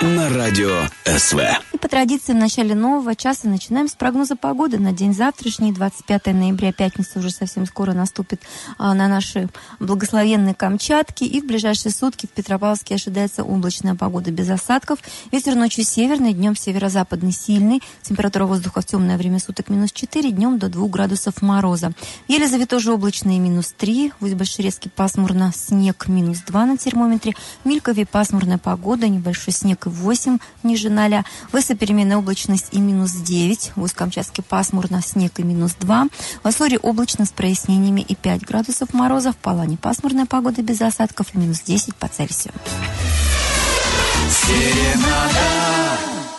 [0.00, 0.16] вдвоем.
[0.16, 1.38] На радио СВ.
[1.80, 6.72] По традиции в начале нового часа начинаем с прогноза погоды на день завтрашний, 25 ноября,
[6.72, 8.42] пятница уже совсем скоро наступит
[8.78, 9.48] а, на наши
[9.78, 11.22] благословенные Камчатки.
[11.22, 14.98] И в ближайшие сутки в Петропавловске ожидается облачная погода без осадков.
[15.30, 17.80] Ветер ночью северный, днем северо-западный сильный.
[18.02, 21.92] Температура воздуха в темное время суток минус 4, днем до 2 градусов мороза.
[22.26, 27.34] В Елизаве тоже облачные минус 3, в Усть-Большерецке пасмурно, снег минус 2 на термометре.
[27.62, 31.22] В Милькове пасмурная погода, небольшой снег и 8 ниже 0.
[31.52, 33.72] В Эссе переменная облачность и минус 9.
[33.76, 36.06] В Усть-Камчатске пасмурно, снег и минус 2.
[36.42, 39.32] В Ассоре облачно с прояснениями и 5 градусов мороза.
[39.32, 42.54] В Палане пасмурная погода без осадков и минус 10 по Цельсию.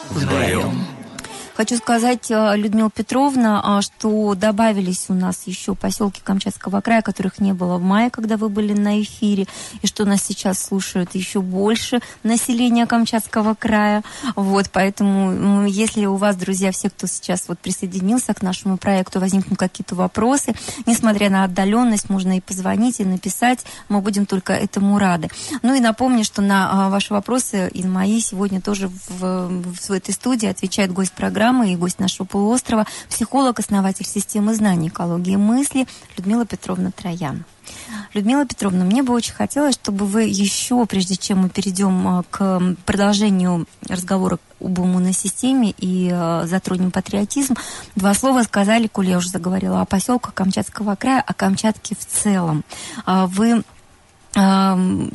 [0.09, 0.98] Вдвоем.
[1.59, 7.39] Хочу сказать, э, Людмила Петровна, а, что добавились у нас еще поселки Камчатского края, которых
[7.39, 9.45] не было в мае, когда вы были на эфире,
[9.81, 14.03] и что нас сейчас слушают еще больше населения Камчатского края.
[14.37, 19.59] Вот, поэтому, если у вас, друзья, все, кто сейчас вот присоединился к нашему проекту, возникнут
[19.59, 20.55] какие-то вопросы,
[20.85, 25.27] несмотря на отдаленность, можно и позвонить, и написать, мы будем только этому рады.
[25.61, 29.91] Ну и напомню, что на а, ваши вопросы и на мои сегодня тоже в, в
[29.91, 35.87] этой студии отвечает гость программы и гость нашего полуострова, психолог, основатель системы знаний экологии мысли
[36.17, 37.45] Людмила Петровна Троян.
[38.13, 42.61] Людмила Петровна, мне бы очень хотелось, чтобы вы еще, прежде чем мы перейдем а, к
[42.85, 47.55] продолжению разговора об иммунной системе и а, затронем патриотизм,
[47.95, 52.63] два слова сказали, коли я уже заговорила о поселках Камчатского края, о Камчатке в целом.
[53.05, 53.63] А Вы
[54.35, 55.09] ну,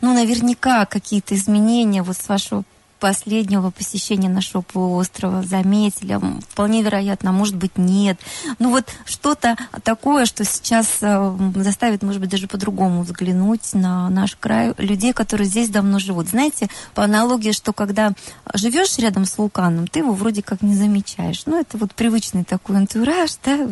[0.00, 2.62] наверняка какие-то изменения вот с вашего
[3.04, 6.18] последнего посещения нашего полуострова заметили.
[6.48, 8.18] Вполне вероятно, а может быть, нет.
[8.58, 14.36] Ну вот что-то такое, что сейчас э, заставит, может быть, даже по-другому взглянуть на наш
[14.36, 16.28] край людей, которые здесь давно живут.
[16.28, 18.14] Знаете, по аналогии, что когда
[18.54, 21.42] живешь рядом с вулканом, ты его вроде как не замечаешь.
[21.44, 23.68] Ну, это вот привычный такой антураж, да,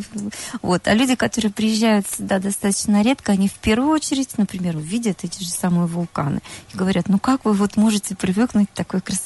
[0.60, 0.86] вот.
[0.86, 5.48] А люди, которые приезжают сюда достаточно редко, они в первую очередь, например, увидят эти же
[5.48, 6.42] самые вулканы
[6.74, 9.21] и говорят, ну как вы вот можете привыкнуть к такой красоте?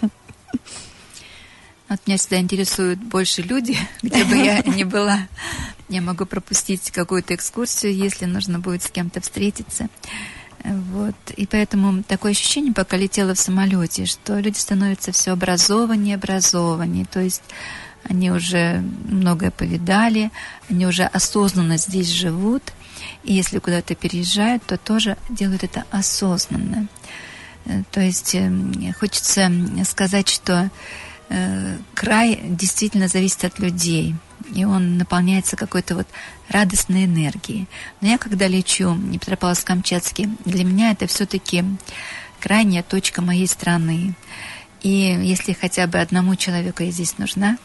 [1.86, 5.28] Вот меня всегда интересуют больше люди, где бы я ни была.
[5.90, 9.88] Я могу пропустить какую-то экскурсию, если нужно будет с кем-то встретиться.
[10.64, 11.14] Вот.
[11.36, 17.04] И поэтому такое ощущение, пока летела в самолете, что люди становятся все образованнее, образованнее.
[17.04, 17.42] То есть
[18.02, 20.30] они уже многое повидали,
[20.70, 22.62] они уже осознанно здесь живут.
[23.24, 26.88] И если куда-то переезжают, то тоже делают это осознанно.
[27.66, 28.50] Э, То есть э,
[28.98, 29.50] хочется
[29.84, 30.70] сказать, что
[31.28, 34.14] э, край действительно зависит от людей,
[34.54, 36.06] и он наполняется какой-то вот
[36.48, 37.66] радостной энергией.
[38.00, 41.64] Но я, когда лечу в Петропавловск-Камчатский, для меня это все-таки
[42.40, 44.14] крайняя точка моей страны.
[44.82, 44.90] И
[45.22, 47.56] если хотя бы одному человеку я здесь нужна,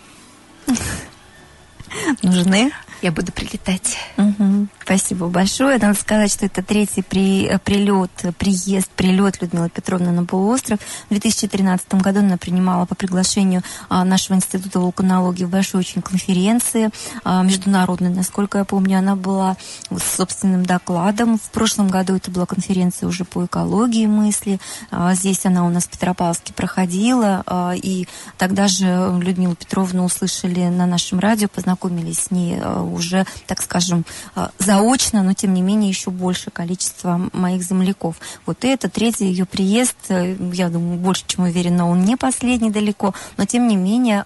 [2.21, 2.71] Нужны?
[3.01, 3.97] я буду прилетать.
[4.17, 4.69] Мгм.
[4.83, 5.77] Спасибо большое.
[5.77, 10.79] Надо сказать, что это третий при, э, прилет, приезд, прилет Людмилы Петровны на полуостров.
[11.05, 16.89] В 2013 году она принимала по приглашению а, нашего института вулканологии в большой очень конференции
[17.23, 19.55] а, международной, насколько я помню, она была
[19.91, 21.37] с собственным докладом.
[21.37, 24.59] В прошлом году это была конференция уже по экологии мысли.
[24.91, 28.85] А, здесь она у нас в Петропавловске проходила, а, и тогда же
[29.21, 34.05] Людмилу Петровну услышали на нашем радио, познакомились с ней а, уже, так скажем,
[34.36, 38.15] а, заочно, но тем не менее еще больше количество моих земляков.
[38.45, 42.71] Вот и это третий ее приезд, э, я думаю, больше чем уверена, он не последний
[42.71, 44.23] далеко, но тем не менее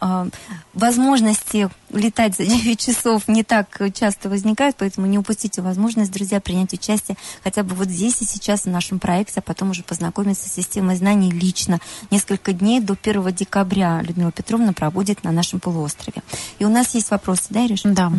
[0.73, 6.73] возможности летать за 9 часов не так часто возникают, поэтому не упустите возможность, друзья, принять
[6.73, 10.53] участие хотя бы вот здесь и сейчас в нашем проекте, а потом уже познакомиться с
[10.53, 11.79] системой знаний лично.
[12.09, 16.23] Несколько дней до 1 декабря Людмила Петровна проводит на нашем полуострове.
[16.59, 17.81] И у нас есть вопросы, да, Ириш?
[17.83, 18.11] Да.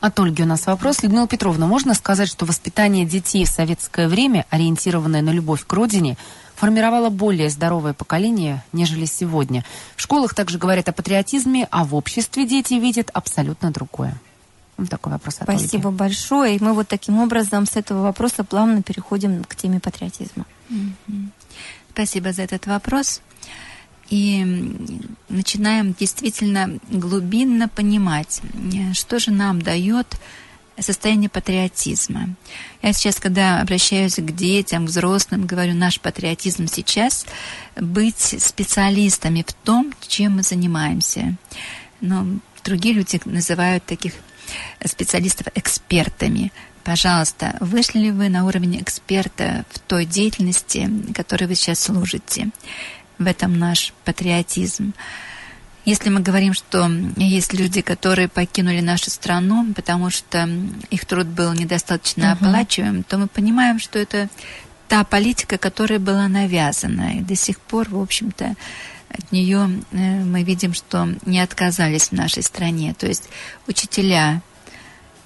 [0.00, 1.02] От Ольги у нас вопрос.
[1.02, 6.16] Людмила Петровна, можно сказать, что воспитание детей в советское время, ориентированное на любовь к родине,
[6.58, 9.64] формировало более здоровое поколение, нежели сегодня?
[9.96, 14.14] В школах также говорят о патриотизме, а в обществе дети видят абсолютно другое.
[14.76, 15.98] Вот такой вопрос от Спасибо Ольги.
[15.98, 16.56] большое.
[16.56, 20.46] И мы вот таким образом с этого вопроса плавно переходим к теме патриотизма.
[20.68, 21.32] Мгм.
[21.92, 23.20] Спасибо за этот вопрос.
[24.10, 24.44] И
[25.28, 30.06] начинаем действительно глубинно понимать, э, что же нам дает
[30.80, 32.30] состояние патриотизма.
[32.82, 37.26] Я сейчас, когда обращаюсь к детям, к взрослым, говорю, наш патриотизм сейчас
[37.76, 41.36] быть специалистами в том, чем мы занимаемся.
[42.00, 42.26] Но
[42.64, 44.14] другие люди называют таких
[44.84, 46.52] специалистов экспертами.
[46.84, 52.48] Пожалуйста, вышли ли вы на уровень эксперта в той деятельности, которой вы сейчас служите?
[53.18, 54.94] В этом наш патриотизм.
[55.88, 60.46] Если мы говорим, что есть люди, которые покинули нашу страну, потому что
[60.90, 62.32] их труд был недостаточно Мгм.
[62.48, 64.28] оплачиваем, то мы понимаем, что это
[64.86, 67.16] та политика, которая была навязана.
[67.16, 68.54] И до сих пор, в общем-то,
[69.08, 72.94] от нее э, мы видим, что не отказались в нашей стране.
[72.98, 73.30] То есть
[73.66, 74.42] учителя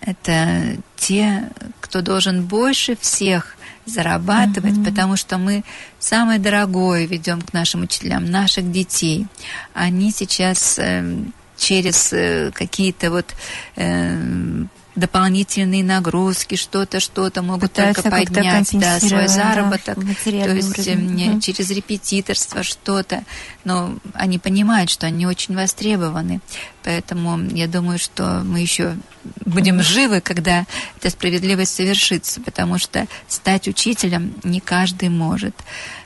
[0.03, 1.49] это те,
[1.81, 4.85] кто должен больше всех зарабатывать, Мгм.
[4.85, 5.65] потому что мы
[5.99, 9.27] самое дорогое ведем к нашим учителям, наших детей.
[9.75, 13.27] Они сейчас эм, через э, какие-то вот
[13.77, 19.95] эм, дополнительные нагрузки, что-то, что-то могут Пытаются только поднять да, свой компенсировать, да, заработок.
[20.25, 21.31] То есть уровень.
[21.31, 21.41] Мгм.
[21.41, 23.25] через репетиторство что-то.
[23.65, 26.41] Но они понимают, что они очень востребованы.
[26.83, 28.97] Поэтому я думаю, что мы еще
[29.45, 30.67] будем живы, когда
[30.99, 35.55] эта справедливость совершится, потому что стать учителем не каждый может.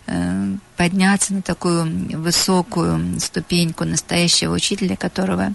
[0.07, 5.55] Э, Подняться на такую высокую ступеньку настоящего учителя, которого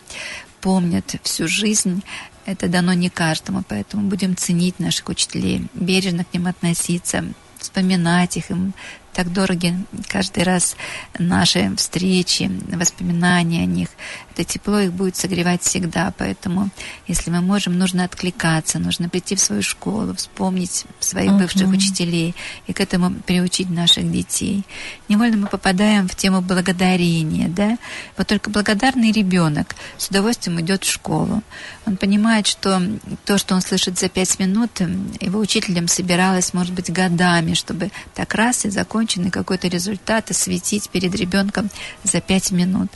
[0.61, 2.03] помнят всю жизнь,
[2.45, 7.23] это дано не каждому, поэтому будем ценить наших учителей, бережно к ним относиться,
[7.57, 8.73] вспоминать их, им
[9.13, 9.75] так дороги
[10.07, 10.75] каждый раз
[11.19, 13.89] наши встречи, воспоминания о них.
[14.33, 16.69] Это тепло их будет согревать всегда, поэтому,
[17.07, 21.73] если мы можем, нужно откликаться, нужно прийти в свою школу, вспомнить своих бывших Мгм.
[21.77, 22.35] учителей
[22.67, 24.63] и к этому приучить наших детей.
[25.09, 27.77] Невольно мы попадаем в тему благодарения, да?
[28.17, 31.43] Вот только благодарный ребенок с удовольствием идет в школу.
[31.85, 32.81] Он понимает, что
[33.25, 34.79] то, что он слышит за пять минут,
[35.19, 38.69] его учителем собиралось, может быть, годами, чтобы так раз и
[39.01, 41.71] законченный какой-то результат осветить перед ребенком
[42.03, 42.89] за пять минут.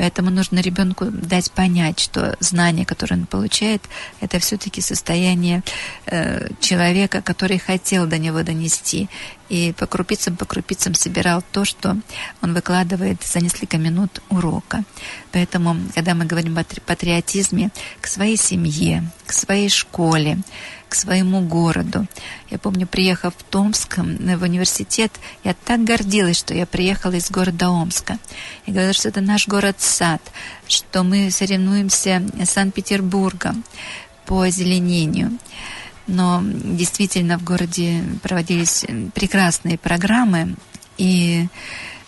[0.00, 3.82] Поэтому нужно ребенку дать понять, что знание, которое он получает,
[4.22, 5.62] это все-таки состояние
[6.06, 9.10] э, человека, который хотел до него донести.
[9.50, 11.98] И по крупицам, по крупицам собирал то, что
[12.40, 14.84] он выкладывает за несколько минут урока.
[15.32, 17.70] Поэтому, когда мы говорим о тр- патриотизме
[18.00, 20.38] к своей семье, к своей школе,
[20.90, 22.06] к своему городу.
[22.50, 25.12] Я помню, приехав в Томск в университет,
[25.44, 28.18] я так гордилась, что я приехала из города Омска.
[28.66, 29.46] Я говорила, что это наш
[29.90, 30.20] город-сад,
[30.68, 33.64] что мы соревнуемся с Санкт-Петербургом
[34.26, 35.32] по озеленению.
[36.06, 40.54] Но действительно в городе проводились прекрасные программы,
[40.98, 41.46] и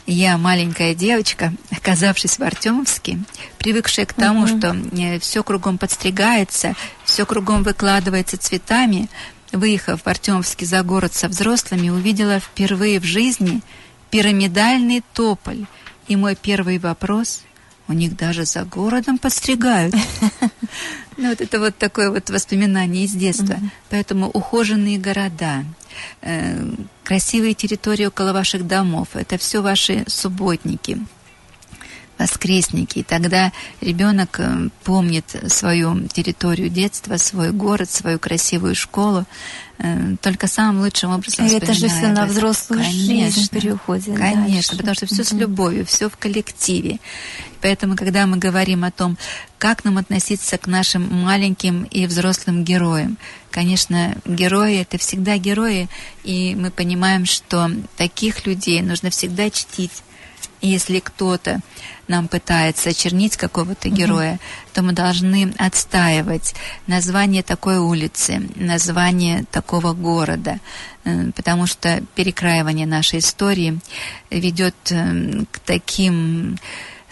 [0.07, 3.19] я, маленькая девочка, оказавшись в Артемовске,
[3.59, 4.59] привыкшая к тому, Мгм.
[4.59, 6.75] что все кругом подстригается,
[7.05, 9.09] все кругом выкладывается цветами,
[9.53, 13.61] выехав в Артемовске за город со взрослыми, увидела впервые в жизни
[14.11, 15.67] пирамидальный тополь.
[16.09, 17.43] И мой первый вопрос
[17.89, 19.95] у них даже за городом подстригают.
[21.19, 23.57] Ну, вот это вот такое вот воспоминание из детства.
[23.91, 25.63] Поэтому ухоженные города,
[26.23, 30.99] э, красивые территории около ваших домов, это все ваши субботники.
[32.23, 33.01] Воскресники.
[33.01, 39.25] И тогда ребенок э, помнит свою территорию детства, свой город, свою красивую школу.
[39.79, 43.61] э, Только самым лучшим образом И это же все на взрослую жизнь Конечно.
[43.61, 44.17] переходит.
[44.17, 44.77] Конечно, дальше.
[44.77, 46.99] потому что все с любовью, все в коллективе.
[47.61, 49.17] Поэтому, когда мы говорим о том,
[49.59, 53.19] как нам относиться к нашим маленьким и взрослым героям,
[53.51, 55.89] конечно, герои это всегда герои,
[56.25, 60.03] и мы понимаем, что таких людей нужно всегда чтить.
[60.61, 61.61] И если кто-то
[62.13, 64.39] нам пытается очернить какого-то героя,
[64.75, 66.55] то мы должны отстаивать
[66.87, 70.61] название такой улицы, название такого города,
[71.05, 73.81] э, потому что перекраивание нашей истории
[74.31, 76.59] ведет э, к таким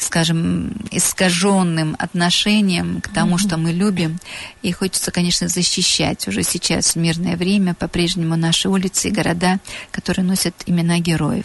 [0.02, 4.18] скажем, искаженным отношением к тому, что мы любим.
[4.62, 9.58] И хочется, конечно, защищать уже сейчас в мирное время по-прежнему наши улицы и города,
[9.90, 11.44] которые носят имена героев.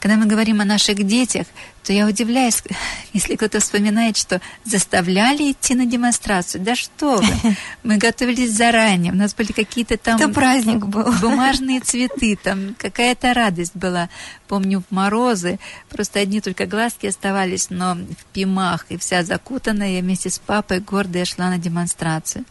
[0.00, 1.46] Когда мы говорим о наших детях,
[1.84, 2.62] то я удивляюсь,
[3.12, 6.62] если кто-то вспоминает, что заставляли идти на демонстрацию.
[6.62, 7.56] Да что вы!
[7.82, 10.16] Мы готовились заранее, у нас были какие-то там...
[10.16, 11.12] Это праздник был.
[11.20, 14.08] Бумажные цветы, там какая-то радость была.
[14.48, 15.58] Помню, в морозы
[15.90, 20.80] просто одни только глазки оставались, но в пимах и вся закутанная, я вместе с папой
[20.80, 22.44] гордая шла на демонстрацию.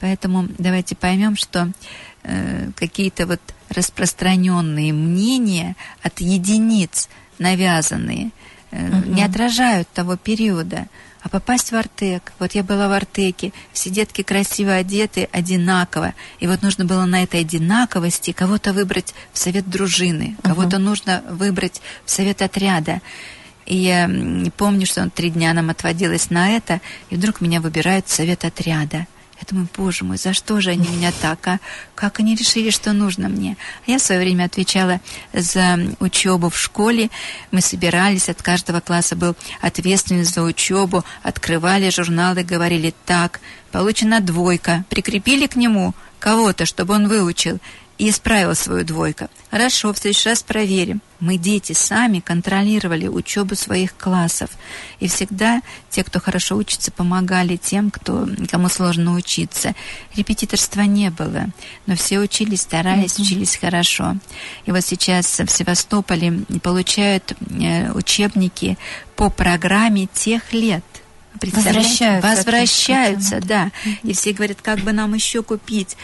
[0.00, 1.70] Поэтому давайте поймем, что
[2.24, 8.32] э, какие-то вот распространенные мнения от единиц навязанные
[8.72, 10.88] э, не отражают того периода.
[11.22, 16.14] А попасть в Артек, вот я была в Артеке, все детки красиво одеты, одинаково.
[16.40, 21.80] И вот нужно было на этой одинаковости кого-то выбрать в совет дружины, кого-то нужно выбрать
[22.04, 23.00] в совет отряда.
[23.66, 24.10] И я
[24.56, 26.80] помню, что три дня нам отводилось на это,
[27.10, 29.06] и вдруг меня выбирают в совет отряда.
[29.42, 31.58] Я думаю, боже мой, за что же они меня так, а?
[31.96, 33.56] Как они решили, что нужно мне?
[33.88, 35.00] Я в свое время отвечала
[35.32, 37.10] за учебу в школе.
[37.50, 43.40] Мы собирались, от каждого класса был ответственный за учебу, открывали журналы, говорили так,
[43.72, 47.58] получена двойка, прикрепили к нему кого-то, чтобы он выучил
[48.02, 49.28] и исправил свою двойку.
[49.48, 51.00] Хорошо, в следующий раз проверим.
[51.20, 54.50] Мы, дети, сами контролировали учебу своих классов.
[54.98, 59.76] И всегда те, кто хорошо учится, помогали тем, кто, кому сложно учиться.
[60.16, 61.46] Репетиторства не было,
[61.86, 64.16] но все учились, старались, учились хорошо.
[64.66, 68.76] И вот сейчас в Севастополе получают э, учебники
[69.14, 70.82] по программе тех лет.
[71.40, 73.70] Возвращаются Возвращаются, да.
[74.02, 75.96] И все говорят, как бы нам еще купить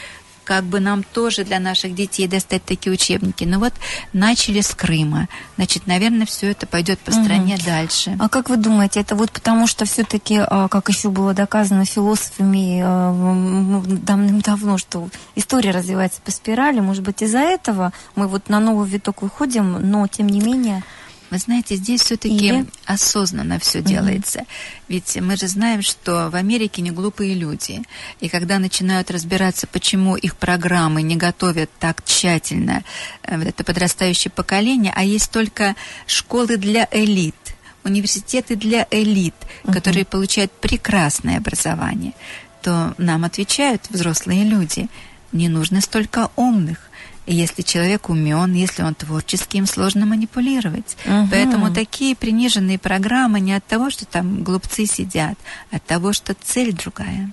[0.48, 3.44] как бы нам тоже для наших детей достать такие учебники.
[3.44, 3.74] Ну вот
[4.14, 5.28] начали с Крыма.
[5.56, 8.16] Значит, наверное, все это пойдет по стране дальше.
[8.18, 13.10] А как вы думаете, это вот потому, что все-таки, как еще было доказано философами а,
[13.10, 18.88] м, давным-давно, что история развивается по спирали, может быть, из-за этого мы вот на новый
[18.88, 20.82] виток выходим, но тем не менее...
[21.30, 22.66] Вы знаете, здесь все-таки Или?
[22.86, 24.44] осознанно все делается.
[24.88, 27.82] Ведь мы же знаем, что в Америке не глупые люди.
[28.20, 32.82] И когда начинают разбираться, почему их программы не готовят так тщательно
[33.22, 35.76] э, вот это подрастающее поколение, а есть только
[36.06, 37.34] школы для элит,
[37.84, 39.34] университеты для элит,
[39.70, 42.14] которые получают прекрасное образование,
[42.62, 44.88] то нам отвечают взрослые люди,
[45.32, 46.87] не нужно столько умных.
[47.30, 50.96] Если человек умен, если он творческий, им сложно манипулировать.
[51.04, 51.28] Мгм.
[51.30, 55.38] Поэтому такие приниженные программы не от того, что там глупцы сидят,
[55.70, 57.30] а от того, что цель другая.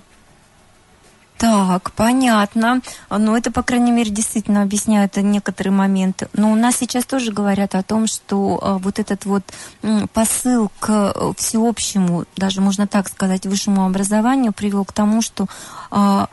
[1.38, 2.80] Так, понятно.
[3.10, 6.28] Ну, это, по крайней мере, действительно объясняет некоторые моменты.
[6.32, 9.42] Но у нас сейчас тоже говорят о том, что а, вот этот вот
[9.82, 15.46] м, посыл к э, всеобщему, даже можно так сказать, высшему образованию привел к тому, что
[15.90, 16.28] а,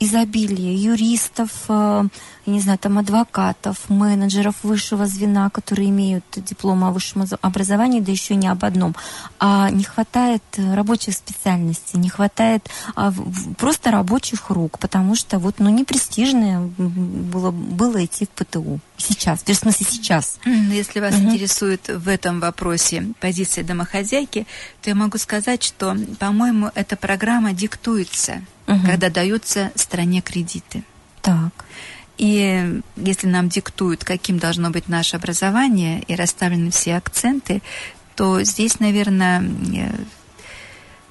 [0.00, 2.04] изобилие юристов, э,
[2.46, 8.12] я не знаю, там адвокатов, менеджеров высшего звена, которые имеют диплом о высшем образовании, да
[8.12, 8.94] еще не об одном.
[9.38, 13.12] А не хватает э, рабочих специальностей, не хватает а,
[13.56, 18.80] просто рабочих рук, потому что вот, ну, не престижно было, было идти в ПТУ.
[18.96, 20.38] Сейчас, в смысле сейчас.
[20.44, 21.26] М, Если вас Мгм.
[21.30, 24.46] интересует в этом вопросе позиция домохозяйки,
[24.82, 28.86] то я могу сказать, что, по-моему, эта программа диктуется, Мгм.
[28.86, 30.84] когда даются стране кредиты.
[31.20, 31.52] Так.
[32.16, 37.60] И если нам диктуют, каким должно быть наше образование, и расставлены все акценты,
[38.14, 39.90] то здесь, наверное, э,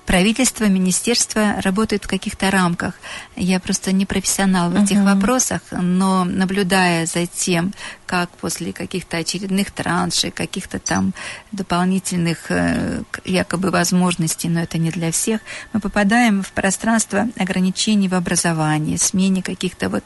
[0.06, 2.96] правительство, министерство работают в каких-то рамках.
[3.36, 5.06] Я просто не профессионал в этих Мгм.
[5.06, 7.74] вопросах, но наблюдая за тем,
[8.14, 11.15] как после каких-то очередных траншей, каких-то там
[11.52, 15.41] дополнительных э, якобы возможностей, но это не для всех,
[15.73, 20.03] мы попадаем в пространство ограничений в образовании, смене каких-то вот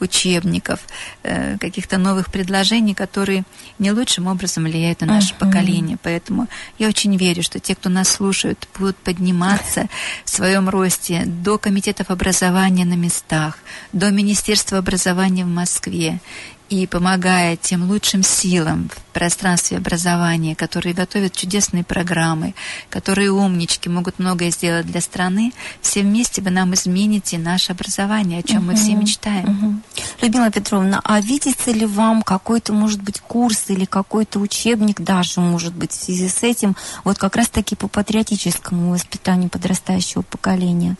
[0.00, 0.80] учебников,
[1.22, 3.44] э, каких-то новых предложений, которые
[3.78, 5.38] не лучшим образом влияют на наше Мгм.
[5.38, 5.96] поколение.
[6.02, 6.48] Поэтому
[6.80, 9.86] я очень верю, что те, кто нас слушают, будут подниматься
[10.24, 13.58] в своем росте до комитетов образования на местах,
[13.92, 16.18] до Министерства образования в Москве.
[16.70, 22.54] И помогая тем лучшим силам в пространстве образования, которые готовят чудесные программы,
[22.88, 28.42] которые умнички, могут многое сделать для страны, все вместе вы нам измените наше образование, о
[28.42, 29.44] чем мы все мечтаем.
[29.44, 29.82] Мгм.
[30.22, 35.74] Людмила Петровна, а видится ли вам какой-то, может быть, курс или какой-то учебник даже, может
[35.74, 40.96] быть, в связи с этим, вот как раз-таки по патриотическому воспитанию подрастающего поколения?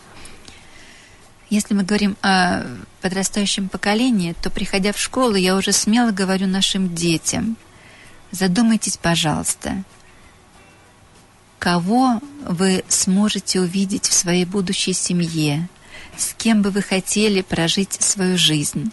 [1.55, 2.65] Если мы говорим о
[3.01, 7.57] подрастающем поколении, то, приходя в школу, я уже смело говорю нашим детям,
[8.33, 9.85] задумайтесь, пожалуйста,
[11.61, 15.69] кого вы сможете увидеть в своей будущей семье,
[16.17, 18.91] с кем бы вы хотели прожить свою жизнь.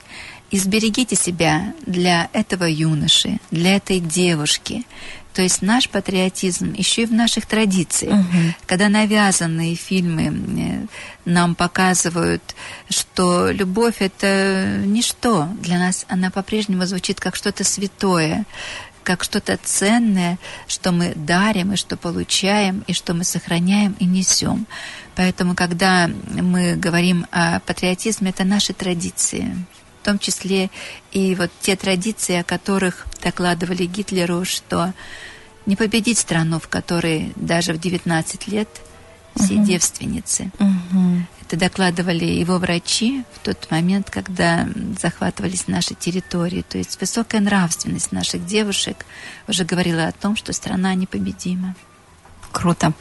[0.52, 4.86] И сберегите себя для этого юноши, для этой девушки.
[5.34, 8.26] То есть наш патриотизм еще и в наших традициях.
[8.66, 10.86] Когда навязанные фильмы э,
[11.24, 12.44] нам показывают,
[12.90, 15.48] что любовь это ничто.
[15.62, 18.46] Для нас она по-прежнему звучит как что-то святое,
[19.04, 20.38] как что-то ценное,
[20.68, 24.68] что мы дарим и что получаем, и что мы сохраняем и несем.
[25.16, 29.56] Поэтому, когда мы говорим о патриотизме, это наши традиции.
[30.02, 30.72] В том числе
[31.12, 34.94] и вот те традиции, о которых докладывали Гитлеру, что
[35.68, 38.68] не победить страну, в которой даже в 19 лет
[39.36, 39.66] все Мгм.
[39.66, 40.52] девственницы.
[40.58, 41.28] Мгм.
[41.42, 44.68] Это докладывали его врачи в тот момент, когда
[45.00, 46.64] захватывались наши территории.
[46.68, 49.06] То есть высокая нравственность наших девушек
[49.48, 51.76] уже говорила о том, что страна непобедима.
[52.52, 52.92] Круто.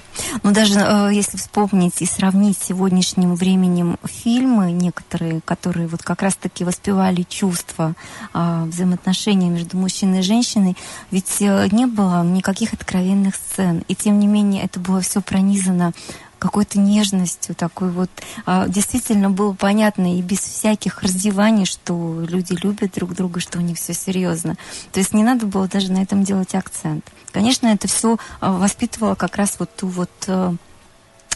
[0.43, 6.23] Ну, даже э, если вспомнить и сравнить с сегодняшним временем фильмы некоторые, которые вот как
[6.23, 7.95] раз-таки воспевали чувства,
[8.33, 10.77] э, взаимоотношения между мужчиной и женщиной,
[11.11, 13.85] ведь э, не было никаких откровенных сцен.
[13.89, 15.93] И тем не менее это было все пронизано
[16.41, 18.11] какой-то нежностью, такой вот
[18.47, 23.61] а, действительно было понятно и без всяких раздеваний, что люди любят друг друга, что у
[23.61, 24.57] них все серьезно.
[24.91, 27.05] То есть не надо было даже на этом делать акцент.
[27.31, 30.55] Конечно, это все воспитывало как раз вот ту вот э,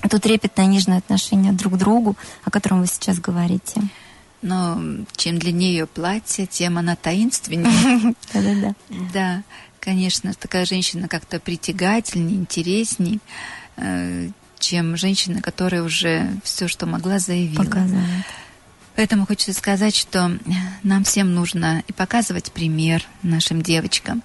[0.08, 3.82] то трепетное нежное отношение друг к другу, о котором вы сейчас говорите.
[4.42, 4.78] Но
[5.16, 8.14] чем длиннее ее платье, тем она таинственнее.
[8.34, 8.74] Да-да-да.
[9.12, 9.42] Да,
[9.80, 13.20] конечно, такая женщина как-то притягательнее, интересней,
[13.76, 14.28] э,
[14.64, 17.64] чем женщина, которая уже все, что могла, заявила.
[17.64, 18.24] Показывает.
[18.96, 20.38] Поэтому хочется сказать, что
[20.82, 24.22] нам всем нужно и показывать пример нашим девочкам,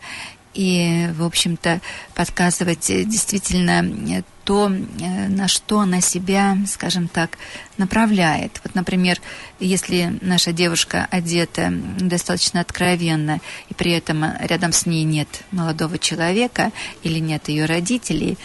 [0.54, 1.80] и, в общем-то,
[2.16, 7.38] подсказывать э, действительно э, то, э, на что она себя, скажем так,
[7.78, 8.60] направляет.
[8.64, 9.22] Вот, например,
[9.60, 13.40] если наша девушка одета достаточно откровенно,
[13.70, 16.72] и при этом рядом с ней нет молодого человека
[17.04, 18.38] или нет ее родителей,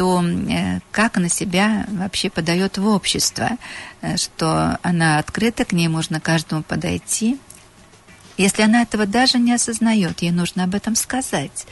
[0.00, 3.50] то э, как она себя вообще подает в общество,
[4.00, 7.38] э, что она открыта, к ней можно каждому подойти.
[8.40, 11.66] Если она этого даже не осознает, ей нужно об этом сказать.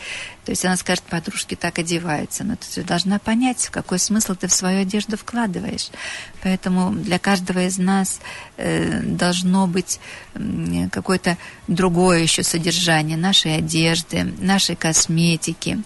[0.44, 4.52] То есть она скажет, подружки так одеваются, но ты должна понять, какой смысл ты в
[4.52, 5.88] свою одежду вкладываешь.
[6.42, 8.20] Поэтому для каждого из нас
[8.58, 9.98] э, должно быть
[10.34, 11.38] м, какое-то
[11.68, 15.82] другое еще содержание нашей одежды, нашей косметики,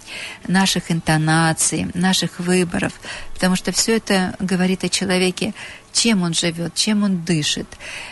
[0.49, 2.91] наших интонаций, наших выборов.
[3.35, 5.53] Потому что все это говорит о человеке,
[5.93, 7.67] чем он живет, чем он дышит.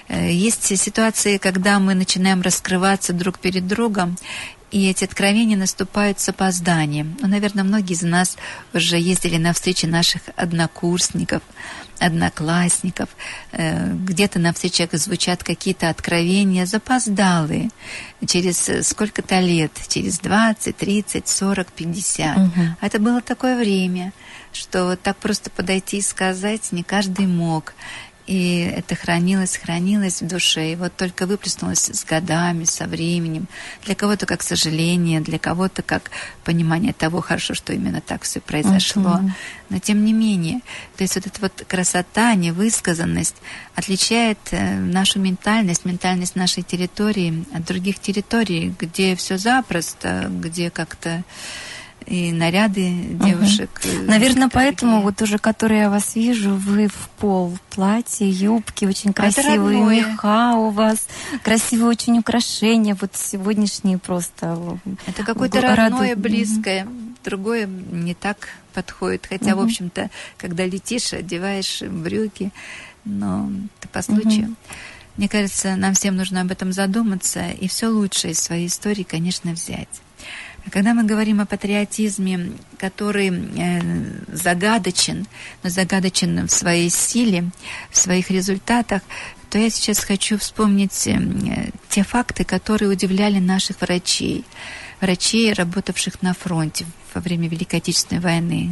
[0.07, 4.15] Э, Есть ситуации, когда мы начинаем раскрываться друг перед другом,
[4.71, 7.17] и эти откровения наступают с опозданием.
[7.19, 8.37] Ну, наверное, многие из нас
[8.73, 11.41] уже ездили на встречи наших однокурсников,
[11.99, 13.09] одноклассников.
[13.51, 17.69] Э, Где-то на встречах звучат какие-то откровения запоздалые.
[18.25, 22.37] Через сколько-то лет, через 20, 30, 40, 50.
[22.37, 22.77] Мгм.
[22.79, 24.13] А это было такое время,
[24.53, 27.73] что вот так просто подойти и сказать не каждый мог.
[28.27, 30.71] И это хранилось, хранилось в душе.
[30.71, 33.47] И вот только выплеснулось с годами, со временем.
[33.83, 36.11] Для кого-то как сожаление, для кого-то как
[36.45, 39.17] понимание того, хорошо, что именно так все произошло.
[39.17, 39.33] Мгм.
[39.69, 40.61] Но тем не менее,
[40.95, 43.35] то есть вот эта вот красота, невысказанность
[43.75, 51.23] отличает э, нашу ментальность, ментальность нашей территории от других территорий, где все запросто, где как-то
[52.05, 53.69] и наряды девушек.
[53.83, 59.13] э, Наверное, поэтому вот уже, который я вас вижу, вы в пол платье, юбки, очень
[59.13, 59.95] красивые дорогое.
[60.07, 61.07] меха у вас,
[61.43, 64.79] красивые очень украшения, вот сегодняшние просто.
[65.05, 66.87] Это какое-то родное, близкое.
[67.23, 69.27] Другое не так подходит.
[69.29, 69.65] Хотя, в Мгм.
[69.65, 72.51] общем-то, когда летишь, одеваешь брюки,
[73.05, 74.55] но это по случаю.
[75.17, 79.51] Мне кажется, нам всем нужно об этом задуматься и все лучшее из своей истории, конечно,
[79.51, 79.89] взять.
[80.69, 83.81] Когда мы говорим о патриотизме, который э,
[84.27, 85.25] загадочен,
[85.63, 87.49] но загадочен в своей силе,
[87.89, 89.01] в своих результатах,
[89.49, 94.45] то я сейчас хочу вспомнить э, те факты, которые удивляли наших врачей,
[95.01, 98.71] врачей, работавших на фронте во время Великой Отечественной войны.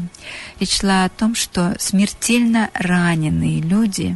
[0.59, 4.15] Речь шла о том, что смертельно раненые люди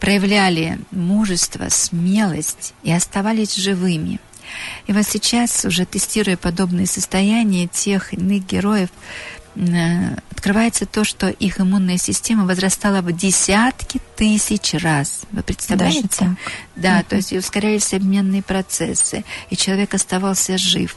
[0.00, 4.18] проявляли мужество, смелость и оставались живыми.
[4.86, 8.90] И вот сейчас, уже тестируя подобные состояния тех иных героев,
[9.56, 15.22] э, открывается то, что их иммунная система возрастала в десятки тысяч раз.
[15.32, 16.08] Вы представляете?
[16.20, 16.36] Даже.
[16.76, 20.96] Да, то есть и ускорялись обменные процессы, и человек оставался жив.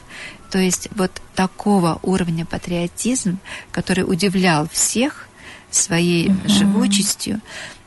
[0.50, 3.38] То есть вот такого уровня патриотизм,
[3.72, 5.28] который удивлял всех
[5.70, 7.40] своей живучестью,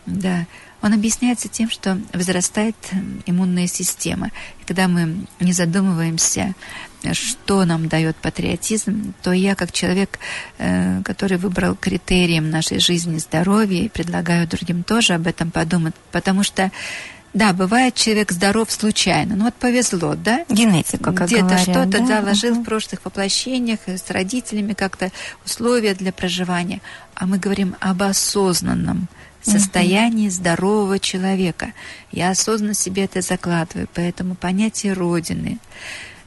[0.05, 0.45] да,
[0.81, 4.27] он объясняется тем, что возрастает м, иммунная система.
[4.61, 6.53] И когда мы не задумываемся,
[7.03, 10.19] э, что нам дает патриотизм, то я, как человек,
[10.59, 16.71] э, который выбрал критерием нашей жизни здоровье, предлагаю другим тоже об этом подумать, потому что
[17.33, 19.35] да, бывает человек здоров случайно.
[19.35, 20.45] Ну вот повезло, да?
[20.49, 22.05] Генетика, как Где-то что-то да?
[22.05, 22.63] заложил Мгм.
[22.63, 25.11] в прошлых воплощениях, э, с родителями как-то
[25.45, 26.81] условия для проживания.
[27.15, 29.07] А мы говорим об осознанном
[29.51, 31.73] состоянии здорового человека.
[32.11, 35.59] Я осознанно себе это закладываю, поэтому понятие Родины,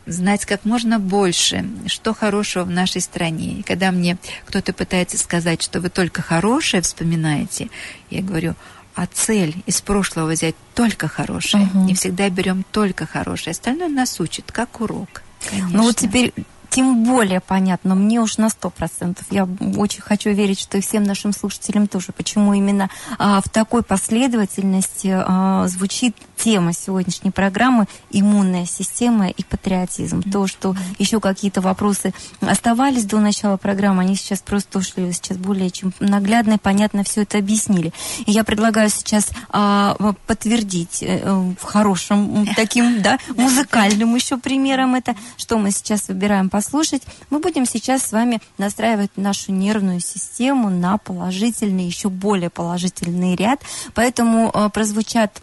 [0.06, 3.60] знать как можно больше, что хорошего в нашей стране.
[3.60, 4.16] И когда мне
[4.46, 7.68] кто-то пытается сказать, что вы только хорошее вспоминаете,
[8.10, 8.54] я говорю,
[8.94, 11.64] а цель из прошлого взять только хорошее.
[11.72, 11.86] Мгм.
[11.86, 13.52] Не всегда берем только хорошее.
[13.52, 15.22] Остальное нас учит, как урок.
[15.52, 16.08] Ну вот конечно.
[16.08, 16.32] теперь
[16.70, 19.26] тем более понятно, мне уж на сто процентов.
[19.30, 22.12] Я очень хочу верить, что и всем нашим слушателям тоже.
[22.16, 22.88] Почему именно
[23.18, 30.22] а, в такой последовательности а, звучит тема сегодняшней программы «Иммунная система и патриотизм».
[30.22, 35.70] То, что еще какие-то вопросы оставались до начала программы, они сейчас просто ушли, сейчас более
[35.70, 37.92] чем наглядно и понятно все это объяснили.
[38.26, 39.96] И я предлагаю сейчас а,
[40.26, 47.02] подтвердить в хорошем таким, да, музыкальным еще примером это, что мы сейчас выбираем послушать.
[47.28, 53.60] Мы будем сейчас с вами настраивать нашу нервную систему на положительный, еще более положительный ряд.
[53.94, 55.42] Поэтому э, прозвучат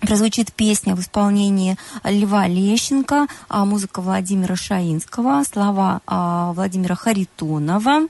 [0.00, 8.08] Прозвучит песня в исполнении Льва Лещенко, а музыка Владимира Шаинского, слова а, Владимира Харитонова.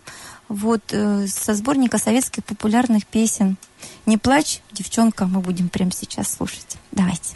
[0.49, 3.57] Вот э, со сборника советских популярных песен.
[4.05, 6.77] Не плачь, девчонка, мы будем прямо сейчас слушать.
[6.93, 7.35] Давайте.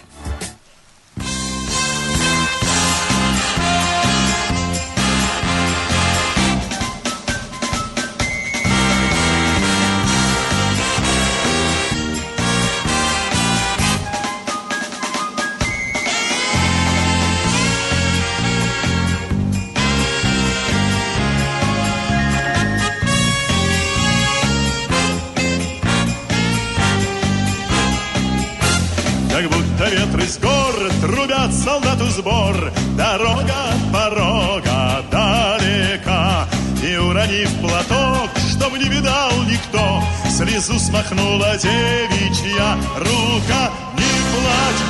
[30.20, 32.72] Ветры с гор трубят солдату сбор.
[32.97, 36.48] Дорога от порога далека
[36.82, 43.70] И уронив платок, чтоб не видал никто Слезу смахнула девичья рука.
[43.97, 44.84] Не плачь,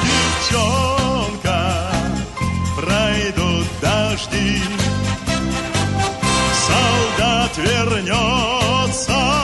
[0.51, 1.91] девчонка,
[2.77, 4.63] пройдут дожди.
[6.67, 9.40] Солдат вернется,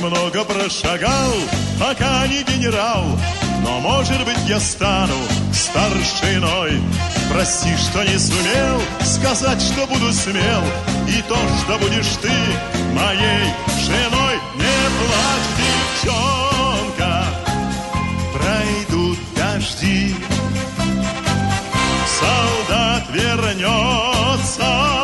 [0.00, 1.34] Немного прошагал,
[1.78, 3.04] пока не генерал.
[3.62, 5.14] Но, может быть, я стану
[5.52, 6.80] старшиной.
[7.30, 10.62] Прости, что не сумел сказать, что буду смел.
[11.06, 12.30] И то, что будешь ты
[12.94, 13.52] моей
[13.84, 15.50] женой Не плачь,
[16.02, 17.24] девчонка,
[18.32, 20.14] пройдут дожди
[22.18, 24.99] Солдат вернется,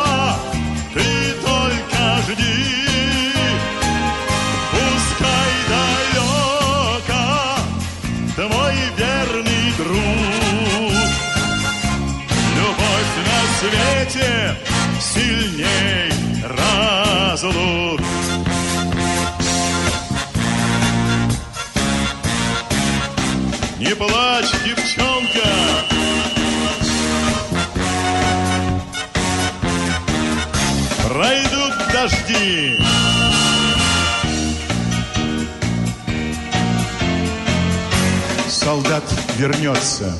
[13.59, 14.55] свете
[15.01, 16.11] сильней
[16.43, 18.01] разлук.
[23.79, 25.49] Не плачь, девчонка,
[31.07, 32.79] пройдут дожди.
[38.49, 39.03] Солдат
[39.37, 40.13] вернется.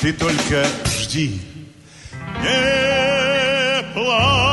[0.00, 1.42] Ты только жди.
[2.42, 4.49] Не плачь,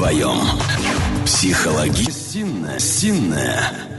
[0.00, 0.40] Вдвоем.
[1.26, 3.89] Психологическая.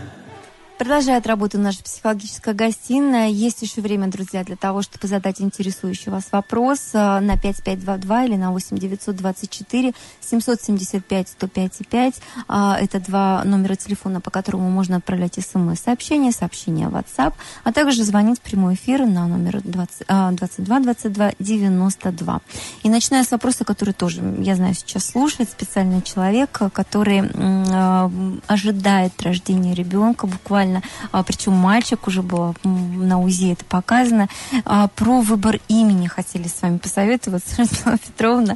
[0.92, 3.30] Продолжает работу наша психологическая гостиная.
[3.30, 8.36] Есть еще время, друзья, для того, чтобы задать интересующий вас вопрос э, на 5522 или
[8.36, 12.16] на 8924 775 105 5.
[12.50, 18.04] А, Это два номера телефона, по которому можно отправлять смс-сообщения, сообщения в WhatsApp, а также
[18.04, 22.42] звонить в прямой эфир на номер 20, а, 22 22 92.
[22.84, 29.22] И начиная с вопроса, который тоже, я знаю, сейчас слушает специальный человек, который э, ожидает
[29.22, 30.81] рождения ребенка буквально,
[31.12, 34.28] а, причем мальчик уже был м, на УЗИ это показано.
[34.66, 38.56] А, Про выбор имени хотели с вами посоветоваться, Людмила Петровна.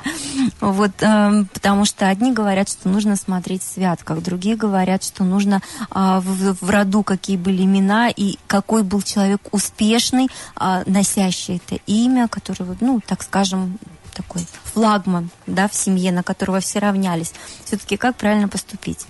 [0.60, 5.62] Вот, э, потому что одни говорят, что нужно смотреть в святках, другие говорят, что нужно
[5.90, 11.82] а, в, в роду какие были имена и какой был человек успешный, а, носящий это
[11.86, 13.78] имя, который, вот, ну, так скажем,
[14.14, 17.34] такой флагман да, в семье, на которого все равнялись.
[17.66, 19.06] Все-таки как правильно поступить?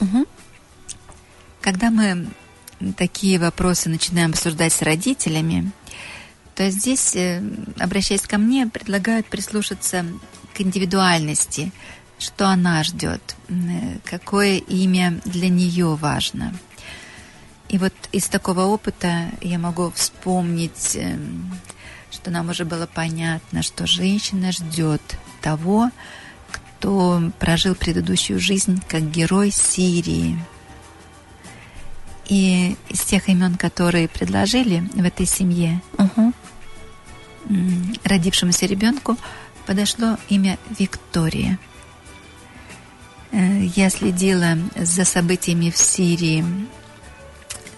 [0.00, 0.26] Мгм.
[1.60, 2.28] Когда мы
[2.96, 5.72] такие вопросы начинаем обсуждать с родителями,
[6.54, 7.42] то здесь, э,
[7.78, 10.04] обращаясь ко мне, предлагают прислушаться
[10.54, 11.72] к индивидуальности,
[12.18, 16.54] что она ждет, э, какое имя для нее важно.
[17.68, 21.18] И вот из такого опыта я могу вспомнить, э,
[22.10, 25.02] что нам уже было понятно, что женщина ждет
[25.40, 25.90] того,
[26.80, 30.38] кто прожил предыдущую жизнь как герой Сирии.
[32.26, 35.82] И из тех имен, которые предложили в этой семье,
[37.50, 39.18] м, родившемуся ребенку
[39.66, 41.58] подошло имя Виктория.
[43.32, 46.42] Э, Я следила за событиями в Сирии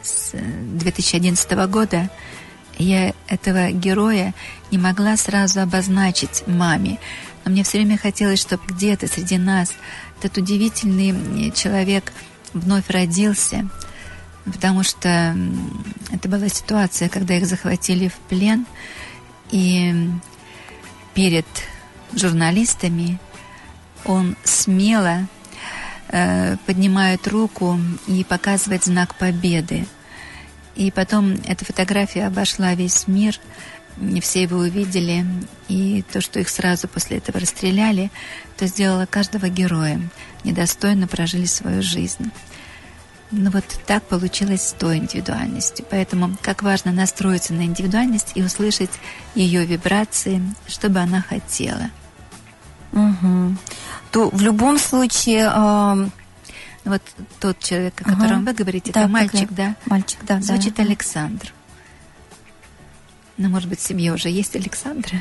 [0.03, 0.39] с э,
[0.79, 2.09] 2011 года.
[2.79, 4.33] Я этого героя
[4.71, 6.99] не могла сразу обозначить маме,
[7.45, 9.73] но мне все время хотелось, чтобы где-то среди нас
[10.19, 12.13] этот удивительный человек
[12.53, 13.69] вновь родился,
[14.45, 15.37] потому что
[16.11, 18.67] это была ситуация, когда их захватили в плен,
[19.51, 20.09] и
[21.15, 21.47] перед
[22.15, 23.19] журналистами
[24.05, 25.27] он смело
[26.09, 29.87] э, поднимает руку и показывает знак победы.
[30.75, 33.39] И потом эта фотография обошла весь мир,
[34.21, 35.25] все его увидели,
[35.69, 38.11] и то, что их сразу после этого расстреляли,
[38.57, 40.11] то сделало каждого героем,
[40.45, 42.31] недостойно прожили свою жизнь.
[43.31, 45.87] Ну вот так получилось с той индивидуальностью.
[45.89, 48.91] Поэтому как важно настроиться на индивидуальность и услышать
[49.35, 51.91] ее вибрации, чтобы она хотела.
[52.93, 53.59] Мгм.
[54.11, 55.51] То в любом случае...
[55.55, 56.09] э,
[56.85, 57.03] Вот
[57.41, 59.77] тот человек, о котором вы говорите, Да, это мальчик, да?
[59.87, 60.37] Мальчик, да.
[60.37, 60.43] да.
[60.43, 61.55] Звучит Александр.
[63.43, 65.21] Ну, может быть, в семье уже есть Александра?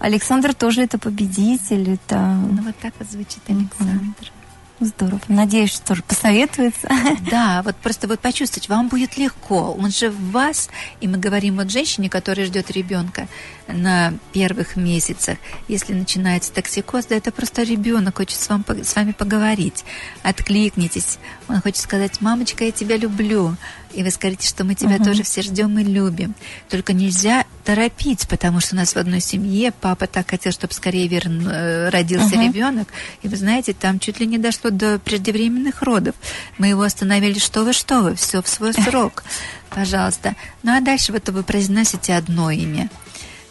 [0.00, 4.32] Александр тоже это победитель, это Ну, вот так вот звучит Александр.
[4.80, 5.20] Здорово.
[5.28, 6.88] Надеюсь, что тоже посоветуется.
[7.30, 9.72] Да, вот просто вот почувствовать, вам будет легко.
[9.72, 10.68] Он же в вас,
[11.00, 13.26] и мы говорим вот женщине, которая ждет ребенка
[13.66, 19.12] на первых месяцах, если начинается токсикоз, да это просто ребенок хочет с, вам, с вами
[19.12, 19.84] поговорить.
[20.22, 21.18] Откликнитесь.
[21.48, 23.56] Он хочет сказать, мамочка, я тебя люблю.
[23.92, 25.04] И вы скажете, что мы тебя Мгм.
[25.04, 26.34] тоже все ждем и любим.
[26.68, 31.08] Только нельзя торопить, потому что у нас в одной семье папа так хотел, чтобы скорее
[31.08, 32.42] верн- э, родился Мгм.
[32.46, 32.88] ребенок.
[33.22, 36.14] И вы знаете, там чуть ли не дошло до преждевременных родов.
[36.58, 39.24] Мы его остановили, что вы, что вы, все в свой срок.
[39.70, 40.36] Пожалуйста.
[40.62, 42.88] Ну а дальше вот вы произносите одно имя.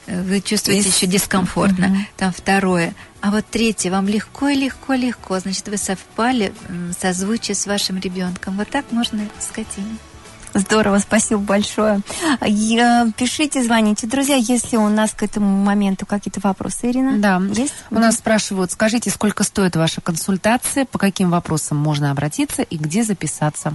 [0.08, 2.08] вы чувствуете еще дискомфортно.
[2.16, 2.94] Там второе.
[3.22, 5.40] А вот третье, вам легко и легко, легко.
[5.40, 6.54] Значит, вы совпали
[7.00, 8.56] созвучие с вашим ребенком.
[8.58, 9.98] Вот так можно имя.
[10.56, 12.00] Здорово, спасибо большое.
[12.40, 14.08] Пишите, звоните.
[14.08, 17.18] Друзья, если у нас к этому моменту какие-то вопросы, Ирина?
[17.18, 17.42] Да.
[17.54, 17.74] Есть?
[17.92, 23.04] У нас спрашивают, скажите, сколько стоит ваша консультация, по каким вопросам можно обратиться и где
[23.04, 23.74] записаться?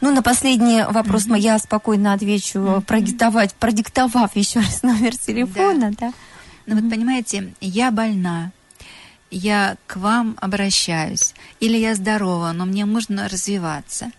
[0.00, 6.12] Ну, на последний вопрос я спокойно отвечу, продиктовать, продиктовав еще раз номер телефона, да.
[6.66, 8.52] Ну вот понимаете, я больна,
[9.32, 14.12] я к вам обращаюсь, или я здорова, но мне нужно развиваться.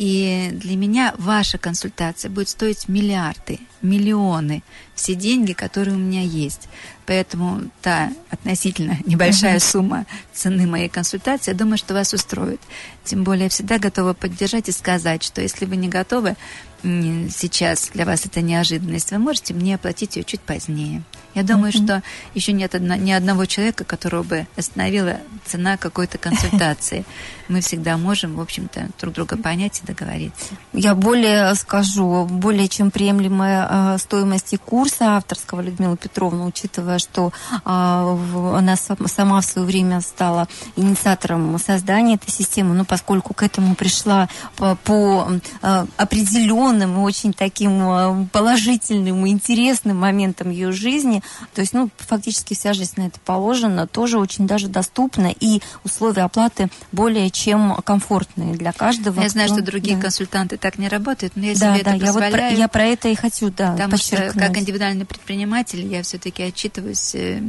[0.00, 4.62] И для меня ваша консультация будет стоить миллиарды, миллионы,
[4.94, 6.70] все деньги, которые у меня есть.
[7.04, 9.60] Поэтому та относительно небольшая Мгм.
[9.60, 12.62] сумма цены моей консультации, я думаю, что вас устроит.
[13.04, 16.34] Тем более я всегда готова поддержать и сказать, что если вы не готовы,
[16.82, 21.02] сейчас для вас это неожиданность, вы можете мне оплатить ее чуть позднее.
[21.34, 21.84] Я думаю, Мгм.
[21.84, 22.02] что
[22.34, 27.04] еще нет одно- ни одного человека, которого бы остановила цена какой-то консультации.
[27.50, 30.54] Мы всегда можем, в общем-то, друг друга понять и договориться.
[30.72, 37.32] Я более скажу, более чем приемлемая э, стоимость и курса авторского Людмилы Петровны, учитывая, что
[37.64, 38.16] а,
[38.56, 40.46] она сам- сама в свое время стала
[40.76, 45.28] инициатором создания этой системы, ну, поскольку к этому пришла по, по,
[45.62, 51.20] э, определенным и очень таким э, положительным и интересным моментам ее жизни,
[51.52, 56.22] то есть, ну, фактически вся жизнь на это положена, тоже очень даже доступна, и условия
[56.22, 57.39] оплаты более чем
[57.84, 59.20] комфортные для каждого.
[59.20, 60.02] Я знаю, кто- что другие да.
[60.02, 62.56] консультанты так не работают, но я Да, себе да, это я вот про, позволяю.
[62.58, 64.44] я про это и хочу, да, Потому что подчеркнуть.
[64.46, 67.40] как индивидуальный предприниматель я все-таки отчитываюсь э,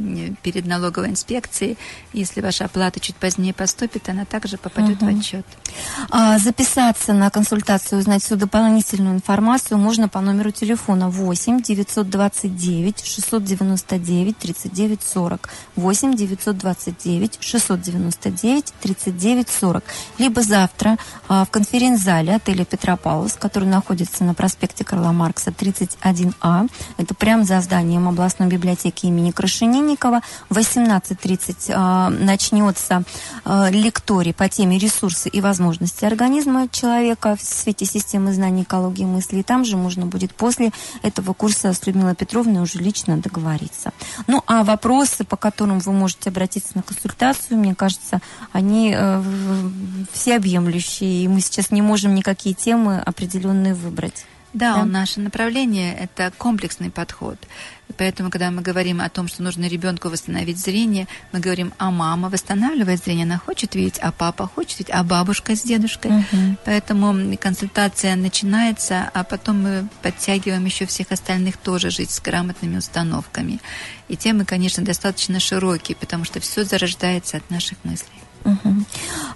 [0.42, 1.76] перед налоговой инспекцией.
[2.12, 5.16] Если ваша оплата чуть позднее поступит, она также попадет Мгм.
[5.16, 5.46] в отчет.
[6.10, 14.36] А, записаться на консультацию, узнать всю дополнительную информацию можно по номеру телефона 8 929 699
[14.38, 15.48] 39 40.
[15.76, 19.81] 8 929 699 39 40.
[20.18, 20.96] Либо завтра
[21.28, 26.70] а, в конференц-зале отеля Петропавловск, который находится на проспекте Карла Маркса 31А.
[26.98, 30.20] Это прямо за зданием областной библиотеки имени Крашенинникова.
[30.48, 33.02] В 18.30 а, начнется
[33.44, 39.38] а, лекторий по теме ресурсы и возможности организма человека в свете системы знаний экологии мысли.
[39.38, 40.72] И там же можно будет после
[41.02, 43.92] этого курса с Людмилой Петровной уже лично договориться.
[44.26, 48.20] Ну, а вопросы, по которым вы можете обратиться на консультацию, мне кажется,
[48.52, 48.94] они
[49.62, 54.26] в- всеобъемлющие, и мы сейчас не можем никакие темы определенные выбрать.
[54.54, 54.84] Да, Да.
[54.84, 57.38] наше направление– это комплексный подход.
[57.96, 62.28] Поэтому, когда мы говорим о том, что нужно ребенку восстановить зрение, мы говорим, а мама
[62.28, 66.10] восстанавливает зрение, она хочет видеть, а папа хочет видеть, а бабушка с дедушкой.
[66.10, 66.58] Мгм.
[66.66, 73.58] Поэтому консультация начинается, а потом мы подтягиваем еще всех остальных тоже жить с грамотными установками.
[74.08, 78.08] И темы, конечно, достаточно широкие, потому что все зарождается от наших мыслей.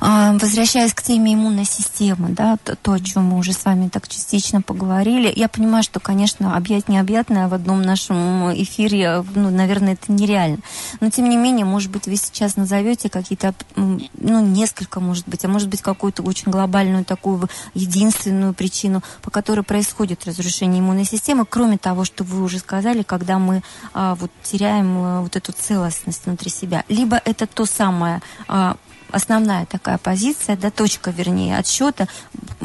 [0.01, 3.89] А, Возвращаясь к теме иммунной системы, да, то, то, о чем мы уже с вами
[3.89, 9.95] так частично поговорили, я понимаю, что, конечно, объять необъятное в одном нашем эфире, ну, наверное,
[9.95, 10.59] это нереально.
[11.01, 15.49] Но, тем не менее, может быть, вы сейчас назовете какие-то, ну, несколько, может быть, а
[15.49, 21.79] может быть, какую-то очень глобальную такую единственную причину, по которой происходит разрушение иммунной системы, кроме
[21.79, 23.63] того, что вы уже сказали, когда мы
[23.93, 26.85] а, вот теряем а, вот эту целостность внутри себя.
[26.89, 28.77] Либо это то самое а,
[29.11, 32.09] основная такая позиция, да, точка, вернее, отсчета,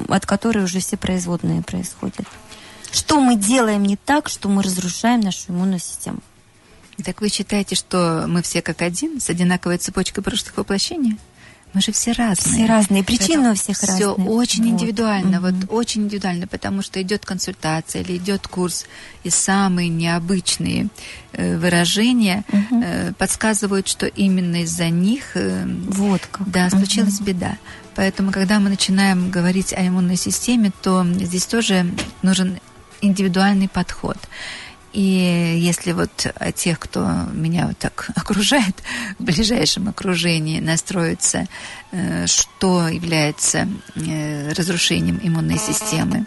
[0.08, 2.26] от которой уже все производные происходят.
[2.92, 6.20] Что мы делаем не так, что мы разрушаем нашу иммунную систему?
[7.04, 11.18] Так вы считаете, что мы все как один, с одинаковой цепочкой прошлых воплощений?
[11.74, 12.54] Мы же все разные.
[12.56, 14.28] Все разные, причины у всех Все разные.
[14.30, 14.72] очень Вот.
[14.72, 15.42] индивидуально, Мгм.
[15.42, 18.86] вот очень индивидуально, потому что идет консультация или идет курс,
[19.24, 20.88] и самые необычные
[21.32, 26.50] э, выражения э, подсказывают, что именно из-за них э, Вот как.
[26.50, 27.58] да, случилась беда.
[27.96, 31.86] Поэтому, когда мы начинаем говорить о иммунной системе, то здесь тоже
[32.22, 32.60] нужен
[33.02, 34.18] индивидуальный подход.
[34.94, 38.76] И если вот о тех, кто меня вот так окружает,
[39.20, 41.48] в ближайшем окружении настроиться,
[41.92, 46.26] э, что является э, разрушением иммунной системы.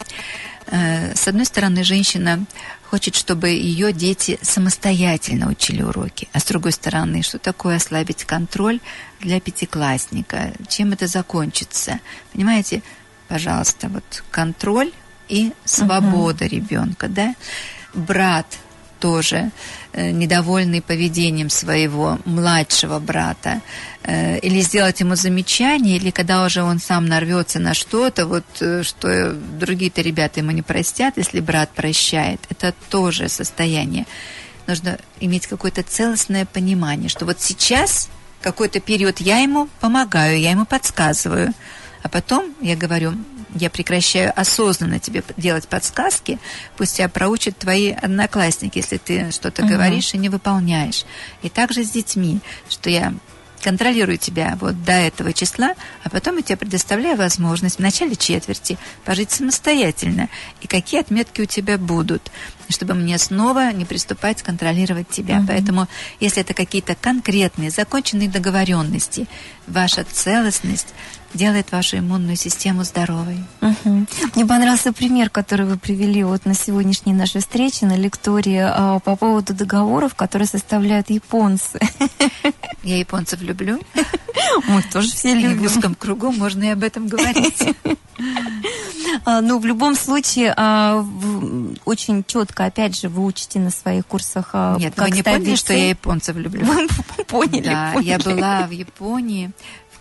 [0.66, 2.44] Э, С одной стороны, женщина
[2.88, 6.28] хочет, чтобы ее дети самостоятельно учили уроки.
[6.32, 8.80] А с другой стороны, что такое ослабить контроль
[9.20, 10.52] для пятиклассника?
[10.68, 12.00] Чем это закончится?
[12.32, 12.82] Понимаете,
[13.28, 14.92] пожалуйста, вот контроль
[15.28, 17.34] и свобода ребенка, да?
[17.94, 18.46] Брат
[19.04, 19.50] тоже
[19.92, 23.60] э, недовольный поведением своего младшего брата,
[24.02, 28.82] э, или сделать ему замечание, или когда уже он сам нарвется на что-то, вот э,
[28.82, 34.06] что другие-то ребята ему не простят, если брат прощает, это тоже состояние.
[34.66, 38.08] нужно иметь какое-то целостное понимание, что вот сейчас
[38.40, 41.52] какой-то период я ему помогаю, я ему подсказываю,
[42.02, 43.12] а потом я говорю,
[43.54, 46.38] я прекращаю осознанно тебе делать подсказки,
[46.76, 49.72] пусть тебя проучат твои одноклассники, если ты что-то Мгм.
[49.72, 51.04] говоришь и не выполняешь.
[51.42, 53.14] И также с детьми, что я
[53.62, 55.72] контролирую тебя вот до этого числа,
[56.02, 58.76] а потом я тебе предоставляю возможность в начале четверти
[59.06, 60.28] пожить самостоятельно.
[60.60, 62.30] И какие отметки у тебя будут,
[62.68, 65.36] чтобы мне снова не приступать контролировать тебя.
[65.36, 65.46] Мгм.
[65.46, 65.88] Поэтому,
[66.20, 69.26] если это какие-то конкретные, законченные договоренности,
[69.66, 70.88] ваша целостность
[71.34, 73.38] делает вашу иммунную систему здоровой.
[73.60, 74.06] Мгм.
[74.34, 79.16] Мне понравился пример, который вы привели вот на сегодняшней нашей встрече на лектории а, по
[79.16, 81.78] поводу договоров, которые составляют японцы.
[82.82, 83.80] Я японцев люблю.
[84.68, 85.66] Мы тоже все И в любим.
[85.66, 87.62] узком кругу можно и об этом говорить.
[89.24, 91.04] А, Ну, в любом случае, а,
[91.84, 94.54] очень четко, опять же, вы учите на своих курсах.
[94.78, 96.66] Нет, вы не поняли, что я японцев люблю?
[97.28, 99.50] Поняли, Да, я была в Японии,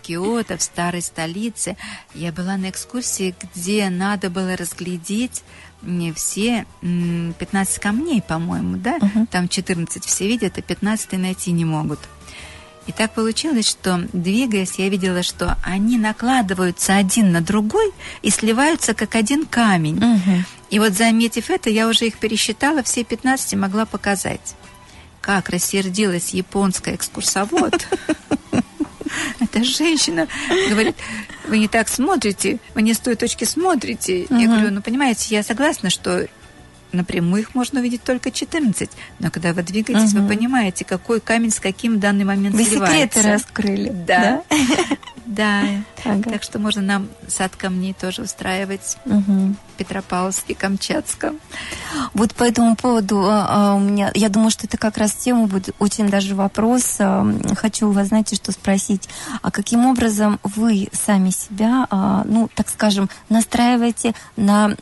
[0.04, 1.76] Киото, в старой столице.
[2.14, 5.42] Я была на экскурсии, где надо было разглядеть
[5.82, 8.98] не все м, 15 камней, по-моему, да?
[9.00, 9.26] Мгм.
[9.26, 12.00] Там 14 все видят, а 15 найти не могут.
[12.86, 18.92] И так получилось, что, двигаясь, я видела, что они накладываются один на другой и сливаются
[18.92, 19.96] как один камень.
[19.96, 20.44] Мгм.
[20.70, 24.54] И вот заметив это, я уже их пересчитала, все 15 и могла показать.
[25.22, 27.86] Как рассердилась японская экскурсовод.
[29.40, 30.28] Эта женщина
[30.68, 30.96] говорит,
[31.48, 34.26] вы не так смотрите, вы не с той точки смотрите.
[34.30, 36.26] Я говорю, ну понимаете, я согласна, что
[36.92, 38.88] напрямую их можно увидеть только 14.
[39.18, 40.22] Но когда вы двигаетесь, Мгм.
[40.28, 43.18] вы понимаете, какой камень с каким в данный момент Вы сливается.
[43.18, 43.88] секреты раскрыли.
[43.90, 44.42] Да.
[44.48, 44.56] Да.
[46.04, 46.22] Ага.
[46.30, 49.56] Так что можно нам сад камней тоже устраивать Мгм.
[49.74, 51.38] в Петропавловске, Камчатском.
[52.12, 55.46] Вот по этому поводу а, а, у меня, я думаю, что это как раз тема
[55.46, 56.96] будет очень даже вопрос.
[56.98, 57.26] а,
[57.56, 59.08] Хочу у вас, знаете, что спросить.
[59.42, 61.86] А каким образом вы сами себя,
[62.24, 64.76] ну, так скажем, настраиваете на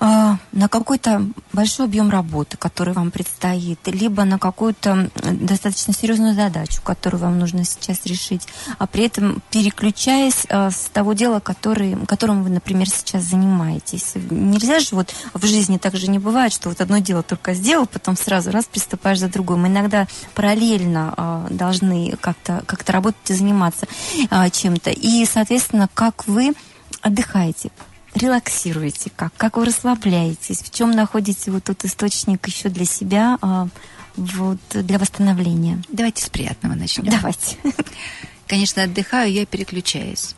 [0.00, 7.20] на какой-то большой объем работы, который вам предстоит, либо на какую-то достаточно серьезную задачу, которую
[7.20, 8.46] вам нужно сейчас решить,
[8.78, 14.12] а при этом переключаясь а, с того дела, который, которым вы, например, сейчас занимаетесь.
[14.30, 17.86] Нельзя же вот в жизни так же не бывает, что вот одно дело только сделал,
[17.86, 19.56] потом сразу раз приступаешь за другое.
[19.56, 23.86] Мы иногда параллельно а, должны как-то как работать и заниматься
[24.30, 24.90] а, чем-то.
[24.90, 26.54] И, соответственно, как вы
[27.02, 27.70] отдыхаете,
[28.18, 33.68] релаксируете, как, как вы расслабляетесь, в чем находите вот тот источник еще для себя, а,
[34.16, 35.82] вот, для восстановления.
[35.88, 37.04] Давайте с приятного начнем.
[37.06, 37.56] Давайте.
[38.46, 40.34] Конечно, отдыхаю, я переключаюсь.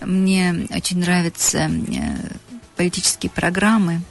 [0.00, 2.16] Мне очень нравятся э,
[2.76, 4.02] политические программы,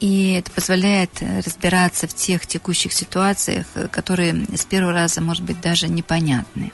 [0.00, 5.60] и это позволяет разбираться в тех текущих ситуациях, э, которые с первого раза, может быть,
[5.60, 6.72] даже непонятны.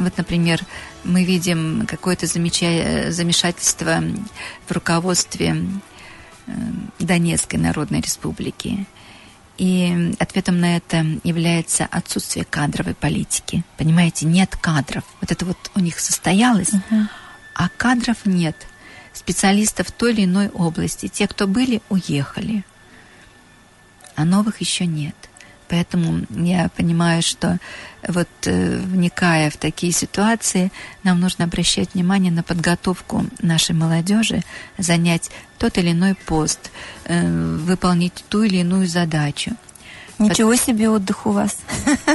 [0.00, 0.64] Вот, например,
[1.04, 4.02] мы видим какое-то замеча- замешательство
[4.66, 5.56] в руководстве
[6.46, 6.52] э,
[6.98, 8.86] Донецкой Народной Республики.
[9.58, 13.62] И ответом на это является отсутствие кадровой политики.
[13.76, 15.04] Понимаете, нет кадров.
[15.20, 16.72] Вот это вот у них состоялось,
[17.54, 18.56] а кадров нет.
[19.12, 21.08] Специалистов в той или иной области.
[21.08, 22.64] Те, кто были, уехали.
[24.14, 25.14] А новых еще нет.
[25.70, 27.58] Поэтому я понимаю, что
[28.06, 30.72] вот э, вникая в такие ситуации,
[31.04, 34.42] нам нужно обращать внимание на подготовку нашей молодежи,
[34.78, 36.72] занять тот или иной пост,
[37.04, 37.24] э,
[37.58, 39.52] выполнить ту или иную задачу.
[40.18, 41.58] Ничего себе отдых у вас.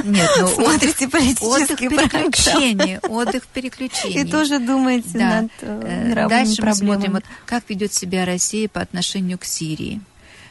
[0.03, 4.23] Нет, ну Смотрите политические отдых переключения, отдых переключения.
[4.26, 5.41] И тоже думаете Да.
[5.41, 6.98] над э, мировыми Дальше мы проблемами.
[6.98, 10.02] смотрим, вот, как ведет себя Россия по отношению к Сирии.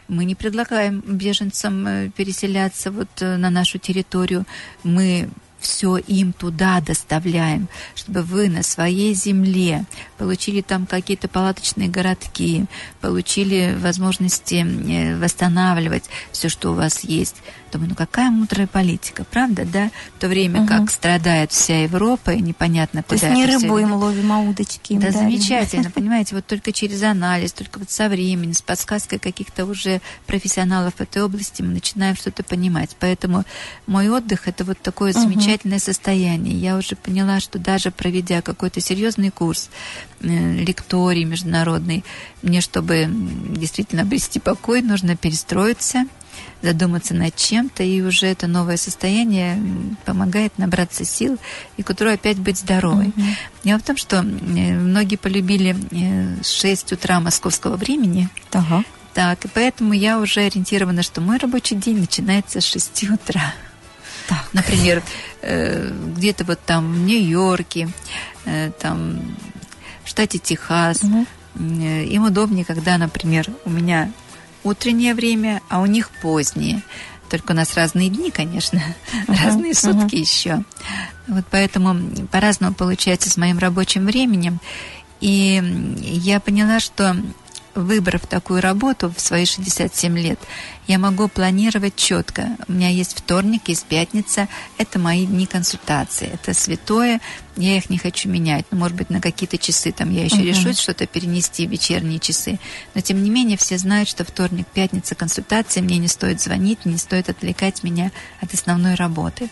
[0.08, 4.44] Мы не предлагаем беженцам э, переселяться вот э, на нашу территорию.
[4.82, 5.28] Мы
[5.64, 9.84] все им туда доставляем, чтобы вы на своей земле
[10.18, 12.66] получили там какие-то палаточные городки,
[13.00, 17.36] получили возможности э, восстанавливать все, что у вас есть.
[17.72, 19.90] Думаю, ну какая мудрая политика, правда, да?
[20.16, 20.68] В то время Мгм.
[20.68, 24.92] как страдает вся Европа, и непонятно, То куда есть не рыбу им ловим, а удочки
[24.92, 25.30] им Да, дарим.
[25.30, 30.94] замечательно, понимаете, вот только через анализ, только вот со временем, с подсказкой каких-то уже профессионалов
[30.96, 32.96] в этой области мы начинаем что-то понимать.
[33.00, 33.44] Поэтому
[33.86, 35.20] мой отдых это вот такое Мгм.
[35.54, 36.56] Замечательное состояние.
[36.56, 39.70] Я уже поняла, что даже проведя какой-то серьезный курс,
[40.20, 42.04] э, лекторий международный,
[42.42, 46.06] мне, чтобы действительно обрести покой, нужно перестроиться,
[46.62, 49.58] задуматься над чем-то, и уже это новое состояние
[50.04, 51.38] помогает набраться сил
[51.76, 53.12] и к утру опять быть здоровой.
[53.14, 53.36] Мгм.
[53.64, 58.82] Дело в том, что э, многие полюбили э, 6 утра московского времени, Ага.
[59.14, 63.54] Так, и поэтому я уже ориентирована, что мой рабочий день начинается с 6 утра.
[64.28, 64.44] Так.
[64.52, 65.02] Например,
[65.42, 67.88] э, где-то вот там в Нью-Йорке,
[68.44, 69.36] э, там
[70.04, 71.02] в штате Техас.
[71.02, 74.10] Э, Им удобнее, когда, например, у меня
[74.64, 76.82] утреннее время, а у них позднее.
[77.30, 78.82] Только у нас разные дни, конечно,
[79.28, 80.64] разные сутки еще.
[81.26, 84.60] Вот поэтому по-разному получается с моим рабочим временем.
[85.20, 85.62] И
[86.02, 87.16] я поняла, что
[87.74, 90.38] выбрав такую работу в свои 67 лет,
[90.86, 92.56] я могу планировать четко.
[92.68, 94.48] У меня есть вторник, есть пятница.
[94.76, 96.28] Это мои дни консультации.
[96.32, 97.20] Это святое.
[97.56, 98.66] Я их не хочу менять.
[98.70, 100.46] Ну, может быть, на какие-то часы там я еще Мгм.
[100.46, 102.58] решусь что-то перенести в вечерние часы.
[102.94, 105.80] Но, тем не менее, все знают, что вторник, пятница консультации.
[105.80, 108.10] Мне не стоит звонить, не стоит отвлекать меня
[108.40, 109.48] от основной работы.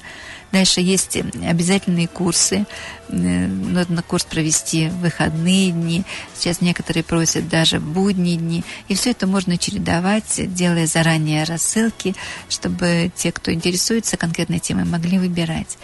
[0.52, 2.66] Дальше есть э, обязательные курсы.
[3.08, 6.04] Нужно курс провести в выходные дни.
[6.34, 8.64] Сейчас некоторые просят даже в будние дни.
[8.88, 12.14] И все это можно чередовать, делая заранее рассылки,
[12.48, 15.78] чтобы те, кто интересуется конкретной темой, могли выбирать.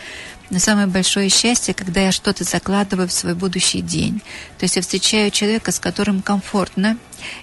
[0.50, 4.22] Но самое большое счастье, когда я что-то закладываю в свой будущий день.
[4.58, 6.96] То есть я встречаю человека, с которым комфортно,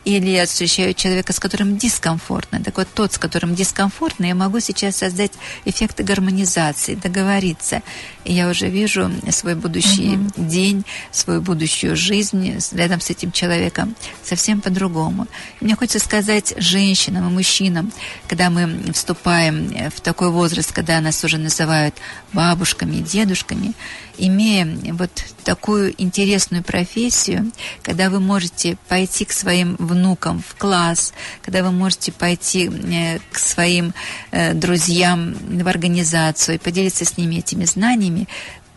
[0.04, 2.64] или встречаю человека, с которым дискомфортно.
[2.64, 5.32] Так вот, тот, с которым дискомфортно, я могу сейчас создать
[5.66, 7.82] эффекты гармонизации, договориться.
[8.24, 14.62] И я уже вижу свой будущий день, свою будущую жизнь рядом с этим человеком совсем
[14.62, 15.28] по-другому.
[15.62, 17.92] Мне хочется сказать женщинам и мужчинам,
[18.28, 21.96] когда мы вступаем в такой возраст, когда нас уже называют
[22.34, 23.74] бабушками, дедушками,
[24.18, 25.12] имея вот
[25.44, 27.52] такую интересную профессию,
[27.84, 33.38] когда вы можете пойти к своим внукам в класс, когда вы можете пойти э, к
[33.40, 33.94] своим
[34.32, 38.28] э, друзьям в организацию и поделиться с ними этими знаниями,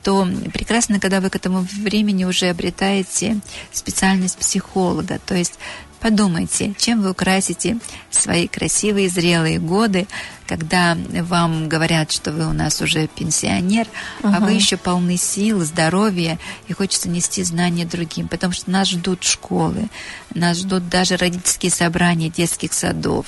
[0.03, 3.41] то прекрасно, когда вы к этому времени уже обретаете
[3.73, 5.19] специальность психолога.
[5.27, 5.59] То есть
[6.01, 7.79] подумайте, чем вы украсите
[8.11, 10.07] свои красивые зрелые годы,
[10.49, 13.87] когда вам говорят, что вы у нас уже пенсионер,
[14.23, 16.39] а вы еще полны сил, здоровья,
[16.69, 19.89] и хочется нести знания другим, потому что нас ждут школы,
[20.35, 23.27] нас ждут даже родительские собрания детских садов,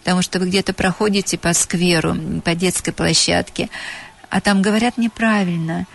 [0.00, 3.70] потому что вы где-то проходите по скверу, по детской площадке,
[4.28, 5.86] а там говорят неправильно.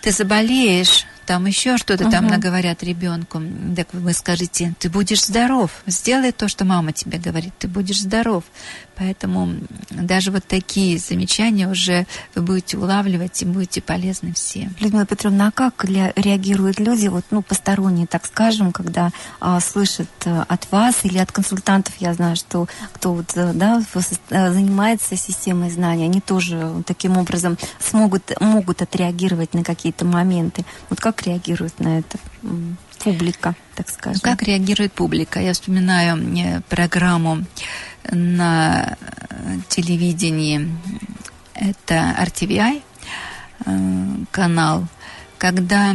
[0.00, 3.42] Ты заболеешь, там еще что-то там наговорят ребенку.
[3.76, 5.70] Так вы скажете, ты будешь здоров.
[5.84, 8.44] Сделай то, что мама тебе говорит, ты будешь здоров.
[8.98, 9.54] Поэтому
[9.90, 14.74] даже вот такие замечания уже вы будете улавливать и будете полезны всем.
[14.80, 20.44] Людмила Петровна, а как реагируют люди, вот, ну, посторонние, так скажем, когда а, слышат э,
[20.48, 23.80] от вас или от консультантов, я знаю, что кто вот, э, да,
[24.30, 30.64] э, занимается системой знаний, они тоже таким образом смогут, могут отреагировать на какие-то моменты.
[30.90, 32.18] Вот как реагирует на это
[32.98, 34.20] публика, так скажем?
[34.20, 35.40] Как реагирует публика?
[35.40, 37.44] Я вспоминаю э, программу
[38.10, 38.96] на
[39.30, 40.68] э, телевидении,
[41.54, 42.82] это RTVI
[43.66, 44.86] э, канал,
[45.38, 45.94] когда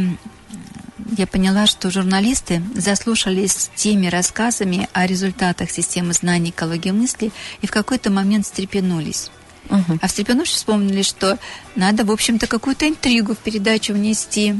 [1.16, 7.30] я поняла, что журналисты заслушались теми рассказами о результатах системы знаний экологии мысли
[7.60, 9.30] и в какой-то момент встрепенулись.
[9.68, 9.98] Мгм.
[10.02, 11.38] А встрепенувшись, вспомнили, что
[11.74, 14.56] надо, в общем-то, какую-то интригу в передачу внести.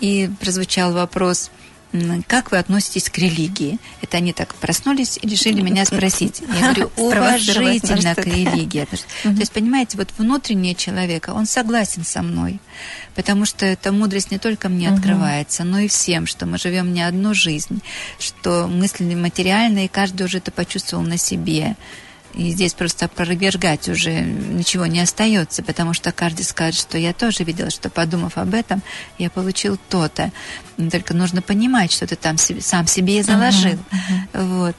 [0.00, 1.50] И прозвучал вопрос,
[2.26, 3.78] как вы относитесь к религии?
[4.02, 6.42] Это они так проснулись и решили меня спросить.
[6.60, 8.86] Я говорю, уважительно к религии.
[9.22, 12.60] То есть, понимаете, вот внутреннее человека, он согласен со мной,
[13.14, 17.02] потому что эта мудрость не только мне открывается, но и всем, что мы живем не
[17.02, 17.80] одну жизнь,
[18.18, 21.76] что мысли материальные, и каждый уже это почувствовал на себе.
[22.36, 27.44] И здесь просто опровергать уже ничего не остается, потому что каждый скажет, что я тоже
[27.44, 28.82] видела, что подумав об этом,
[29.18, 30.30] я получил то-то.
[30.90, 33.78] Только нужно понимать, что ты там себе- сам себе и заложил.
[34.34, 34.76] Вот.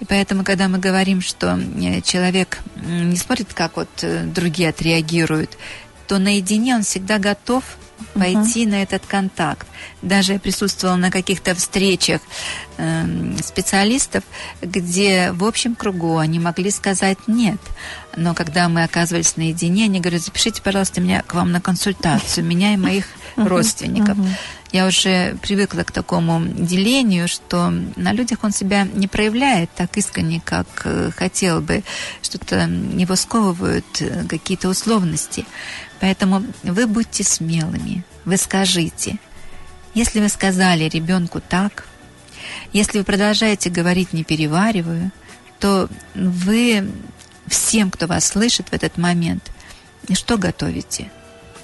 [0.00, 5.56] И поэтому, когда мы говорим, что э, человек не смотрит, как вот э, другие отреагируют,
[6.08, 7.62] то наедине он всегда готов
[8.14, 9.66] пойти на этот контакт.
[10.02, 12.20] Даже я присутствовала на каких-то встречах
[12.76, 14.24] эм, специалистов,
[14.62, 17.60] где в общем кругу они могли сказать нет.
[18.16, 22.74] Но когда мы оказывались наедине, они говорят, запишите, пожалуйста, меня к вам на консультацию, меня
[22.74, 23.06] и моих
[23.36, 24.16] родственников.
[24.70, 30.42] Я уже привыкла к такому делению, что на людях он себя не проявляет так искренне,
[30.44, 31.82] как э, хотел бы,
[32.20, 35.46] что-то его сковывают э, какие-то условности.
[36.00, 39.18] Поэтому вы будьте смелыми, вы скажите.
[39.94, 41.86] Если вы сказали ребенку так,
[42.72, 45.10] если вы продолжаете говорить «не перевариваю»,
[45.58, 46.88] то вы
[47.46, 49.50] всем, кто вас слышит в этот момент,
[50.12, 51.10] что готовите?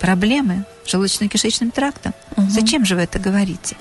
[0.01, 2.13] Проблемы с желудочно-кишечным трактом?
[2.37, 3.77] Зачем же вы это говорите?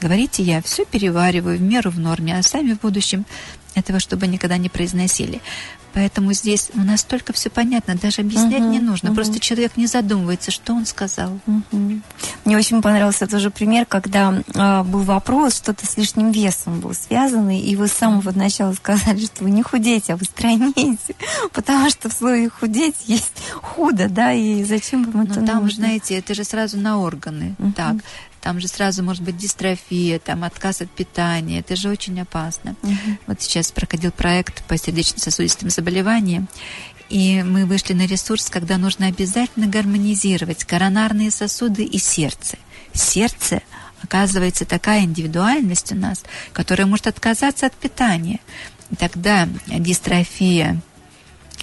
[0.00, 3.24] Говорите, я все перевариваю в меру в норме, а сами в будущем
[3.74, 5.40] этого чтобы никогда не произносили.
[5.94, 9.08] Поэтому здесь у нас только все понятно, даже объяснять Мгм, не нужно.
[9.10, 9.16] мгм.
[9.16, 11.38] Просто человек не задумывается, что он сказал.
[11.46, 12.02] Мгм.
[12.44, 17.60] Мне очень понравился тоже пример, когда а, был вопрос, что-то с лишним весом был связанный,
[17.60, 21.14] и вы с самого начала сказали, что вы не худеете, а вы стройнеете,
[21.52, 25.84] потому что в слове худеть есть худо, да, и зачем вам это Но там, нужно?
[25.86, 27.54] знаете, это же сразу на органы.
[27.58, 27.72] Мгм.
[27.72, 27.96] Так,
[28.44, 31.60] там же сразу может быть дистрофия, там отказ от питания.
[31.60, 32.76] Это же очень опасно.
[32.82, 33.18] Мгм.
[33.26, 36.46] Вот сейчас проходил проект по сердечно-сосудистым заболеваниям,
[37.08, 42.58] и мы вышли на ресурс, когда нужно обязательно гармонизировать коронарные сосуды и сердце.
[42.92, 43.62] Сердце
[44.02, 46.22] оказывается такая индивидуальность у нас,
[46.52, 48.40] которая может отказаться от питания.
[48.90, 50.82] И тогда дистрофия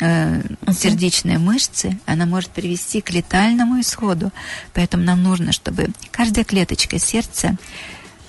[0.01, 0.41] э,
[0.73, 4.31] сердечной мышцы, она может привести к летальному исходу.
[4.73, 7.55] Поэтому нам нужно, чтобы каждая клеточка сердца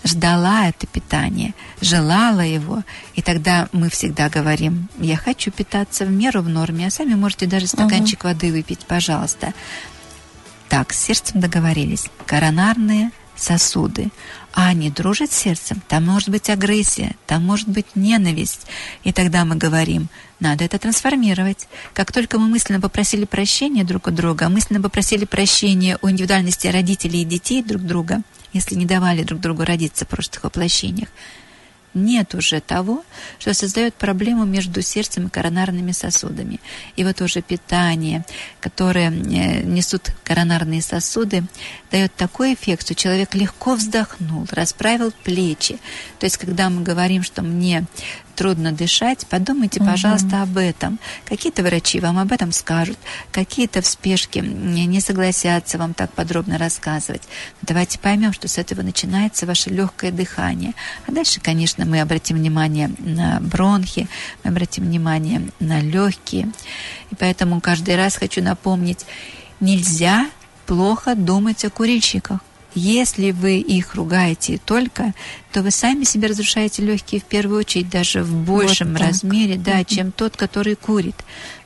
[0.05, 2.83] ждала это питание, желала его,
[3.15, 7.47] и тогда мы всегда говорим, я хочу питаться в меру в норме, а сами можете
[7.47, 9.55] даже стаканчик воды выпить, пожалуйста.
[10.69, 12.07] Так, с сердцем договорились.
[12.27, 14.11] Коронарные сосуды.
[14.53, 18.67] А они дружат сердцем, там может быть агрессия, там может быть ненависть.
[19.03, 20.09] И тогда мы говорим,
[20.41, 21.69] надо это трансформировать.
[21.95, 27.23] Как только мы мысленно попросили прощения друг у друга, мысленно попросили прощения у индивидуальности родителей
[27.23, 28.23] и детей друг друга,
[28.53, 31.09] если не давали друг другу родиться в прошлых воплощениях,
[31.95, 33.05] нет уже того,
[33.39, 36.61] что создает проблему между сердцем и коронарными сосудами.
[36.97, 38.25] И вот уже питание,
[38.61, 41.45] которое э, несут коронарные сосуды,
[41.91, 45.79] дает такой эффект, что человек легко вздохнул, расправил плечи.
[46.19, 47.85] То есть, когда мы говорим, что мне
[48.35, 50.99] трудно дышать, подумайте, пожалуйста, об этом.
[51.25, 52.99] Какие-то врачи вам об этом скажут,
[53.31, 57.23] какие-то в спешке не не согласятся вам так подробно рассказывать.
[57.63, 60.73] Давайте поймем, что с этого начинается ваше легкое дыхание.
[61.07, 64.09] А дальше, конечно, мы обратим внимание на бронхи,
[64.45, 66.51] мы обратим внимание на легкие.
[67.11, 69.07] И поэтому каждый раз хочу напомнить,
[69.61, 70.29] нельзя
[70.67, 72.41] плохо думать о курильщиках.
[72.75, 75.13] Если вы их ругаете только,
[75.53, 79.09] то вы сами себе разрушаете легкие в первую очередь, даже в большем так.
[79.09, 81.17] размере, да, чем тот, который курит.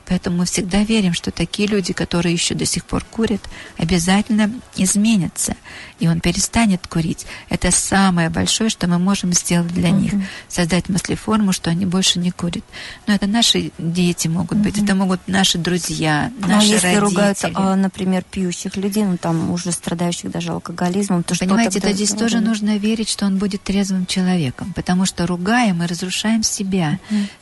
[0.07, 3.41] Поэтому мы всегда верим, что такие люди, которые еще до сих пор курят,
[3.77, 5.55] обязательно изменятся,
[5.99, 7.25] и он перестанет курить.
[7.49, 10.13] Это самое большое, что мы можем сделать для них.
[10.47, 12.63] Создать мыслеформу, что они больше не курят.
[13.05, 16.99] Но это наши дети могут быть, это могут наши друзья, Ну, а наши если родители.
[17.03, 21.89] ругают, а, например, пьющих людей, ну там уже страдающих даже алкоголизмом, то что Понимаете, тогда
[21.89, 22.49] то здесь тоже сделано?
[22.49, 26.99] нужно верить, что он будет трезвым человеком, потому что ругая, мы разрушаем себя.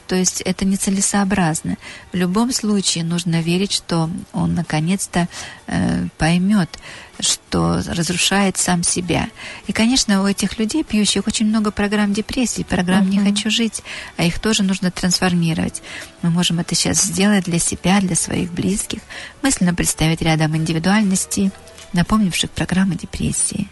[0.07, 1.77] То есть это нецелесообразно.
[2.11, 5.27] В любом случае нужно верить, что он наконец-то
[5.68, 6.69] э, поймет,
[7.19, 9.30] что разрушает сам себя.
[9.68, 13.84] И, конечно, у этих людей, пьющих, очень много программ депрессии, программ «Не хочу жить»,
[14.18, 15.82] а их тоже нужно трансформировать.
[16.22, 18.99] Мы можем это сейчас сделать для себя, для своих близких,
[19.41, 21.52] мысленно представить рядом индивидуальностей,
[21.94, 23.68] напомнивших программы депрессии.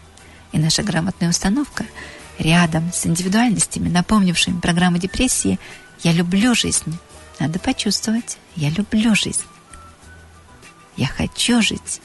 [0.52, 1.86] И наша грамотная установка
[2.40, 5.60] рядом с индивидуальностями, напомнившими программу депрессии
[6.04, 6.98] «Я люблю жизнь».
[7.44, 9.44] Надо почувствовать «Я люблю жизнь».
[10.96, 12.00] «Я хочу жить».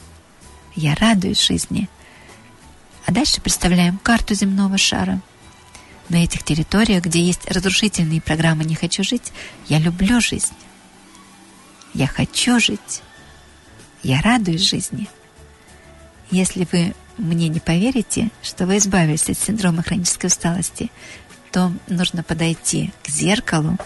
[0.75, 1.89] «Я радуюсь жизни».
[3.07, 5.21] А дальше представляем карту земного шара.
[6.09, 9.33] На этих территориях, где есть разрушительные программы «Не хочу жить»,
[9.69, 10.53] я люблю жизнь.
[11.95, 13.03] Я хочу жить.
[14.03, 15.07] Я радуюсь жизни.
[16.33, 20.91] Если вы мне не поверите, что вы избавились от синдрома хронической усталости,
[21.53, 23.79] то нужно подойти к зеркалу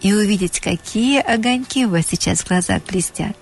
[0.00, 3.36] и увидеть, какие огоньки у вас сейчас в глазах блестят.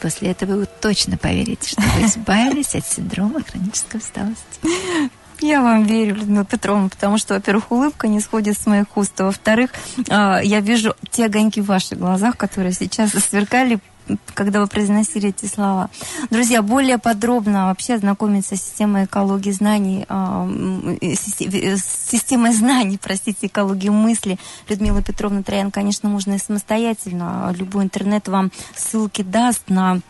[0.00, 4.42] После этого вы точно поверите, что вы избавились от синдрома хронической усталости.
[5.40, 9.24] Я вам верю, Людмила Петровна, потому что, во-первых, улыбка не сходит с моих уст, а
[9.24, 9.70] во-вторых,
[10.08, 13.78] а, я вижу те огоньки в ваших глазах, которые сейчас сверкали
[14.34, 15.90] когда вы произносили эти слова.
[16.30, 20.48] Друзья, более подробно вообще ознакомиться с системой экологии знаний, а,
[21.00, 27.54] э, с системой знаний, простите, экологии мысли Людмила Петровна Троян, конечно, можно и самостоятельно.
[27.56, 30.00] Любой интернет вам ссылки даст на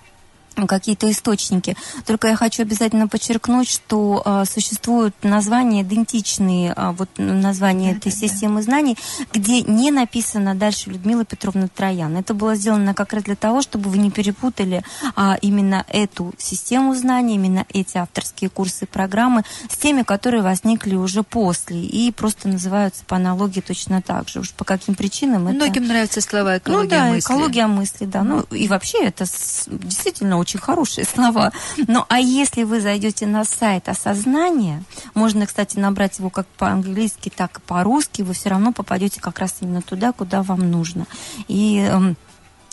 [0.67, 1.77] какие-то источники.
[2.07, 8.63] Только я хочу обязательно подчеркнуть, что а, существуют названия идентичные а, вот названия этой системы
[8.63, 8.97] знаний,
[9.33, 12.17] где не написано дальше Людмила Петровна Троян.
[12.17, 14.83] Это было сделано как раз для того, чтобы вы не перепутали
[15.17, 20.95] а, именно эту систему знаний, именно эти авторские курсы и программы с теми, которые возникли
[20.95, 24.41] уже после и просто называются по аналогии точно так же.
[24.41, 25.57] Уж по каким причинам это...
[25.57, 27.21] Многим нравятся слова Ну экология да, мысли.
[27.21, 28.23] экология мысли, да.
[28.23, 29.25] Ну и вообще это
[29.67, 31.53] действительно очень хорошие слова.
[31.89, 34.83] Ну, а если вы зайдете на сайт осознания,
[35.15, 39.57] можно, кстати, набрать его как по-английски, так и по-русски, вы все равно попадете как раз
[39.61, 41.07] именно туда, куда вам нужно.
[41.49, 42.17] И эм,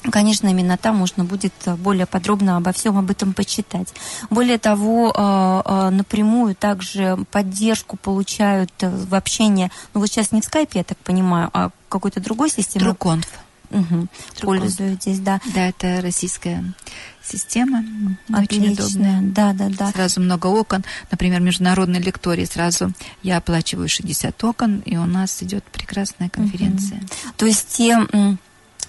[0.09, 3.93] Конечно, именно там можно будет более подробно обо всем об этом почитать.
[4.31, 10.41] Более того, э, э, напрямую также поддержку получают э, в общении, ну вот сейчас не
[10.41, 12.85] в скайпе, я так понимаю, а какой-то другой системе.
[12.85, 13.27] Труконф.
[13.71, 14.07] Угу.
[14.41, 15.39] Пользуетесь, да.
[15.53, 16.63] Да, это российская
[17.23, 17.83] система,
[18.29, 18.85] очень Отлично.
[18.85, 19.21] удобная.
[19.21, 19.91] Да, да, да.
[19.91, 20.83] Сразу много окон.
[21.09, 22.91] Например, международной лектории сразу
[23.23, 27.01] я оплачиваю 60 окон, и у нас идет прекрасная конференция.
[27.37, 27.97] То есть те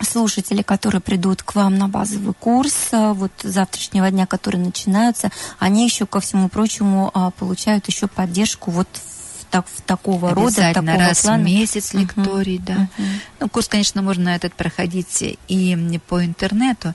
[0.01, 5.31] слушатели, которые придут к вам на базовый курс а, вот с завтрашнего дня, которые начинаются,
[5.59, 9.12] они еще, ко всему прочему, а, получают еще поддержку вот в,
[9.53, 11.43] так- такого рода, такого раз плана.
[11.43, 12.89] в месяц лекторий, да.
[12.97, 13.09] Мгм.
[13.41, 16.95] Ну, курс, конечно, можно этот проходить и по интернету,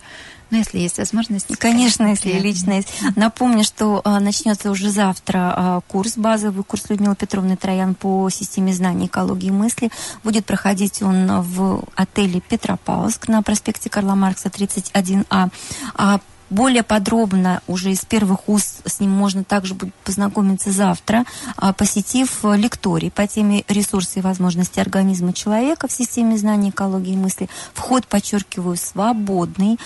[0.50, 1.56] но если есть возможность...
[1.58, 2.48] Конечно, если приятно.
[2.48, 2.88] лично есть.
[3.16, 8.74] Напомню, что а, начнется уже завтра а, курс, базовый курс Людмилы Петровны Троян по системе
[8.74, 9.92] знаний экологии мысли.
[10.24, 15.52] Будет проходить он в отеле Петропавловск на проспекте Карла Маркса 31А.
[15.96, 21.26] А более подробно уже из первых уст с ним можно также будет познакомиться завтра,
[21.56, 27.14] а, посетив э, лекторий по теме ресурсы и возможности организма человека в системе знаний экологии
[27.14, 27.50] и мысли.
[27.74, 29.78] Вход, подчеркиваю, свободный.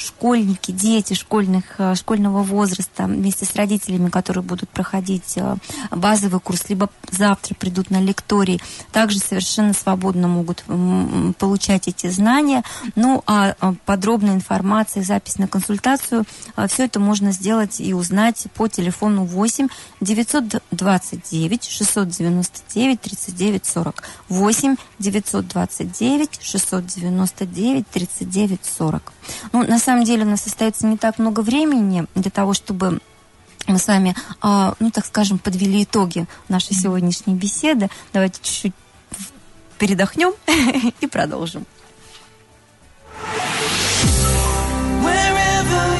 [0.00, 5.56] Школьники, дети школьных, э, школьного возраста вместе с родителями, которые будут проходить э,
[5.90, 8.62] базовый курс, либо завтра придут на лекторий,
[8.92, 10.64] также совершенно свободно могут
[11.38, 12.62] получать эти знания.
[12.96, 16.24] Ну, а а подробная информация, запись на консультацию,
[16.68, 19.68] все это можно сделать и узнать по телефону 8
[20.00, 24.02] 929 699 39 40.
[24.28, 29.12] 8 929 699 39 40.
[29.52, 33.00] Ну, на самом деле у нас остается не так много времени для того, чтобы
[33.66, 37.88] мы с вами, а, ну, так скажем, подвели итоги нашей сегодняшней беседы.
[38.12, 38.74] Давайте чуть-чуть
[39.78, 40.32] передохнем
[41.00, 41.66] и продолжим.
[45.02, 45.99] Wherever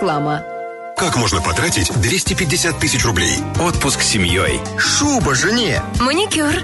[0.00, 0.42] Реклама.
[0.96, 3.34] Как можно потратить 250 тысяч рублей?
[3.60, 4.58] Отпуск с семьей.
[4.78, 5.82] Шуба жене.
[6.00, 6.54] Маникюр.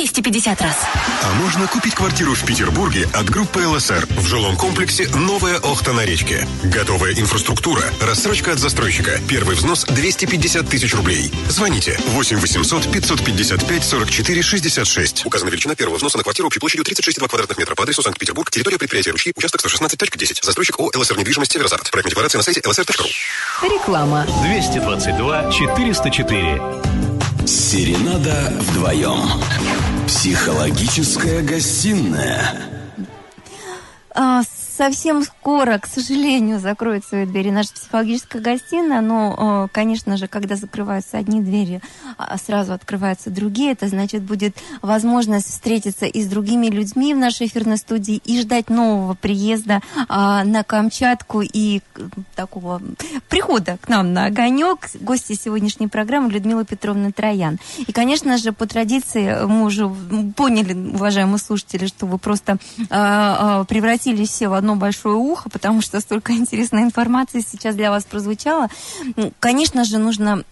[0.00, 0.76] 250 раз.
[1.22, 6.06] А можно купить квартиру в Петербурге от группы ЛСР в жилом комплексе «Новая Охта на
[6.06, 6.48] речке».
[6.64, 9.20] Готовая инфраструктура, рассрочка от застройщика.
[9.28, 11.30] Первый взнос 250 тысяч рублей.
[11.50, 15.26] Звоните 8 800 555 44 66.
[15.26, 18.78] Указана величина первого взноса на квартиру общей площадью 36,2 квадратных метра по адресу Санкт-Петербург, территория
[18.78, 20.42] предприятия «Ручьи», участок 116.10.
[20.42, 21.90] Застройщик ООО ЛСР недвижимость «Северозарт».
[21.90, 23.06] Проект декларации на сайте lsr.ru.
[23.68, 24.26] Реклама.
[24.44, 27.09] 222 404.
[27.46, 29.20] Серенада вдвоем.
[30.06, 32.54] Психологическая гостиная.
[34.14, 34.42] А,
[34.80, 40.56] Совсем скоро, к сожалению, закроет свои двери наша психологическая гостиная, но, э, конечно же, когда
[40.56, 41.82] закрываются одни двери,
[42.16, 47.48] а сразу открываются другие, это значит будет возможность встретиться и с другими людьми в нашей
[47.48, 52.80] эфирной студии и ждать нового приезда а, на Камчатку и э, такого
[53.28, 57.58] прихода к нам на огонек гости сегодняшней программы Людмила Петровна Троян.
[57.86, 59.90] И, конечно же, по традиции мы уже
[60.34, 62.56] поняли, уважаемые слушатели, что вы просто
[62.88, 67.74] а, а, превратились все в одно одно большое ухо, потому что столько интересной информации сейчас
[67.74, 68.68] для вас прозвучало.
[69.16, 70.44] Ну, Конечно же, нужно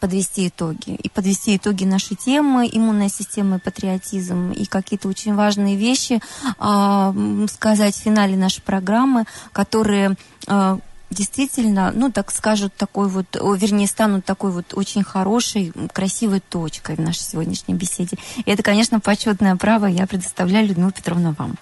[0.00, 0.90] подвести итоги.
[1.02, 6.20] И подвести итоги нашей темы, иммунная система и патриотизм, и какие-то очень важные вещи
[6.60, 10.16] м, сказать в финале нашей программы, которые
[10.48, 10.78] а,
[11.10, 17.00] действительно, ну, так скажут, такой вот, вернее, станут такой вот очень хорошей, красивой точкой в
[17.00, 18.18] нашей сегодняшней беседе.
[18.44, 21.56] И это, конечно, почетное право я предоставляю, Людмила Петровна, вам.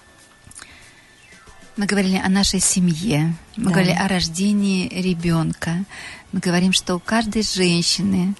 [1.77, 3.71] Мы говорили о нашей семье, мы Да.
[3.71, 5.83] говорили о рождении ребенка.
[6.31, 8.33] Мы говорим, что у каждой женщины,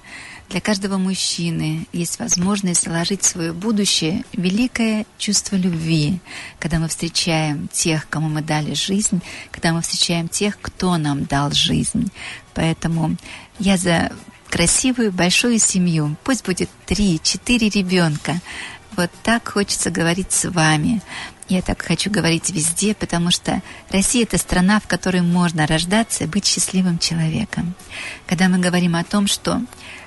[0.49, 6.19] для каждого мужчины есть возможность заложить в свое будущее великое чувство любви,
[6.59, 9.21] когда мы встречаем тех, кому мы дали жизнь,
[9.51, 12.11] когда мы встречаем тех, кто нам дал жизнь.
[12.53, 13.17] Поэтому
[13.59, 14.13] я за
[14.49, 16.15] красивую большую семью.
[16.23, 18.39] Пусть будет три-четыре ребенка.
[18.95, 21.01] Вот так хочется говорить с вами.
[21.47, 23.61] Я так хочу говорить везде, потому что
[23.91, 27.75] Россия это страна, в которой можно рождаться и быть счастливым человеком.
[28.25, 29.61] Когда мы говорим о том, что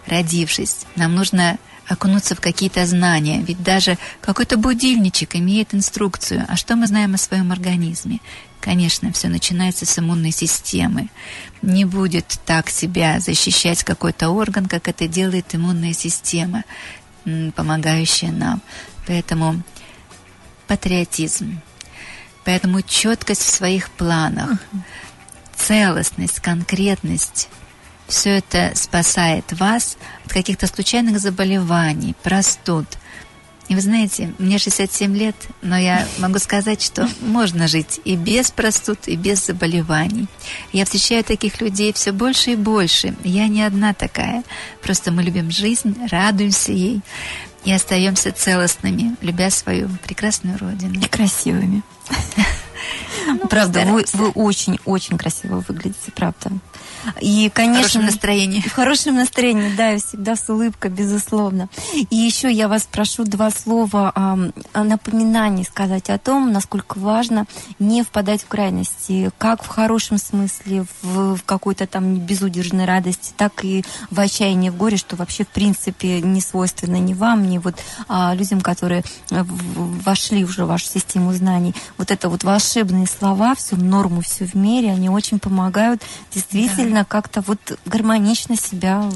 [0.06, 6.44] родившись, нам нужно окунуться в какие-то знания, ведь даже какой-то будильничек имеет инструкцию.
[6.48, 8.18] А что мы знаем о своем организме?
[8.60, 11.08] Конечно, все начинается с иммунной системы.
[11.62, 16.64] Не будет так себя защищать какой-то орган, как это делает иммунная система,
[17.54, 18.60] помогающая нам.
[19.06, 19.62] Поэтому
[20.68, 21.60] патриотизм.
[22.44, 24.58] Поэтому четкость в своих планах,
[25.56, 27.48] целостность, конкретность,
[28.06, 32.86] все это спасает вас от каких-то случайных заболеваний, простуд.
[33.68, 38.50] И вы знаете, мне 67 лет, но я могу сказать, что можно жить и без
[38.50, 40.26] простуд, и без заболеваний.
[40.72, 43.14] Я встречаю таких людей все больше и больше.
[43.24, 44.42] Я не одна такая.
[44.82, 47.02] Просто мы любим жизнь, радуемся ей
[47.64, 51.00] и остаемся целостными, любя свою прекрасную родину.
[51.00, 51.82] И красивыми.
[53.50, 56.50] правда, вы, вы очень-очень красиво выглядите, правда.
[57.20, 58.60] И, конечно, хорошем настроении.
[58.60, 61.68] В хорошем настроении, да, и всегда с улыбкой, безусловно.
[62.10, 67.46] И еще я вас прошу два слова ам, о напоминании сказать о том, насколько важно
[67.78, 73.64] не впадать в крайности, как в хорошем смысле, в, в какой-то там безудержной радости, так
[73.64, 77.76] и в отчаянии, в горе, что вообще в принципе не свойственно ни вам, ни вот
[78.08, 81.74] а, людям, которые в- вошли уже в вашу систему знаний.
[81.96, 86.02] Вот это вот волшебные слова, все в норму, все в мере, они очень помогают
[86.32, 89.10] действительно как-то вот гармонично себя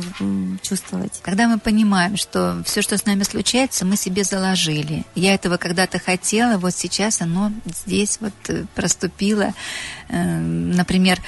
[0.63, 1.21] чувствовать.
[1.23, 5.05] Когда мы понимаем, что все, что с нами случается, мы себе заложили.
[5.15, 9.53] Я этого когда-то хотела, вот сейчас оно здесь вот э, проступило.
[10.09, 10.23] Э,
[10.73, 11.21] Например,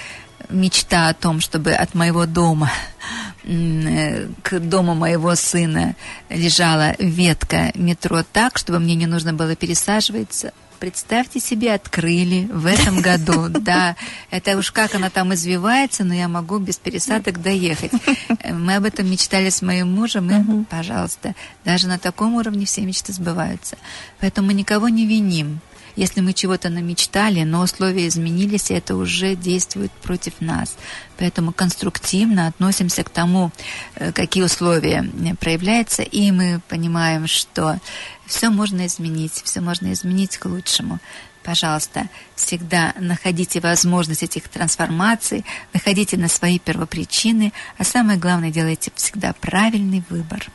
[0.49, 2.71] мечта о том, чтобы от моего дома
[3.45, 5.97] э, к дому моего сына
[6.29, 10.53] лежала ветка метро так, чтобы мне не нужно было пересаживаться.
[10.85, 13.49] Представьте себе, открыли в этом году.
[13.49, 13.97] Да,
[14.31, 17.93] это уж как она там извивается, но я могу без пересадок доехать.
[18.41, 21.35] Э, Мы об этом мечтали с моим мужем, и, пожалуйста,
[21.65, 23.79] даже на таком уровне все мечты сбываются.
[24.21, 25.61] Поэтому мы никого не виним.
[25.97, 30.77] Если мы чего-то намечтали, но условия изменились, и это уже действует против нас.
[31.19, 33.53] Поэтому конструктивно относимся к тому,
[33.95, 37.79] э, какие условия э, проявляются, и мы понимаем, что
[38.27, 40.99] все можно изменить, все можно изменить к лучшему.
[41.45, 45.45] Пожалуйста, всегда находите возможность этих трансформаций,
[45.75, 50.51] выходите на свои первопричины, а самое главное, делайте всегда правильный выбор.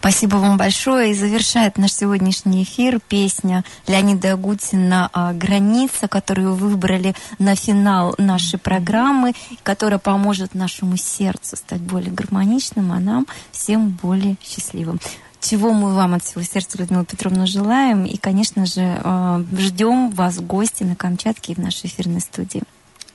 [0.00, 1.12] Спасибо вам большое.
[1.12, 8.14] И завершает наш сегодняшний эфир песня Леонида Агутина а, «Граница», которую вы выбрали на финал
[8.18, 9.32] нашей программы,
[9.62, 15.00] которая поможет нашему сердцу стать более гармоничным, а нам всем более счастливым.
[15.40, 18.04] Чего мы вам от всего сердца, Людмила Петровна, желаем.
[18.04, 22.62] И, конечно же, э, ждем вас в гости на Камчатке и в нашей эфирной студии.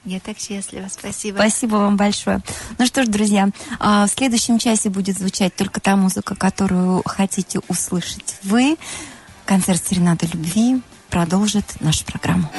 [0.08, 1.36] Я так счастлива, спасибо.
[1.36, 2.40] Спасибо вам большое.
[2.78, 7.60] Ну что ж, друзья, а, в следующем часе будет звучать только та музыка, которую хотите
[7.68, 8.78] услышать вы.
[9.44, 12.50] Концерт «Серенада любви» продолжит нашу программу.